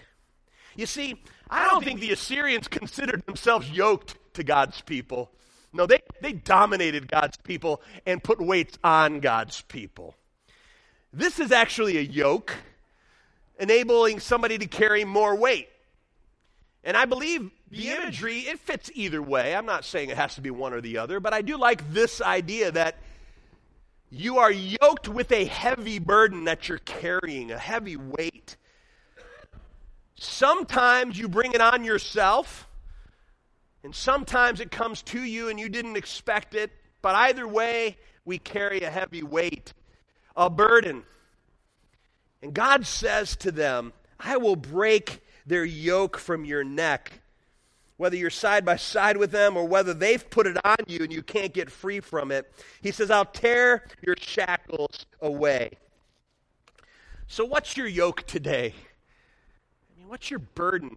You 0.77 0.87
see, 0.87 1.23
I 1.49 1.69
don't 1.69 1.85
think 1.85 2.01
the 2.01 2.13
Assyrians 2.13 2.69
considered 2.81 3.25
themselves 3.27 3.71
yoked 3.71 4.17
to 4.35 4.43
God's 4.43 4.81
people. 4.81 5.31
No, 5.73 5.87
they, 5.87 6.01
they 6.21 6.33
dominated 6.33 7.11
God's 7.11 7.37
people 7.37 7.83
and 8.07 8.23
put 8.23 8.41
weights 8.41 8.79
on 8.85 9.21
God's 9.21 9.61
people. 9.63 10.15
This 11.17 11.39
is 11.39 11.53
actually 11.53 11.97
a 11.99 12.01
yoke 12.01 12.53
enabling 13.61 14.19
somebody 14.19 14.59
to 14.59 14.67
carry 14.67 15.05
more 15.05 15.37
weight. 15.37 15.69
And 16.83 16.97
I 16.97 17.05
believe 17.05 17.53
the 17.71 17.91
imagery, 17.91 18.41
it 18.41 18.59
fits 18.59 18.91
either 18.95 19.23
way. 19.23 19.55
I'm 19.55 19.65
not 19.65 19.85
saying 19.85 20.11
it 20.11 20.17
has 20.17 20.35
to 20.35 20.41
be 20.41 20.51
one 20.51 20.73
or 20.73 20.81
the 20.81 20.99
other, 20.99 21.21
but 21.21 21.33
I 21.33 21.41
do 21.41 21.57
like 21.57 21.93
this 21.93 22.21
idea 22.21 22.73
that 22.73 22.97
you 24.11 24.39
are 24.39 24.51
yoked 24.51 25.09
with 25.09 25.31
a 25.31 25.45
heavy 25.45 26.01
burden 26.01 26.45
that 26.45 26.69
you're 26.69 26.79
carrying, 26.79 27.53
a 27.53 27.59
heavy 27.59 27.97
weight. 27.97 28.57
Sometimes 30.17 31.17
you 31.17 31.29
bring 31.29 31.53
it 31.53 31.61
on 31.61 31.85
yourself, 31.85 32.69
and 33.85 33.95
sometimes 33.95 34.59
it 34.59 34.73
comes 34.73 35.01
to 35.03 35.21
you 35.21 35.49
and 35.49 35.61
you 35.61 35.69
didn't 35.69 35.97
expect 35.97 36.57
it. 36.57 36.73
But 37.03 37.15
either 37.15 37.47
way, 37.47 37.99
we 38.25 38.39
carry 38.39 38.81
a 38.81 38.91
heavy 38.91 39.23
weight 39.23 39.73
a 40.37 40.51
burden. 40.51 41.05
And 42.43 42.53
God 42.53 42.87
says 42.87 43.37
to 43.37 43.51
them, 43.51 43.93
I 44.19 44.37
will 44.37 44.57
break 44.57 45.23
their 45.47 45.65
yoke 45.65 46.19
from 46.19 46.45
your 46.45 46.65
neck. 46.65 47.21
Whether 47.97 48.17
you're 48.17 48.31
side 48.31 48.65
by 48.65 48.77
side 48.77 49.17
with 49.17 49.31
them 49.31 49.57
or 49.57 49.65
whether 49.67 49.95
they've 49.95 50.29
put 50.29 50.47
it 50.47 50.57
on 50.65 50.77
you 50.89 51.05
and 51.05 51.13
you 51.13 51.23
can't 51.23 51.55
get 51.55 51.71
free 51.71 52.01
from 52.01 52.33
it. 52.33 52.53
He 52.83 52.91
says, 52.91 53.11
I'll 53.11 53.25
tear 53.25 53.87
your 54.03 54.17
shackles 54.19 55.07
away. 55.21 55.71
So, 57.29 57.45
what's 57.45 57.77
your 57.77 57.87
yoke 57.87 58.27
today? 58.27 58.75
I 58.77 59.99
mean, 59.99 60.09
what's 60.09 60.31
your 60.31 60.41
burden? 60.41 60.97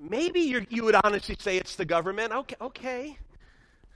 Maybe 0.00 0.40
you 0.40 0.84
would 0.84 0.96
honestly 1.04 1.36
say 1.38 1.56
it's 1.56 1.76
the 1.76 1.84
government. 1.84 2.32
Okay, 2.32 2.56
okay. 2.60 3.18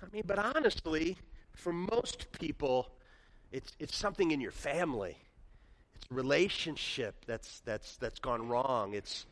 I 0.03 0.07
mean, 0.13 0.25
but 0.27 0.39
honestly, 0.39 1.17
for 1.55 1.73
most 1.73 2.31
people, 2.33 2.91
it's, 3.53 3.73
it's 3.79 3.97
something 3.97 4.31
in 4.31 4.41
your 4.41 4.51
family. 4.51 5.17
It's 5.97 6.07
a 6.11 6.15
relationship 6.15 7.15
that's, 7.27 7.61
that's, 7.65 7.97
that's 7.99 8.19
gone 8.19 8.49
wrong. 8.49 8.95
It's, 8.95 9.27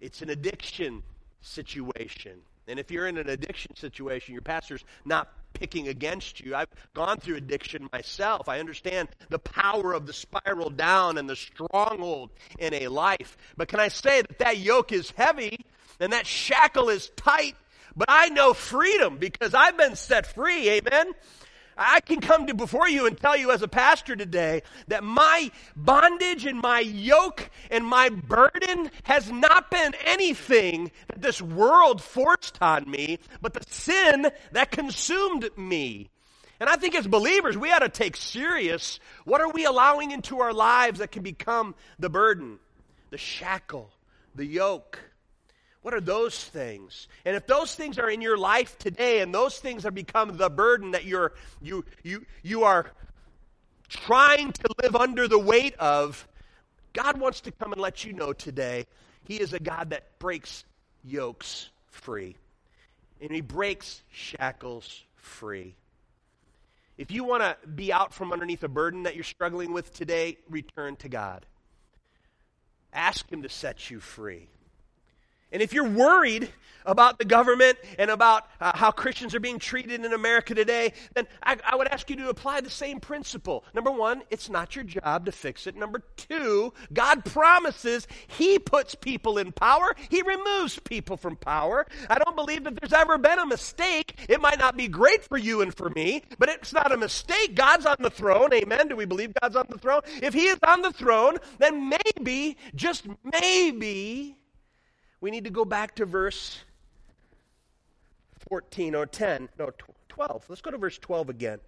it's 0.00 0.22
an 0.22 0.30
addiction 0.30 1.02
situation. 1.40 2.40
And 2.68 2.80
if 2.80 2.90
you're 2.90 3.06
in 3.06 3.16
an 3.16 3.28
addiction 3.28 3.76
situation, 3.76 4.34
your 4.34 4.42
pastor's 4.42 4.84
not 5.04 5.32
picking 5.54 5.88
against 5.88 6.40
you. 6.40 6.54
I've 6.54 6.68
gone 6.94 7.18
through 7.18 7.36
addiction 7.36 7.88
myself. 7.92 8.48
I 8.48 8.58
understand 8.58 9.08
the 9.30 9.38
power 9.38 9.92
of 9.92 10.06
the 10.06 10.12
spiral 10.12 10.70
down 10.70 11.16
and 11.16 11.30
the 11.30 11.36
stronghold 11.36 12.30
in 12.58 12.74
a 12.74 12.88
life. 12.88 13.36
But 13.56 13.68
can 13.68 13.80
I 13.80 13.88
say 13.88 14.22
that 14.22 14.38
that 14.40 14.58
yoke 14.58 14.92
is 14.92 15.12
heavy 15.12 15.64
and 16.00 16.12
that 16.12 16.26
shackle 16.26 16.88
is 16.88 17.10
tight? 17.16 17.54
But 17.96 18.06
I 18.10 18.28
know 18.28 18.52
freedom 18.52 19.16
because 19.16 19.54
I've 19.54 19.78
been 19.78 19.96
set 19.96 20.26
free. 20.26 20.68
Amen. 20.68 21.12
I 21.76 22.00
can 22.00 22.20
come 22.20 22.46
to 22.46 22.54
before 22.54 22.88
you 22.88 23.06
and 23.06 23.18
tell 23.18 23.36
you 23.36 23.50
as 23.50 23.62
a 23.62 23.68
pastor 23.68 24.16
today 24.16 24.62
that 24.88 25.04
my 25.04 25.50
bondage 25.74 26.46
and 26.46 26.60
my 26.60 26.80
yoke 26.80 27.50
and 27.70 27.84
my 27.86 28.08
burden 28.08 28.90
has 29.02 29.30
not 29.30 29.70
been 29.70 29.94
anything 30.04 30.90
that 31.08 31.20
this 31.20 31.42
world 31.42 32.00
forced 32.00 32.58
on 32.62 32.90
me, 32.90 33.18
but 33.42 33.52
the 33.52 33.64
sin 33.68 34.30
that 34.52 34.70
consumed 34.70 35.50
me. 35.56 36.08
And 36.58 36.70
I 36.70 36.76
think 36.76 36.94
as 36.94 37.06
believers, 37.06 37.58
we 37.58 37.70
ought 37.70 37.80
to 37.80 37.88
take 37.90 38.16
serious 38.16 38.98
what 39.24 39.42
are 39.42 39.50
we 39.50 39.66
allowing 39.66 40.10
into 40.10 40.40
our 40.40 40.54
lives 40.54 41.00
that 41.00 41.12
can 41.12 41.22
become 41.22 41.74
the 41.98 42.08
burden, 42.08 42.58
the 43.10 43.18
shackle, 43.18 43.90
the 44.34 44.46
yoke. 44.46 44.98
What 45.86 45.94
are 45.94 46.00
those 46.00 46.42
things? 46.42 47.06
And 47.24 47.36
if 47.36 47.46
those 47.46 47.76
things 47.76 47.96
are 47.96 48.10
in 48.10 48.20
your 48.20 48.36
life 48.36 48.76
today 48.76 49.20
and 49.20 49.32
those 49.32 49.56
things 49.60 49.84
have 49.84 49.94
become 49.94 50.36
the 50.36 50.50
burden 50.50 50.90
that 50.90 51.04
you're 51.04 51.32
you 51.62 51.84
you 52.02 52.26
you 52.42 52.64
are 52.64 52.90
trying 53.88 54.50
to 54.50 54.68
live 54.82 54.96
under 54.96 55.28
the 55.28 55.38
weight 55.38 55.76
of, 55.76 56.26
God 56.92 57.20
wants 57.20 57.40
to 57.42 57.52
come 57.52 57.70
and 57.70 57.80
let 57.80 58.04
you 58.04 58.12
know 58.12 58.32
today 58.32 58.86
he 59.28 59.36
is 59.36 59.52
a 59.52 59.60
God 59.60 59.90
that 59.90 60.18
breaks 60.18 60.64
yokes 61.04 61.70
free. 61.86 62.34
And 63.20 63.30
he 63.30 63.40
breaks 63.40 64.02
shackles 64.10 65.04
free. 65.14 65.76
If 66.98 67.12
you 67.12 67.22
want 67.22 67.44
to 67.44 67.56
be 67.64 67.92
out 67.92 68.12
from 68.12 68.32
underneath 68.32 68.64
a 68.64 68.68
burden 68.68 69.04
that 69.04 69.14
you're 69.14 69.22
struggling 69.22 69.72
with 69.72 69.94
today, 69.94 70.38
return 70.50 70.96
to 70.96 71.08
God. 71.08 71.46
Ask 72.92 73.30
him 73.30 73.42
to 73.42 73.48
set 73.48 73.88
you 73.88 74.00
free. 74.00 74.48
And 75.52 75.62
if 75.62 75.72
you're 75.72 75.88
worried 75.88 76.50
about 76.86 77.18
the 77.18 77.24
government 77.24 77.76
and 77.98 78.10
about 78.10 78.48
uh, 78.60 78.72
how 78.74 78.90
Christians 78.90 79.34
are 79.34 79.40
being 79.40 79.58
treated 79.58 80.04
in 80.04 80.12
America 80.12 80.54
today, 80.54 80.92
then 81.14 81.26
I, 81.42 81.56
I, 81.64 81.76
would 81.76 81.88
ask 81.88 82.08
you 82.08 82.16
to 82.16 82.28
apply 82.28 82.60
the 82.60 82.70
same 82.70 83.00
principle. 83.00 83.64
Number 83.74 83.90
one, 83.90 84.22
it's 84.30 84.48
not 84.48 84.74
your 84.76 84.84
job 84.84 85.26
to 85.26 85.32
fix 85.32 85.66
it. 85.66 85.76
Number 85.76 86.02
two, 86.16 86.72
God 86.92 87.24
promises 87.24 88.06
He 88.28 88.58
puts 88.58 88.94
people 88.94 89.36
in 89.38 89.52
power, 89.52 89.94
He 90.08 90.22
removes 90.22 90.78
people 90.78 91.16
from 91.16 91.36
power. 91.36 91.86
I 92.08 92.18
don't 92.18 92.36
believe 92.36 92.64
that 92.64 92.80
there's 92.80 92.92
ever 92.92 93.18
been 93.18 93.38
a 93.38 93.46
mistake. 93.46 94.14
It 94.28 94.40
might 94.40 94.58
not 94.58 94.76
be 94.76 94.88
great 94.88 95.24
for 95.24 95.36
you 95.36 95.60
and 95.60 95.74
for 95.74 95.90
me, 95.90 96.22
but 96.38 96.48
it's 96.48 96.72
not 96.72 96.92
a 96.92 96.96
mistake. 96.96 97.54
God's 97.54 97.86
on 97.86 97.96
the 97.98 98.10
throne. 98.10 98.52
Amen. 98.54 98.88
Do 98.88 98.96
we 98.96 99.04
believe 99.04 99.32
God's 99.42 99.56
on 99.56 99.66
the 99.68 99.78
throne? 99.78 100.02
If 100.22 100.32
He 100.34 100.46
is 100.46 100.58
on 100.66 100.82
the 100.82 100.92
throne, 100.92 101.38
then 101.58 101.90
maybe, 101.90 102.56
just 102.74 103.06
maybe, 103.24 104.36
we 105.20 105.30
need 105.30 105.44
to 105.44 105.50
go 105.50 105.64
back 105.64 105.96
to 105.96 106.06
verse 106.06 106.58
14 108.48 108.94
or 108.94 109.06
10, 109.06 109.48
no, 109.58 109.70
12. 110.08 110.44
Let's 110.48 110.60
go 110.60 110.70
to 110.70 110.78
verse 110.78 110.98
12 110.98 111.30
again. 111.30 111.58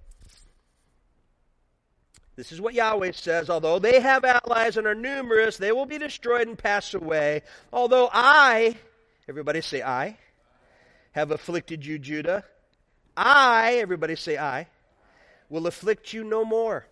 This 2.36 2.52
is 2.52 2.60
what 2.60 2.72
Yahweh 2.72 3.10
says 3.12 3.50
Although 3.50 3.80
they 3.80 3.98
have 3.98 4.24
allies 4.24 4.76
and 4.76 4.86
are 4.86 4.94
numerous, 4.94 5.56
they 5.56 5.72
will 5.72 5.86
be 5.86 5.98
destroyed 5.98 6.46
and 6.46 6.56
pass 6.56 6.94
away. 6.94 7.42
Although 7.72 8.08
I, 8.12 8.76
everybody 9.28 9.60
say 9.60 9.82
I, 9.82 10.16
have 11.12 11.32
afflicted 11.32 11.84
you, 11.84 11.98
Judah, 11.98 12.44
I, 13.16 13.78
everybody 13.80 14.14
say 14.14 14.38
I, 14.38 14.68
will 15.48 15.66
afflict 15.66 16.12
you 16.12 16.22
no 16.22 16.44
more. 16.44 16.86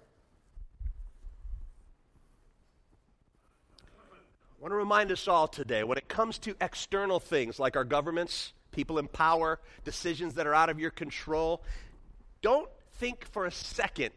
Want 4.67 4.73
to 4.73 4.79
remind 4.79 5.12
us 5.12 5.29
all 5.29 5.47
today 5.47 5.85
when 5.85 5.97
it 5.97 6.09
comes 6.09 6.39
to 6.39 6.57
external 6.61 7.21
things 7.21 7.61
like 7.61 7.77
our 7.77 7.85
governments, 7.85 8.53
people 8.73 8.99
in 8.99 9.07
power, 9.07 9.61
decisions 9.85 10.35
that 10.35 10.45
are 10.45 10.55
out 10.55 10.69
of 10.69 10.81
your 10.81 10.91
control, 10.91 11.62
don't 12.43 12.69
think 12.95 13.25
for 13.31 13.47
a 13.47 13.51
second 13.53 14.11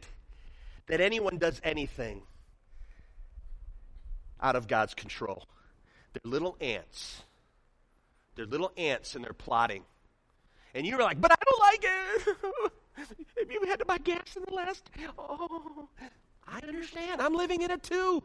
that 0.87 1.01
anyone 1.01 1.37
does 1.37 1.61
anything 1.63 2.23
out 4.41 4.55
of 4.55 4.67
God's 4.67 4.95
control. 4.95 5.45
They're 6.13 6.31
little 6.31 6.57
ants. 6.59 7.21
They're 8.33 8.47
little 8.47 8.71
ants 8.75 9.13
and 9.13 9.23
they're 9.23 9.33
plotting. 9.33 9.83
And 10.73 10.83
you're 10.83 10.99
like, 10.99 11.21
but 11.21 11.31
I 11.31 11.35
don't 11.45 11.59
like 11.59 11.83
it. 11.83 12.71
Have 13.37 13.51
you 13.51 13.61
had 13.67 13.77
to 13.77 13.85
buy 13.85 13.99
gas 13.99 14.35
in 14.35 14.41
the 14.47 14.55
last? 14.55 14.89
Oh, 15.15 15.87
I 16.47 16.59
understand. 16.67 17.21
I'm 17.21 17.35
living 17.35 17.61
in 17.61 17.69
it 17.69 17.83
too. 17.83 18.23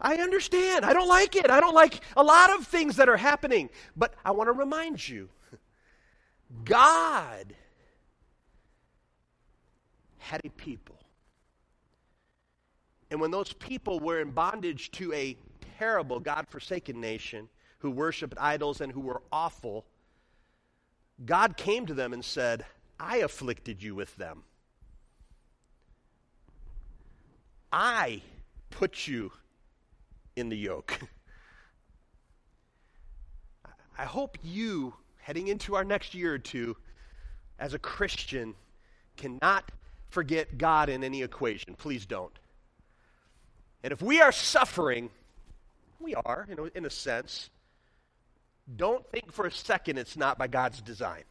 I, 0.00 0.16
understand. 0.16 0.84
I 0.84 0.92
don't 0.92 1.08
like 1.08 1.36
it. 1.36 1.50
I 1.50 1.60
don't 1.60 1.74
like 1.74 2.00
a 2.16 2.22
lot 2.22 2.50
of 2.50 2.66
things 2.66 2.96
that 2.96 3.08
are 3.08 3.16
happening. 3.16 3.70
But 3.96 4.14
I 4.24 4.32
want 4.32 4.48
to 4.48 4.52
remind 4.52 5.06
you 5.06 5.28
God 6.64 7.54
had 10.18 10.40
a 10.44 10.50
people. 10.50 10.96
And 13.10 13.20
when 13.20 13.30
those 13.30 13.52
people 13.52 14.00
were 14.00 14.20
in 14.20 14.30
bondage 14.30 14.90
to 14.92 15.12
a 15.12 15.36
terrible, 15.78 16.20
God 16.20 16.46
forsaken 16.48 17.00
nation 17.00 17.48
who 17.78 17.90
worshiped 17.90 18.36
idols 18.40 18.80
and 18.80 18.92
who 18.92 19.00
were 19.00 19.22
awful, 19.30 19.84
God 21.24 21.56
came 21.56 21.86
to 21.86 21.94
them 21.94 22.12
and 22.12 22.24
said, 22.24 22.64
I 22.98 23.18
afflicted 23.18 23.82
you 23.82 23.94
with 23.94 24.16
them. 24.16 24.44
I 27.72 28.22
put 28.70 29.06
you 29.06 29.32
in 30.36 30.48
the 30.48 30.56
yoke. 30.56 31.00
I 33.98 34.04
hope 34.04 34.38
you, 34.42 34.94
heading 35.18 35.48
into 35.48 35.74
our 35.76 35.84
next 35.84 36.14
year 36.14 36.34
or 36.34 36.38
two, 36.38 36.76
as 37.58 37.74
a 37.74 37.78
Christian, 37.78 38.54
cannot 39.16 39.70
forget 40.08 40.58
God 40.58 40.88
in 40.88 41.04
any 41.04 41.22
equation. 41.22 41.74
Please 41.74 42.06
don't. 42.06 42.36
And 43.82 43.92
if 43.92 44.00
we 44.00 44.20
are 44.20 44.32
suffering, 44.32 45.10
we 46.00 46.14
are, 46.14 46.46
in 46.48 46.58
a, 46.58 46.64
in 46.76 46.84
a 46.84 46.90
sense, 46.90 47.50
don't 48.76 49.06
think 49.10 49.32
for 49.32 49.46
a 49.46 49.52
second 49.52 49.98
it's 49.98 50.16
not 50.16 50.38
by 50.38 50.46
God's 50.46 50.80
design. 50.80 51.24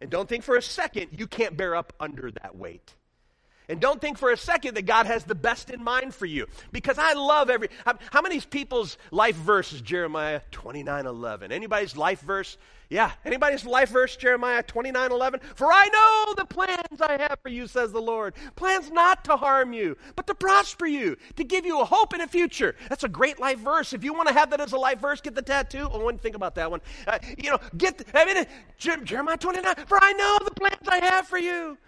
And 0.00 0.10
don't 0.10 0.28
think 0.28 0.44
for 0.44 0.56
a 0.56 0.62
second 0.62 1.08
you 1.12 1.26
can't 1.26 1.56
bear 1.56 1.74
up 1.74 1.92
under 2.00 2.30
that 2.30 2.56
weight. 2.56 2.94
And 3.70 3.80
don't 3.80 4.00
think 4.00 4.18
for 4.18 4.32
a 4.32 4.36
second 4.36 4.74
that 4.74 4.84
God 4.84 5.06
has 5.06 5.22
the 5.22 5.36
best 5.36 5.70
in 5.70 5.84
mind 5.84 6.12
for 6.12 6.26
you. 6.26 6.48
Because 6.72 6.98
I 6.98 7.12
love 7.12 7.48
every. 7.50 7.68
How 8.10 8.20
many 8.20 8.40
people's 8.40 8.98
life 9.12 9.36
verse 9.36 9.72
is 9.72 9.80
Jeremiah 9.80 10.40
29 10.50 11.06
11? 11.06 11.52
Anybody's 11.52 11.96
life 11.96 12.20
verse? 12.20 12.58
Yeah. 12.88 13.12
Anybody's 13.24 13.64
life 13.64 13.90
verse, 13.90 14.16
Jeremiah 14.16 14.64
29 14.64 15.12
11? 15.12 15.40
For 15.54 15.66
I 15.72 15.86
know 15.86 16.34
the 16.36 16.46
plans 16.46 17.00
I 17.00 17.12
have 17.12 17.38
for 17.40 17.48
you, 17.48 17.68
says 17.68 17.92
the 17.92 18.00
Lord. 18.00 18.34
Plans 18.56 18.90
not 18.90 19.24
to 19.26 19.36
harm 19.36 19.72
you, 19.72 19.96
but 20.16 20.26
to 20.26 20.34
prosper 20.34 20.86
you, 20.86 21.16
to 21.36 21.44
give 21.44 21.64
you 21.64 21.80
a 21.80 21.84
hope 21.84 22.12
in 22.12 22.20
a 22.20 22.26
future. 22.26 22.74
That's 22.88 23.04
a 23.04 23.08
great 23.08 23.38
life 23.38 23.60
verse. 23.60 23.92
If 23.92 24.02
you 24.02 24.12
want 24.12 24.26
to 24.26 24.34
have 24.34 24.50
that 24.50 24.60
as 24.60 24.72
a 24.72 24.78
life 24.78 24.98
verse, 24.98 25.20
get 25.20 25.36
the 25.36 25.42
tattoo. 25.42 25.88
Oh, 25.92 26.00
I 26.00 26.02
wouldn't 26.02 26.22
think 26.22 26.34
about 26.34 26.56
that 26.56 26.68
one. 26.68 26.80
Uh, 27.06 27.20
you 27.38 27.50
know, 27.50 27.58
get, 27.76 27.98
the, 27.98 28.18
I 28.18 28.24
mean, 28.24 28.44
Jeremiah 29.04 29.36
29, 29.36 29.76
for 29.86 29.98
I 30.02 30.12
know 30.14 30.38
the 30.44 30.50
plans 30.50 30.88
I 30.88 31.04
have 31.04 31.28
for 31.28 31.38
you. 31.38 31.78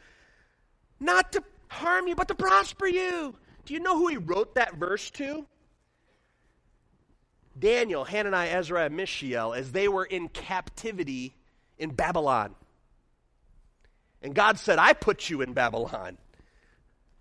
Not 1.00 1.32
to 1.32 1.42
harm 1.72 2.06
you, 2.06 2.14
but 2.14 2.28
to 2.28 2.34
prosper 2.34 2.86
you. 2.86 3.34
Do 3.64 3.74
you 3.74 3.80
know 3.80 3.96
who 3.96 4.08
he 4.08 4.16
wrote 4.16 4.54
that 4.54 4.74
verse 4.76 5.10
to? 5.12 5.46
Daniel, 7.58 8.04
Hananiah, 8.04 8.50
Azariah, 8.50 8.86
and 8.86 8.96
Mishael 8.96 9.52
as 9.52 9.72
they 9.72 9.88
were 9.88 10.04
in 10.04 10.28
captivity 10.28 11.34
in 11.78 11.90
Babylon. 11.90 12.54
And 14.22 14.34
God 14.34 14.58
said, 14.58 14.78
I 14.78 14.92
put 14.92 15.28
you 15.28 15.42
in 15.42 15.52
Babylon. 15.52 16.16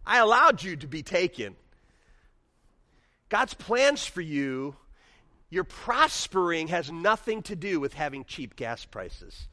I 0.05 0.19
allowed 0.19 0.63
you 0.63 0.75
to 0.77 0.87
be 0.87 1.03
taken. 1.03 1.55
God's 3.29 3.53
plans 3.53 4.05
for 4.05 4.21
you, 4.21 4.75
your 5.49 5.63
prospering 5.63 6.67
has 6.67 6.91
nothing 6.91 7.43
to 7.43 7.55
do 7.55 7.79
with 7.79 7.93
having 7.93 8.25
cheap 8.25 8.55
gas 8.55 8.85
prices. 8.85 9.47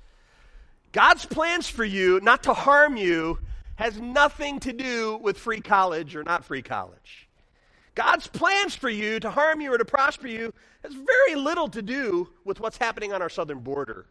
God's 0.93 1.27
plans 1.27 1.69
for 1.69 1.85
you, 1.85 2.21
not 2.21 2.45
to 2.45 2.55
harm 2.55 2.97
you, 2.97 3.39
has 3.79 4.01
nothing 4.01 4.59
to 4.59 4.73
do 4.73 5.17
with 5.23 5.39
free 5.39 5.61
college 5.61 6.17
or 6.17 6.25
not 6.25 6.45
free 6.45 6.63
college. 6.63 7.29
God's 7.95 8.27
plans 8.27 8.75
for 8.75 8.91
you 8.91 9.21
to 9.21 9.31
harm 9.31 9.61
you 9.61 9.73
or 9.73 9.79
to 9.79 9.85
prosper 9.85 10.27
you 10.27 10.53
has 10.83 10.93
very 10.93 11.37
little 11.37 11.69
to 11.69 11.81
do 11.81 12.29
with 12.45 12.59
what's 12.59 12.77
happening 12.77 13.13
on 13.13 13.23
our 13.23 13.29
southern 13.29 13.61
border. 13.61 14.07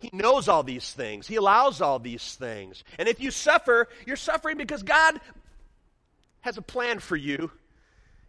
He 0.00 0.10
knows 0.12 0.48
all 0.48 0.62
these 0.62 0.92
things. 0.92 1.26
He 1.26 1.36
allows 1.36 1.80
all 1.80 1.98
these 1.98 2.34
things. 2.34 2.84
And 2.98 3.08
if 3.08 3.22
you 3.22 3.30
suffer, 3.30 3.88
you're 4.06 4.16
suffering 4.16 4.58
because 4.58 4.82
God 4.82 5.18
has 6.42 6.58
a 6.58 6.62
plan 6.62 6.98
for 6.98 7.16
you. 7.16 7.50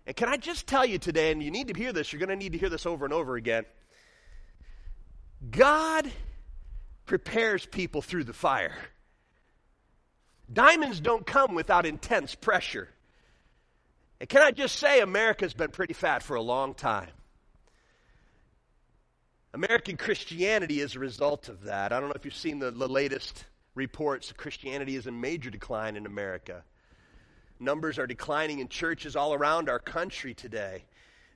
And 0.08 0.16
can 0.16 0.30
I 0.30 0.38
just 0.38 0.68
tell 0.68 0.86
you 0.86 1.00
today, 1.00 1.34
and 1.34 1.44
you 1.44 1.52
need 1.52 1.68
to 1.68 1.78
hear 1.78 1.92
this, 1.92 2.14
you're 2.14 2.20
going 2.22 2.30
to 2.30 2.38
need 2.38 2.54
to 2.54 2.58
hear 2.58 2.70
this 2.70 2.86
over 2.86 3.04
and 3.04 3.14
over 3.14 3.36
again. 3.36 3.66
God 5.52 6.10
prepares 7.06 7.66
people 7.66 8.02
through 8.02 8.24
the 8.24 8.34
fire. 8.34 8.74
Diamonds 10.52 11.00
don't 11.00 11.26
come 11.26 11.54
without 11.54 11.86
intense 11.86 12.36
pressure. 12.36 12.90
And 14.20 14.28
can 14.28 14.42
I 14.42 14.52
just 14.52 14.78
say, 14.78 15.02
America's 15.02 15.54
been 15.54 15.72
pretty 15.72 15.94
fat 15.94 16.24
for 16.24 16.36
a 16.36 16.42
long 16.42 16.74
time. 16.74 17.10
American 19.54 19.98
Christianity 19.98 20.80
is 20.80 20.96
a 20.96 21.00
result 21.00 21.50
of 21.50 21.64
that. 21.64 21.92
I 21.92 22.00
don't 22.00 22.10
know 22.10 22.16
if 22.16 22.26
you've 22.26 22.36
seen 22.36 22.60
the, 22.60 22.72
the 22.72 22.88
latest 22.88 23.46
reports. 23.74 24.32
Christianity 24.32 24.96
is 24.96 25.08
in 25.08 25.20
major 25.20 25.50
decline 25.50 25.96
in 25.96 26.06
America. 26.06 26.64
Numbers 27.60 27.98
are 27.98 28.08
declining 28.08 28.60
in 28.60 28.68
churches 28.68 29.16
all 29.16 29.34
around 29.34 29.70
our 29.70 29.80
country 29.80 30.34
today. 30.34 30.86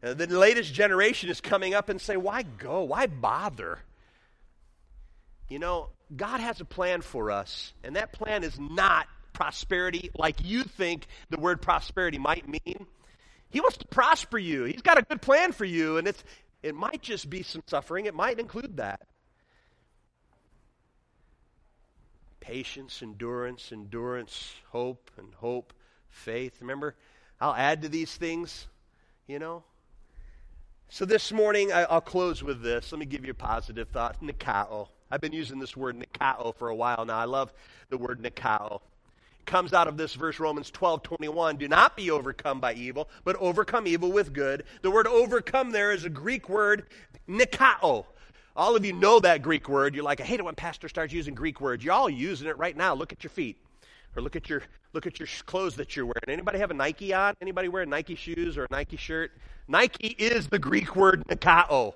Uh, 0.03 0.13
the 0.13 0.27
latest 0.27 0.73
generation 0.73 1.29
is 1.29 1.41
coming 1.41 1.73
up 1.73 1.89
and 1.89 1.99
say, 1.99 2.17
Why 2.17 2.43
go? 2.43 2.83
Why 2.83 3.07
bother? 3.07 3.79
You 5.53 5.59
know, 5.59 5.89
God 6.15 6.39
has 6.39 6.61
a 6.61 6.65
plan 6.65 7.01
for 7.01 7.29
us, 7.29 7.73
and 7.83 7.95
that 7.95 8.11
plan 8.11 8.43
is 8.43 8.59
not 8.59 9.05
prosperity 9.33 10.09
like 10.17 10.43
you 10.43 10.63
think 10.63 11.05
the 11.29 11.37
word 11.37 11.61
prosperity 11.61 12.17
might 12.17 12.49
mean. 12.49 12.87
He 13.51 13.59
wants 13.59 13.77
to 13.77 13.85
prosper 13.85 14.39
you. 14.39 14.63
He's 14.63 14.81
got 14.81 14.97
a 14.97 15.03
good 15.03 15.21
plan 15.21 15.51
for 15.51 15.63
you, 15.63 15.97
and 15.97 16.07
it's, 16.07 16.23
it 16.63 16.73
might 16.73 17.03
just 17.03 17.29
be 17.29 17.43
some 17.43 17.61
suffering, 17.67 18.07
it 18.07 18.15
might 18.15 18.39
include 18.39 18.77
that. 18.77 19.01
Patience, 22.39 23.03
endurance, 23.03 23.69
endurance, 23.71 24.55
hope, 24.71 25.11
and 25.19 25.35
hope, 25.35 25.71
faith. 26.09 26.57
Remember, 26.61 26.95
I'll 27.39 27.53
add 27.53 27.83
to 27.83 27.89
these 27.89 28.15
things, 28.15 28.65
you 29.27 29.37
know. 29.37 29.63
So 30.89 31.05
this 31.05 31.31
morning, 31.31 31.71
I, 31.71 31.85
will 31.93 32.01
close 32.01 32.41
with 32.41 32.63
this. 32.63 32.91
Let 32.91 32.97
me 32.97 33.05
give 33.05 33.23
you 33.23 33.31
a 33.31 33.35
positive 33.35 33.89
thought. 33.89 34.19
Nikao. 34.19 34.87
I've 35.13 35.21
been 35.21 35.31
using 35.31 35.59
this 35.59 35.77
word 35.77 35.95
nikao 35.95 36.55
for 36.55 36.69
a 36.69 36.75
while 36.75 37.05
now. 37.05 37.19
I 37.19 37.25
love 37.25 37.53
the 37.89 37.99
word 37.99 38.23
nikao. 38.23 38.81
It 39.39 39.45
comes 39.45 39.71
out 39.71 39.87
of 39.87 39.95
this 39.95 40.15
verse, 40.15 40.39
Romans 40.39 40.71
12, 40.71 41.03
21. 41.03 41.57
Do 41.57 41.67
not 41.67 41.95
be 41.95 42.09
overcome 42.09 42.59
by 42.59 42.73
evil, 42.73 43.07
but 43.23 43.35
overcome 43.35 43.85
evil 43.85 44.11
with 44.11 44.33
good. 44.33 44.63
The 44.81 44.89
word 44.89 45.05
overcome 45.05 45.69
there 45.69 45.91
is 45.91 46.03
a 46.03 46.09
Greek 46.09 46.49
word, 46.49 46.87
nikao. 47.29 48.05
All 48.55 48.75
of 48.75 48.83
you 48.83 48.93
know 48.93 49.19
that 49.19 49.43
Greek 49.43 49.69
word. 49.69 49.93
You're 49.93 50.03
like, 50.03 50.19
I 50.19 50.23
hate 50.23 50.39
it 50.39 50.45
when 50.45 50.55
pastor 50.55 50.89
starts 50.89 51.13
using 51.13 51.35
Greek 51.35 51.61
words. 51.61 51.83
You're 51.83 51.93
all 51.93 52.09
using 52.09 52.47
it 52.47 52.57
right 52.57 52.75
now. 52.75 52.95
Look 52.95 53.13
at 53.13 53.23
your 53.23 53.29
feet. 53.29 53.57
Or 54.15 54.23
look 54.23 54.35
at 54.35 54.49
your 54.49 54.63
look 54.93 55.05
at 55.05 55.19
your 55.19 55.27
clothes 55.45 55.75
that 55.75 55.95
you're 55.95 56.07
wearing. 56.07 56.23
Anybody 56.27 56.57
have 56.57 56.71
a 56.71 56.75
Nike 56.75 57.13
on? 57.13 57.35
Anybody 57.39 57.67
wearing 57.67 57.91
Nike 57.91 58.15
shoes 58.15 58.57
or 58.57 58.63
a 58.63 58.67
Nike 58.71 58.97
shirt? 58.97 59.31
Nike 59.67 60.15
is 60.17 60.47
the 60.47 60.57
Greek 60.57 60.95
word 60.95 61.23
nikao. 61.27 61.93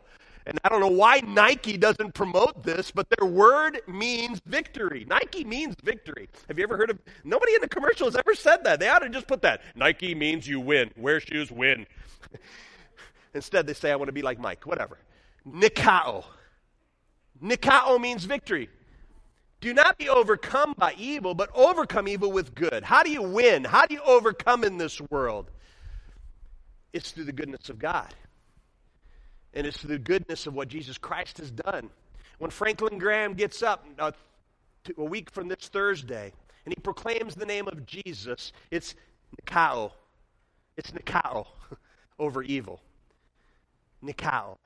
And 0.47 0.57
I 0.63 0.69
don't 0.69 0.79
know 0.79 0.87
why 0.87 1.19
Nike 1.27 1.75
doesn't 1.75 2.13
promote 2.13 2.63
this, 2.63 2.89
but 2.89 3.07
their 3.09 3.27
word 3.27 3.81
means 3.85 4.39
victory. 4.45 5.05
Nike 5.05 5.43
means 5.43 5.75
victory. 5.83 6.29
Have 6.47 6.57
you 6.57 6.63
ever 6.63 6.77
heard 6.77 6.89
of 6.89 6.99
nobody 7.25 7.53
in 7.53 7.59
the 7.59 7.67
commercial 7.67 8.07
has 8.07 8.15
ever 8.15 8.33
said 8.33 8.63
that? 8.63 8.79
They 8.79 8.87
ought 8.87 8.99
to 8.99 9.09
just 9.09 9.27
put 9.27 9.41
that. 9.41 9.61
Nike 9.75 10.15
means 10.15 10.47
you 10.47 10.61
win. 10.61 10.89
Wear 10.95 11.19
shoes, 11.19 11.51
win. 11.51 11.85
Instead, 13.33 13.67
they 13.67 13.73
say, 13.73 13.91
I 13.91 13.97
want 13.97 14.07
to 14.07 14.13
be 14.13 14.21
like 14.21 14.39
Mike. 14.39 14.65
Whatever. 14.65 14.97
Nikao. 15.45 16.23
Nikao 17.43 17.99
means 17.99 18.23
victory. 18.23 18.69
Do 19.59 19.73
not 19.73 19.97
be 19.97 20.07
overcome 20.07 20.75
by 20.77 20.95
evil, 20.97 21.33
but 21.35 21.49
overcome 21.53 22.07
evil 22.07 22.31
with 22.31 22.55
good. 22.55 22.83
How 22.83 23.03
do 23.03 23.11
you 23.11 23.21
win? 23.21 23.65
How 23.65 23.85
do 23.85 23.95
you 23.95 24.01
overcome 24.01 24.63
in 24.63 24.77
this 24.77 25.01
world? 25.11 25.51
It's 26.93 27.11
through 27.11 27.25
the 27.25 27.33
goodness 27.33 27.67
of 27.67 27.79
God 27.79 28.13
and 29.53 29.65
it's 29.65 29.81
the 29.81 29.97
goodness 29.97 30.47
of 30.47 30.53
what 30.53 30.67
Jesus 30.67 30.97
Christ 30.97 31.37
has 31.39 31.51
done. 31.51 31.89
When 32.39 32.51
Franklin 32.51 32.97
Graham 32.97 33.33
gets 33.33 33.63
up 33.63 33.85
uh, 33.97 34.11
a 34.97 35.03
week 35.03 35.31
from 35.31 35.47
this 35.47 35.67
Thursday 35.69 36.31
and 36.65 36.73
he 36.73 36.81
proclaims 36.81 37.35
the 37.35 37.45
name 37.45 37.67
of 37.67 37.85
Jesus, 37.85 38.51
it's 38.71 38.95
Nikao. 39.41 39.91
It's 40.75 40.91
Nikao 40.91 41.47
over 42.19 42.43
evil. 42.43 42.81
Nikao. 44.03 44.57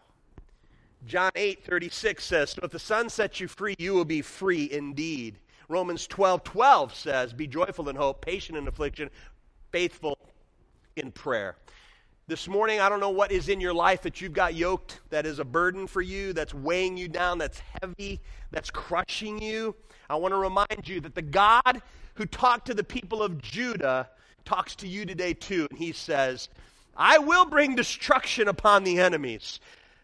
John 1.08 1.32
8 1.36 1.64
36 1.64 2.24
says, 2.24 2.50
So 2.52 2.62
if 2.64 2.72
the 2.72 2.80
Son 2.80 3.10
sets 3.10 3.40
you 3.40 3.48
free, 3.48 3.76
you 3.80 3.94
will 3.94 4.06
be 4.06 4.22
free 4.22 4.70
indeed. 4.72 5.40
Romans 5.68 6.06
12 6.06 6.44
12 6.44 6.94
says, 6.94 7.34
Be 7.34 7.48
joyful 7.48 7.90
in 7.90 7.96
hope, 7.96 8.24
patient 8.24 8.58
in 8.58 8.68
affliction, 8.68 9.10
faithful 9.72 10.18
in 10.96 11.12
prayer. 11.12 11.56
This 12.32 12.48
morning, 12.48 12.80
I 12.80 12.88
don't 12.88 13.02
know 13.02 13.10
what 13.10 13.34
is 13.34 13.50
in 13.50 13.60
your 13.60 13.74
life 13.74 14.04
that 14.04 14.22
you've 14.22 14.32
got 14.32 14.56
yoked 14.56 15.02
that 15.10 15.26
is 15.26 15.40
a 15.40 15.44
burden 15.44 15.86
for 15.86 16.02
you, 16.02 16.32
that's 16.32 16.54
weighing 16.54 16.96
you 16.96 17.10
down, 17.10 17.38
that's 17.38 17.62
heavy, 17.82 18.22
that's 18.52 18.70
crushing 18.70 19.42
you. 19.42 19.76
I 20.10 20.16
want 20.16 20.32
to 20.32 20.38
remind 20.38 20.88
you 20.88 21.02
that 21.02 21.14
the 21.14 21.22
God 21.22 21.82
who 22.14 22.26
talked 22.26 22.68
to 22.68 22.74
the 22.74 22.86
people 22.86 23.22
of 23.22 23.42
Judah 23.42 24.10
talks 24.46 24.78
to 24.78 24.88
you 24.88 25.06
today 25.06 25.34
too. 25.34 25.68
And 25.70 25.78
he 25.78 25.92
says, 25.92 26.48
I 26.96 27.18
will 27.18 27.44
bring 27.44 27.76
destruction 27.76 28.48
upon 28.48 28.86
the 28.86 29.00
enemies. 29.00 29.60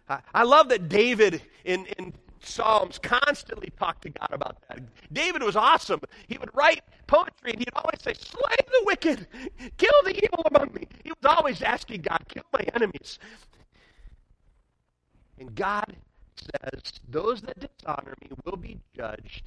I, 0.10 0.44
love 0.44 0.68
that 0.68 0.90
David 0.90 1.42
in, 1.64 1.86
in 1.98 2.12
Psalms 2.42 3.00
constantly 3.00 3.72
talk 3.80 4.02
to 4.02 4.10
God 4.10 4.30
about 4.32 4.58
that. 4.68 4.80
David 5.12 5.44
was 5.44 5.56
awesome. 5.56 6.02
He 6.28 6.38
would 6.38 6.54
write 6.54 6.84
poetry 7.08 7.52
and 7.52 7.60
he'd 7.60 7.70
always 7.76 8.02
say, 8.02 8.14
Slay 8.14 8.56
the 8.66 8.84
wicked, 8.86 9.28
kill 9.78 10.04
the 10.04 10.16
evil 10.16 10.46
among 10.54 10.74
me. 10.74 10.88
He 11.04 11.12
was 11.12 11.38
always 11.38 11.62
asking 11.62 12.02
God, 12.02 12.24
Kill 12.28 12.44
my 12.54 12.66
enemies. 12.74 13.20
And 15.40 15.54
God 15.56 15.96
says, 16.36 16.82
Those 17.10 17.42
that 17.42 17.60
dishonor 17.60 18.14
me 18.22 18.30
will 18.46 18.58
be 18.58 18.80
judged. 18.96 19.44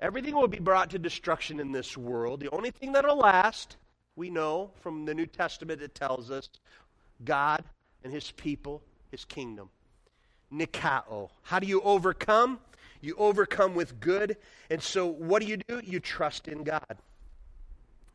Everything 0.00 0.34
will 0.34 0.48
be 0.48 0.58
brought 0.58 0.90
to 0.90 0.98
destruction 0.98 1.60
in 1.60 1.70
this 1.70 1.96
world. 1.96 2.40
The 2.40 2.50
only 2.50 2.70
thing 2.70 2.92
that'll 2.92 3.16
last, 3.16 3.76
we 4.16 4.30
know 4.30 4.70
from 4.80 5.04
the 5.04 5.14
New 5.14 5.26
Testament, 5.26 5.80
it 5.80 5.94
tells 5.94 6.30
us 6.30 6.48
God 7.24 7.62
and 8.02 8.12
his 8.12 8.32
people, 8.32 8.82
his 9.10 9.24
kingdom. 9.24 9.70
Nikao. 10.52 11.30
How 11.42 11.58
do 11.58 11.66
you 11.66 11.80
overcome? 11.82 12.58
You 13.00 13.14
overcome 13.18 13.74
with 13.74 14.00
good. 14.00 14.36
And 14.70 14.82
so, 14.82 15.06
what 15.06 15.42
do 15.42 15.48
you 15.48 15.56
do? 15.56 15.80
You 15.84 16.00
trust 16.00 16.48
in 16.48 16.62
God. 16.64 16.96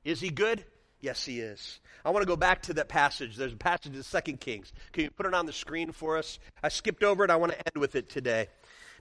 Is 0.06 0.22
He 0.22 0.30
good? 0.30 0.64
Yes, 1.02 1.26
He 1.26 1.40
is. 1.40 1.80
I 2.06 2.10
want 2.12 2.24
to 2.24 2.28
go 2.28 2.38
back 2.38 2.62
to 2.64 2.74
that 2.76 2.88
passage. 2.88 3.36
There's 3.36 3.54
a 3.54 3.58
passage 3.58 3.96
in 3.96 4.04
Second 4.04 4.40
Kings. 4.40 4.72
Can 4.94 5.04
you 5.04 5.12
put 5.12 5.26
it 5.26 5.34
on 5.34 5.46
the 5.46 5.54
screen 5.54 5.92
for 5.92 6.18
us? 6.18 6.40
I 6.64 6.70
skipped 6.70 7.04
over 7.04 7.24
it. 7.24 7.30
I 7.30 7.36
want 7.36 7.52
to 7.52 7.58
end 7.58 7.82
with 7.82 7.96
it 7.96 8.10
today 8.10 8.48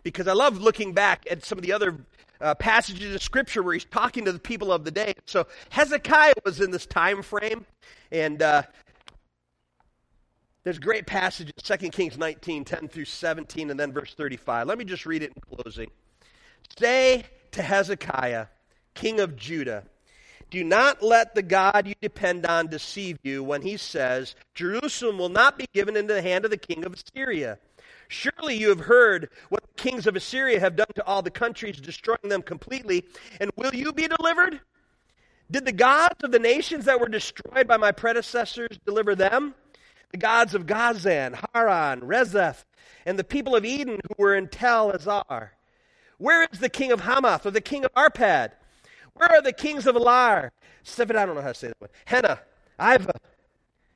because 0.02 0.28
I 0.28 0.32
love 0.32 0.58
looking 0.58 0.92
back 0.92 1.26
at 1.30 1.44
some 1.44 1.58
of 1.58 1.62
the 1.64 1.72
other 1.72 1.96
uh, 2.40 2.54
passages 2.54 3.14
of 3.14 3.22
Scripture 3.22 3.62
where 3.62 3.74
he's 3.74 3.84
talking 3.84 4.24
to 4.24 4.32
the 4.32 4.38
people 4.38 4.72
of 4.72 4.84
the 4.84 4.90
day. 4.90 5.14
So 5.24 5.46
Hezekiah 5.70 6.34
was 6.44 6.60
in 6.60 6.70
this 6.70 6.86
time 6.86 7.22
frame, 7.22 7.64
and 8.10 8.42
uh, 8.42 8.62
there's 10.66 10.80
great 10.80 11.06
passage 11.06 11.46
in 11.46 11.78
2 11.78 11.90
Kings 11.90 12.18
19, 12.18 12.64
10 12.64 12.88
through 12.88 13.04
17, 13.04 13.70
and 13.70 13.78
then 13.78 13.92
verse 13.92 14.14
35. 14.14 14.66
Let 14.66 14.78
me 14.78 14.84
just 14.84 15.06
read 15.06 15.22
it 15.22 15.32
in 15.32 15.56
closing. 15.56 15.88
Say 16.76 17.24
to 17.52 17.62
Hezekiah, 17.62 18.48
king 18.92 19.20
of 19.20 19.36
Judah, 19.36 19.84
do 20.50 20.64
not 20.64 21.04
let 21.04 21.36
the 21.36 21.42
God 21.42 21.86
you 21.86 21.94
depend 22.02 22.46
on 22.46 22.66
deceive 22.66 23.16
you 23.22 23.44
when 23.44 23.62
he 23.62 23.76
says, 23.76 24.34
Jerusalem 24.54 25.18
will 25.18 25.28
not 25.28 25.56
be 25.56 25.66
given 25.72 25.96
into 25.96 26.14
the 26.14 26.22
hand 26.22 26.44
of 26.44 26.50
the 26.50 26.56
king 26.56 26.84
of 26.84 26.94
Assyria. 26.94 27.60
Surely 28.08 28.56
you 28.56 28.70
have 28.70 28.80
heard 28.80 29.30
what 29.50 29.62
the 29.62 29.80
kings 29.80 30.08
of 30.08 30.16
Assyria 30.16 30.58
have 30.58 30.74
done 30.74 30.90
to 30.96 31.06
all 31.06 31.22
the 31.22 31.30
countries, 31.30 31.80
destroying 31.80 32.18
them 32.28 32.42
completely. 32.42 33.04
And 33.38 33.52
will 33.54 33.72
you 33.72 33.92
be 33.92 34.08
delivered? 34.08 34.60
Did 35.48 35.64
the 35.64 35.70
gods 35.70 36.24
of 36.24 36.32
the 36.32 36.40
nations 36.40 36.86
that 36.86 36.98
were 36.98 37.08
destroyed 37.08 37.68
by 37.68 37.76
my 37.76 37.92
predecessors 37.92 38.80
deliver 38.84 39.14
them? 39.14 39.54
The 40.10 40.18
gods 40.18 40.54
of 40.54 40.66
Gozan, 40.66 41.38
Haran, 41.52 42.00
Rezeph, 42.00 42.64
and 43.04 43.18
the 43.18 43.24
people 43.24 43.54
of 43.56 43.64
Eden 43.64 44.00
who 44.08 44.14
were 44.22 44.34
in 44.34 44.48
Tel 44.48 44.90
Assar? 44.90 45.52
Where 46.18 46.46
is 46.50 46.60
the 46.60 46.68
king 46.68 46.92
of 46.92 47.00
Hamath 47.00 47.44
or 47.44 47.50
the 47.50 47.60
king 47.60 47.84
of 47.84 47.92
Arpad? 47.94 48.52
Where 49.14 49.30
are 49.30 49.42
the 49.42 49.52
kings 49.52 49.86
of 49.86 49.94
Alar? 49.94 50.50
Seven, 50.82 51.16
I 51.16 51.26
don't 51.26 51.34
know 51.34 51.42
how 51.42 51.48
to 51.48 51.54
say 51.54 51.68
that 51.68 51.80
one. 51.80 51.90
Hena, 52.04 52.40
Iva, 52.80 53.12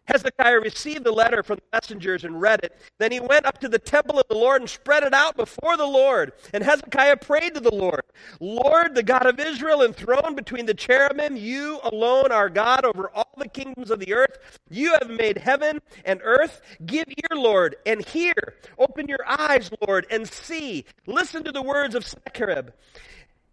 Hezekiah 0.06 0.60
received 0.60 1.04
the 1.04 1.12
letter 1.12 1.42
from 1.42 1.56
the 1.56 1.78
messengers 1.78 2.24
and 2.24 2.40
read 2.40 2.60
it. 2.64 2.76
Then 2.98 3.12
he 3.12 3.20
went 3.20 3.46
up 3.46 3.58
to 3.60 3.68
the 3.68 3.78
temple 3.78 4.18
of 4.18 4.26
the 4.28 4.36
Lord 4.36 4.60
and 4.60 4.68
spread 4.68 5.04
it 5.04 5.14
out 5.14 5.36
before 5.36 5.76
the 5.76 5.86
Lord. 5.86 6.32
And 6.52 6.64
Hezekiah 6.64 7.18
prayed 7.18 7.54
to 7.54 7.60
the 7.60 7.74
Lord 7.74 8.02
Lord, 8.40 8.94
the 8.94 9.02
God 9.02 9.26
of 9.26 9.38
Israel, 9.38 9.82
enthroned 9.82 10.36
between 10.36 10.66
the 10.66 10.74
cherubim, 10.74 11.36
you 11.36 11.78
alone 11.84 12.32
are 12.32 12.48
God 12.48 12.84
over 12.84 13.10
all 13.10 13.32
the 13.36 13.48
kingdoms 13.48 13.90
of 13.90 14.00
the 14.00 14.14
earth. 14.14 14.38
You 14.68 14.96
have 15.00 15.10
made 15.10 15.38
heaven 15.38 15.80
and 16.04 16.20
earth. 16.24 16.60
Give 16.84 17.06
ear, 17.08 17.36
Lord, 17.36 17.76
and 17.86 18.04
hear. 18.04 18.34
Open 18.78 19.08
your 19.08 19.26
eyes, 19.26 19.70
Lord, 19.86 20.06
and 20.10 20.28
see. 20.28 20.84
Listen 21.06 21.44
to 21.44 21.52
the 21.52 21.62
words 21.62 21.94
of 21.94 22.06
Sennacherib 22.06 22.70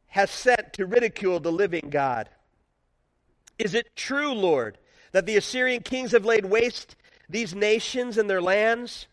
has 0.08 0.32
sent 0.32 0.74
to 0.74 0.86
ridicule 0.86 1.40
the 1.40 1.52
living 1.52 1.90
God. 1.90 2.30
Is 3.60 3.74
it 3.74 3.96
true, 3.96 4.34
Lord? 4.34 4.78
That 5.18 5.26
the 5.26 5.38
Assyrian 5.38 5.82
kings 5.82 6.12
have 6.12 6.26
laid 6.26 6.46
waste 6.46 6.96
these 7.28 7.56
nations 7.56 8.20
and 8.20 8.30
their 8.30 8.40
lands. 8.40 9.08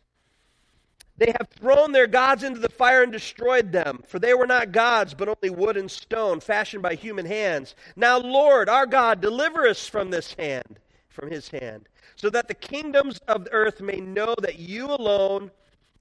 They 1.17 1.33
have 1.39 1.49
thrown 1.49 1.93
their 1.93 2.07
gods 2.07 2.43
into 2.43 2.61
the 2.61 2.69
fire 2.69 3.03
and 3.03 3.11
destroyed 3.11 3.73
them, 3.73 4.03
for 4.07 4.19
they 4.19 4.35
were 4.35 4.47
not 4.47 4.71
gods, 4.71 5.15
but 5.15 5.31
only 5.31 5.49
wood 5.49 5.79
and 5.79 5.91
stone, 5.91 6.41
fashioned 6.41 6.83
by 6.83 6.95
human 6.95 7.25
hands. 7.25 7.75
Now, 7.97 8.19
Lord, 8.19 8.69
our 8.69 8.85
God, 8.85 9.23
deliver 9.23 9.67
us 9.67 9.89
from 9.89 10.11
this 10.11 10.35
hand, 10.35 10.79
from 11.09 11.31
his 11.31 11.49
hand, 11.49 11.89
so 12.17 12.29
that 12.29 12.49
the 12.49 12.55
kingdoms 12.55 13.19
of 13.27 13.47
the 13.47 13.53
earth 13.53 13.81
may 13.81 13.97
know 13.97 14.35
that 14.43 14.59
you 14.59 14.91
alone 14.91 15.53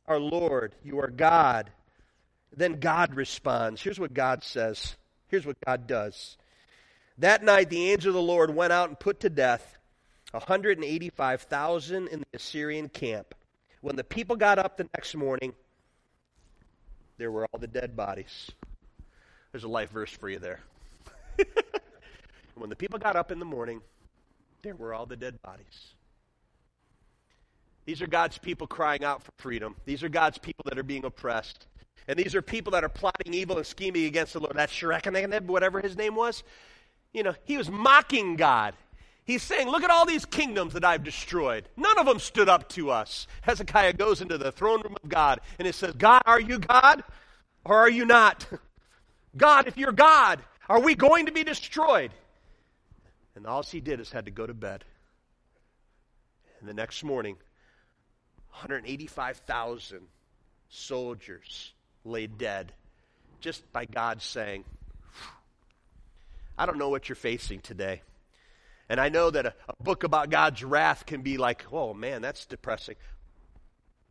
are 0.05 0.19
Lord, 0.19 0.75
you 0.83 0.99
are 0.99 1.11
God. 1.11 1.71
Then 2.53 2.81
God 2.81 3.15
responds. 3.15 3.81
Here's 3.81 4.01
what 4.01 4.13
God 4.13 4.43
says. 4.43 4.97
Here's 5.29 5.45
what 5.45 5.63
God 5.65 5.87
does. 5.87 6.35
That 7.19 7.41
night, 7.41 7.69
the 7.69 7.93
angel 7.93 8.09
of 8.09 8.15
the 8.15 8.21
Lord 8.21 8.53
went 8.53 8.73
out 8.73 8.89
and 8.89 8.99
put 8.99 9.21
to 9.21 9.29
death 9.29 9.77
185,000 10.33 12.07
in 12.07 12.19
the 12.19 12.25
Assyrian 12.33 12.89
camp. 12.89 13.35
When 13.81 13.95
the 13.95 14.03
people 14.03 14.35
got 14.35 14.59
up 14.59 14.77
the 14.77 14.87
next 14.95 15.15
morning, 15.15 15.53
there 17.17 17.31
were 17.31 17.45
all 17.45 17.59
the 17.59 17.67
dead 17.67 17.95
bodies. 17.95 18.49
There's 19.51 19.63
a 19.63 19.69
life 19.69 19.91
verse 19.91 20.11
for 20.11 20.29
you 20.29 20.39
there. 20.39 20.59
when 22.55 22.69
the 22.69 22.75
people 22.75 22.97
got 22.97 23.15
up 23.15 23.31
in 23.31 23.39
the 23.39 23.45
morning, 23.45 23.81
there 24.63 24.75
were 24.75 24.93
all 24.93 25.05
the 25.05 25.15
dead 25.15 25.41
bodies. 25.41 25.93
These 27.85 28.01
are 28.01 28.07
God's 28.07 28.37
people 28.37 28.65
crying 28.65 29.03
out 29.03 29.21
for 29.21 29.31
freedom. 29.37 29.75
These 29.85 30.03
are 30.03 30.09
God's 30.09 30.37
people 30.37 30.63
that 30.69 30.79
are 30.79 30.83
being 30.83 31.05
oppressed. 31.05 31.67
And 32.07 32.17
these 32.17 32.33
are 32.35 32.41
people 32.41 32.71
that 32.71 32.83
are 32.83 32.89
plotting 32.89 33.33
evil 33.33 33.57
and 33.57 33.65
scheming 33.65 34.05
against 34.05 34.33
the 34.33 34.39
Lord. 34.39 34.55
That 34.55 34.69
Shrekaneb, 34.69 35.45
whatever 35.45 35.81
his 35.81 35.95
name 35.97 36.15
was, 36.15 36.43
you 37.13 37.23
know, 37.23 37.35
he 37.43 37.57
was 37.57 37.69
mocking 37.69 38.35
God. 38.35 38.73
He's 39.25 39.43
saying, 39.43 39.69
Look 39.69 39.83
at 39.83 39.89
all 39.89 40.05
these 40.05 40.25
kingdoms 40.25 40.73
that 40.73 40.83
I've 40.83 41.03
destroyed. 41.03 41.69
None 41.77 41.97
of 41.97 42.05
them 42.05 42.19
stood 42.19 42.49
up 42.49 42.69
to 42.69 42.91
us. 42.91 43.27
Hezekiah 43.41 43.93
goes 43.93 44.21
into 44.21 44.37
the 44.37 44.51
throne 44.51 44.81
room 44.81 44.97
of 45.01 45.09
God 45.09 45.39
and 45.59 45.67
it 45.67 45.75
says, 45.75 45.93
God, 45.93 46.23
are 46.25 46.39
you 46.39 46.59
God 46.59 47.03
or 47.65 47.77
are 47.77 47.89
you 47.89 48.05
not? 48.05 48.45
God, 49.37 49.67
if 49.67 49.77
you're 49.77 49.91
God, 49.91 50.41
are 50.69 50.81
we 50.81 50.95
going 50.95 51.25
to 51.25 51.31
be 51.31 51.43
destroyed? 51.43 52.11
And 53.35 53.47
all 53.47 53.63
he 53.63 53.81
did 53.81 53.99
is 53.99 54.11
had 54.11 54.25
to 54.25 54.31
go 54.31 54.45
to 54.45 54.53
bed. 54.53 54.83
And 56.59 56.69
the 56.69 56.73
next 56.73 57.03
morning, 57.03 57.35
185,000 58.51 60.01
soldiers 60.69 61.73
lay 62.05 62.27
dead 62.27 62.73
just 63.39 63.71
by 63.73 63.85
God 63.85 64.21
saying, 64.21 64.63
I 66.57 66.65
don't 66.65 66.77
know 66.77 66.89
what 66.89 67.09
you're 67.09 67.15
facing 67.15 67.59
today. 67.59 68.01
And 68.93 69.01
I 69.01 69.09
know 69.09 69.31
that 69.31 69.47
a, 69.47 69.55
a, 69.67 69.83
book 69.83 70.03
about 70.03 70.29
God's 70.29 70.63
wrath 70.63 71.07
can 71.07 71.23
be 71.23 71.37
like, 71.37 71.65
oh 71.71 71.95
man, 71.95 72.21
that's 72.21 72.45
depressing. 72.45 72.93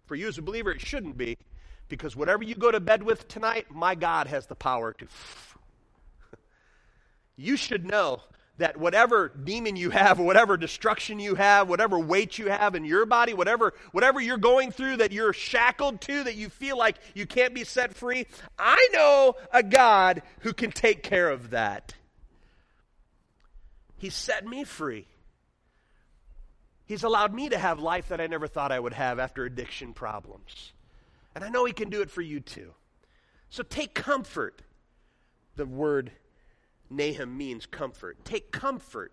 For 0.06 0.16
you 0.16 0.26
as 0.26 0.38
a 0.38 0.42
believer, 0.42 0.72
it 0.72 0.80
shouldn't 0.80 1.16
be, 1.16 1.38
because 1.86 2.16
whatever 2.16 2.42
you 2.42 2.56
go 2.56 2.72
to 2.72 2.80
bed 2.80 3.04
with 3.04 3.28
tonight, 3.28 3.66
my 3.70 3.94
God 3.94 4.26
has 4.26 4.46
the 4.48 4.56
power 4.56 4.92
to. 4.94 5.06
you 7.36 7.56
should 7.56 7.86
know 7.86 8.22
that 8.58 8.76
whatever 8.76 9.28
demon 9.28 9.76
you 9.76 9.90
have, 9.90 10.18
whatever 10.18 10.56
destruction 10.56 11.20
you 11.20 11.36
have, 11.36 11.68
whatever 11.68 12.00
weight 12.00 12.36
you 12.36 12.48
have 12.48 12.74
in 12.74 12.84
your 12.84 13.06
body, 13.06 13.34
whatever, 13.34 13.74
whatever 13.92 14.20
you're 14.20 14.36
going 14.36 14.72
through 14.72 14.96
that 14.96 15.12
you're 15.12 15.32
shackled 15.32 16.00
to, 16.00 16.24
that 16.24 16.34
you 16.34 16.48
feel 16.48 16.76
like 16.76 16.96
you 17.14 17.24
can't 17.24 17.54
be 17.54 17.62
set 17.62 17.94
free, 17.94 18.26
I 18.58 18.88
know 18.92 19.36
a 19.52 19.62
God 19.62 20.22
who 20.40 20.52
can 20.52 20.72
take 20.72 21.04
care 21.04 21.30
of 21.30 21.50
that. 21.50 21.94
He 24.02 24.10
set 24.10 24.44
me 24.44 24.64
free. 24.64 25.06
He's 26.86 27.04
allowed 27.04 27.32
me 27.32 27.50
to 27.50 27.56
have 27.56 27.78
life 27.78 28.08
that 28.08 28.20
I 28.20 28.26
never 28.26 28.48
thought 28.48 28.72
I 28.72 28.80
would 28.80 28.94
have 28.94 29.20
after 29.20 29.44
addiction 29.44 29.92
problems. 29.92 30.72
And 31.36 31.44
I 31.44 31.50
know 31.50 31.64
He 31.64 31.72
can 31.72 31.88
do 31.88 32.02
it 32.02 32.10
for 32.10 32.20
you 32.20 32.40
too. 32.40 32.72
So 33.48 33.62
take 33.62 33.94
comfort. 33.94 34.60
The 35.54 35.66
word 35.66 36.10
Nahum 36.90 37.38
means 37.38 37.64
comfort. 37.64 38.24
Take 38.24 38.50
comfort 38.50 39.12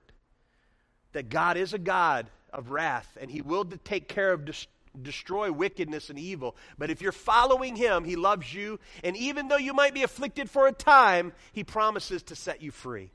that 1.12 1.30
God 1.30 1.56
is 1.56 1.76
a 1.76 1.78
God 1.78 2.32
of 2.52 2.72
wrath 2.72 3.16
and 3.22 3.30
He 3.30 3.42
will 3.42 3.66
take 3.66 4.08
care 4.08 4.34
of 4.34 4.44
dis- 4.44 4.66
destroy 5.00 5.52
wickedness 5.52 6.10
and 6.10 6.18
evil. 6.18 6.56
But 6.80 6.90
if 6.90 7.00
you're 7.00 7.12
following 7.12 7.76
Him, 7.76 8.06
He 8.06 8.16
loves 8.16 8.52
you. 8.52 8.80
And 9.04 9.16
even 9.16 9.50
though 9.50 9.58
you 9.58 9.76
might 9.76 9.94
be 9.94 10.02
afflicted 10.02 10.50
for 10.50 10.66
a 10.66 10.72
time, 10.72 11.34
He 11.54 11.64
promises 11.64 12.24
to 12.24 12.36
set 12.36 12.64
you 12.64 12.72
free. 12.72 13.12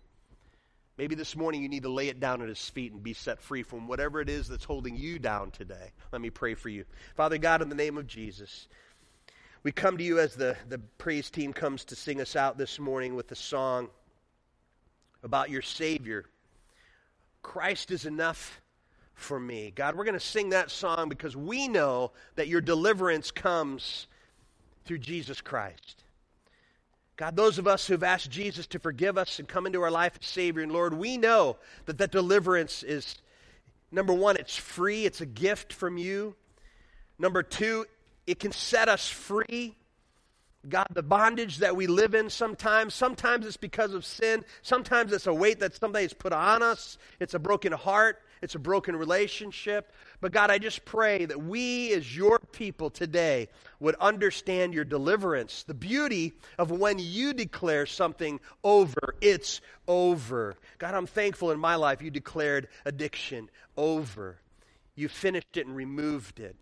Maybe 0.97 1.17
this 1.17 1.35
morning 1.35 1.61
you 1.63 1.69
need 1.69 1.83
to 1.83 1.89
lay 1.89 2.09
it 2.09 2.21
down 2.21 2.41
at 2.41 2.49
his 2.49 2.69
feet 2.69 2.93
and 2.93 3.03
be 3.03 3.15
set 3.15 3.41
free 3.41 3.65
from 3.65 3.89
whatever 3.89 4.21
it 4.21 4.29
is 4.29 4.47
that's 4.47 4.65
holding 4.65 4.97
you 4.97 5.19
down 5.19 5.51
today. 5.51 5.91
Let 6.13 6.21
me 6.21 6.31
pray 6.31 6.55
for 6.55 6.69
you. 6.69 6.85
Father 7.17 7.37
God, 7.37 7.63
in 7.63 7.69
the 7.69 7.75
name 7.75 7.99
of 7.99 8.07
Jesus, 8.07 8.69
we 9.65 9.73
come 9.73 9.99
to 9.99 10.05
you 10.05 10.21
as 10.21 10.37
the, 10.37 10.57
the 10.69 10.79
praise 10.99 11.31
team 11.31 11.53
comes 11.53 11.85
to 11.87 11.97
sing 11.97 12.21
us 12.21 12.37
out 12.37 12.59
this 12.59 12.79
morning 12.79 13.17
with 13.17 13.27
the 13.27 13.35
song 13.35 13.89
about 15.25 15.51
your 15.51 15.63
Savior. 15.63 16.27
Christ 17.43 17.91
is 17.91 18.07
enough 18.07 18.61
for 19.15 19.41
me. 19.41 19.73
God, 19.75 19.97
we're 19.97 20.05
going 20.05 20.15
to 20.15 20.21
sing 20.21 20.51
that 20.51 20.71
song 20.71 21.09
because 21.09 21.37
we 21.37 21.67
know 21.67 22.13
that 22.37 22.47
your 22.47 22.61
deliverance 22.61 23.33
comes 23.33 24.07
through 24.85 24.99
Jesus 24.99 25.41
Christ. 25.41 26.04
God, 27.17 27.37
those 27.37 27.59
of 27.59 27.69
us 27.69 27.87
who've 27.87 28.03
asked 28.03 28.31
Jesus 28.31 28.67
to 28.69 28.81
forgive 28.81 29.17
us 29.17 29.39
and 29.39 29.47
come 29.47 29.67
into 29.67 29.83
our 29.83 29.91
life 29.91 30.19
as 30.21 30.27
Savior 30.27 30.63
and 30.63 30.73
Lord, 30.73 30.95
we 30.95 31.17
know 31.17 31.59
that 31.87 31.99
that 31.99 32.11
deliverance 32.11 32.83
is, 32.83 33.17
number 33.93 34.13
one, 34.13 34.37
it's 34.37 34.57
free, 34.57 35.05
it's 35.05 35.21
a 35.21 35.27
gift 35.27 35.73
from 35.73 35.97
you. 35.97 36.35
Number 37.19 37.45
two, 37.45 37.87
it 38.27 38.41
can 38.41 38.51
set 38.51 38.89
us 38.89 39.09
free. 39.09 39.77
God, 40.69 40.87
the 40.93 41.03
bondage 41.03 41.59
that 41.59 41.77
we 41.77 41.87
live 41.87 42.15
in 42.15 42.31
sometimes, 42.31 42.95
sometimes 42.95 43.47
it's 43.47 43.57
because 43.57 43.93
of 43.93 44.05
sin. 44.05 44.45
Sometimes 44.63 45.13
it's 45.13 45.27
a 45.27 45.35
weight 45.35 45.61
that 45.61 45.77
somebody's 45.77 46.15
put 46.15 46.33
on 46.33 46.63
us. 46.63 46.99
It's 47.21 47.35
a 47.35 47.39
broken 47.39 47.71
heart. 47.73 48.23
It's 48.43 48.57
a 48.57 48.59
broken 48.59 48.97
relationship. 48.97 49.93
But 50.25 50.33
God, 50.33 50.51
I 50.51 50.57
just 50.57 50.87
pray 50.87 51.27
that 51.27 51.43
we, 51.43 51.93
as 51.93 52.17
your 52.17 52.39
people 52.39 52.89
today, 52.89 53.49
would 53.79 53.95
understand 53.97 54.73
your 54.73 54.87
deliverance, 54.87 55.65
the 55.65 55.75
beauty 55.75 56.33
of 56.57 56.71
when 56.71 56.99
you 56.99 57.35
declare 57.35 57.85
something 57.85 58.41
over, 58.63 59.17
it's 59.21 59.61
over. 59.87 60.57
God, 60.79 60.95
I'm 60.95 61.05
thankful 61.05 61.51
in 61.51 61.61
my 61.61 61.75
life 61.75 62.01
you 62.01 62.11
declared 62.11 62.69
addiction 62.87 63.51
over. 63.77 64.39
You 64.95 65.11
finished 65.11 65.59
it 65.59 65.67
and 65.67 65.77
removed 65.77 66.41
it. 66.41 66.57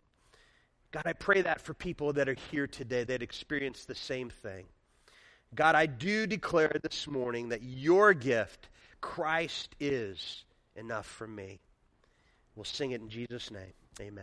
God, 0.91 1.05
I 1.07 1.13
pray 1.13 1.43
that 1.43 1.61
for 1.61 1.73
people 1.73 2.15
that 2.15 2.29
are 2.29 2.37
here 2.51 2.67
today 2.67 3.05
that 3.05 3.23
experience 3.23 3.85
the 3.85 3.95
same 3.95 4.29
thing. 4.29 4.65
God, 5.55 5.77
I 5.77 5.87
do 5.87 6.27
declare 6.27 6.81
this 6.83 7.07
morning 7.07 7.51
that 7.51 7.63
your 7.63 8.13
gift, 8.13 8.71
Christ, 9.01 9.77
is 9.79 10.45
enough 10.75 11.07
for 11.07 11.29
me. 11.29 11.61
We'll 12.57 12.65
sing 12.65 12.93
it 12.93 13.01
in 13.01 13.09
Jesus' 13.09 13.51
name. 13.51 13.73
Amen. 14.01 14.21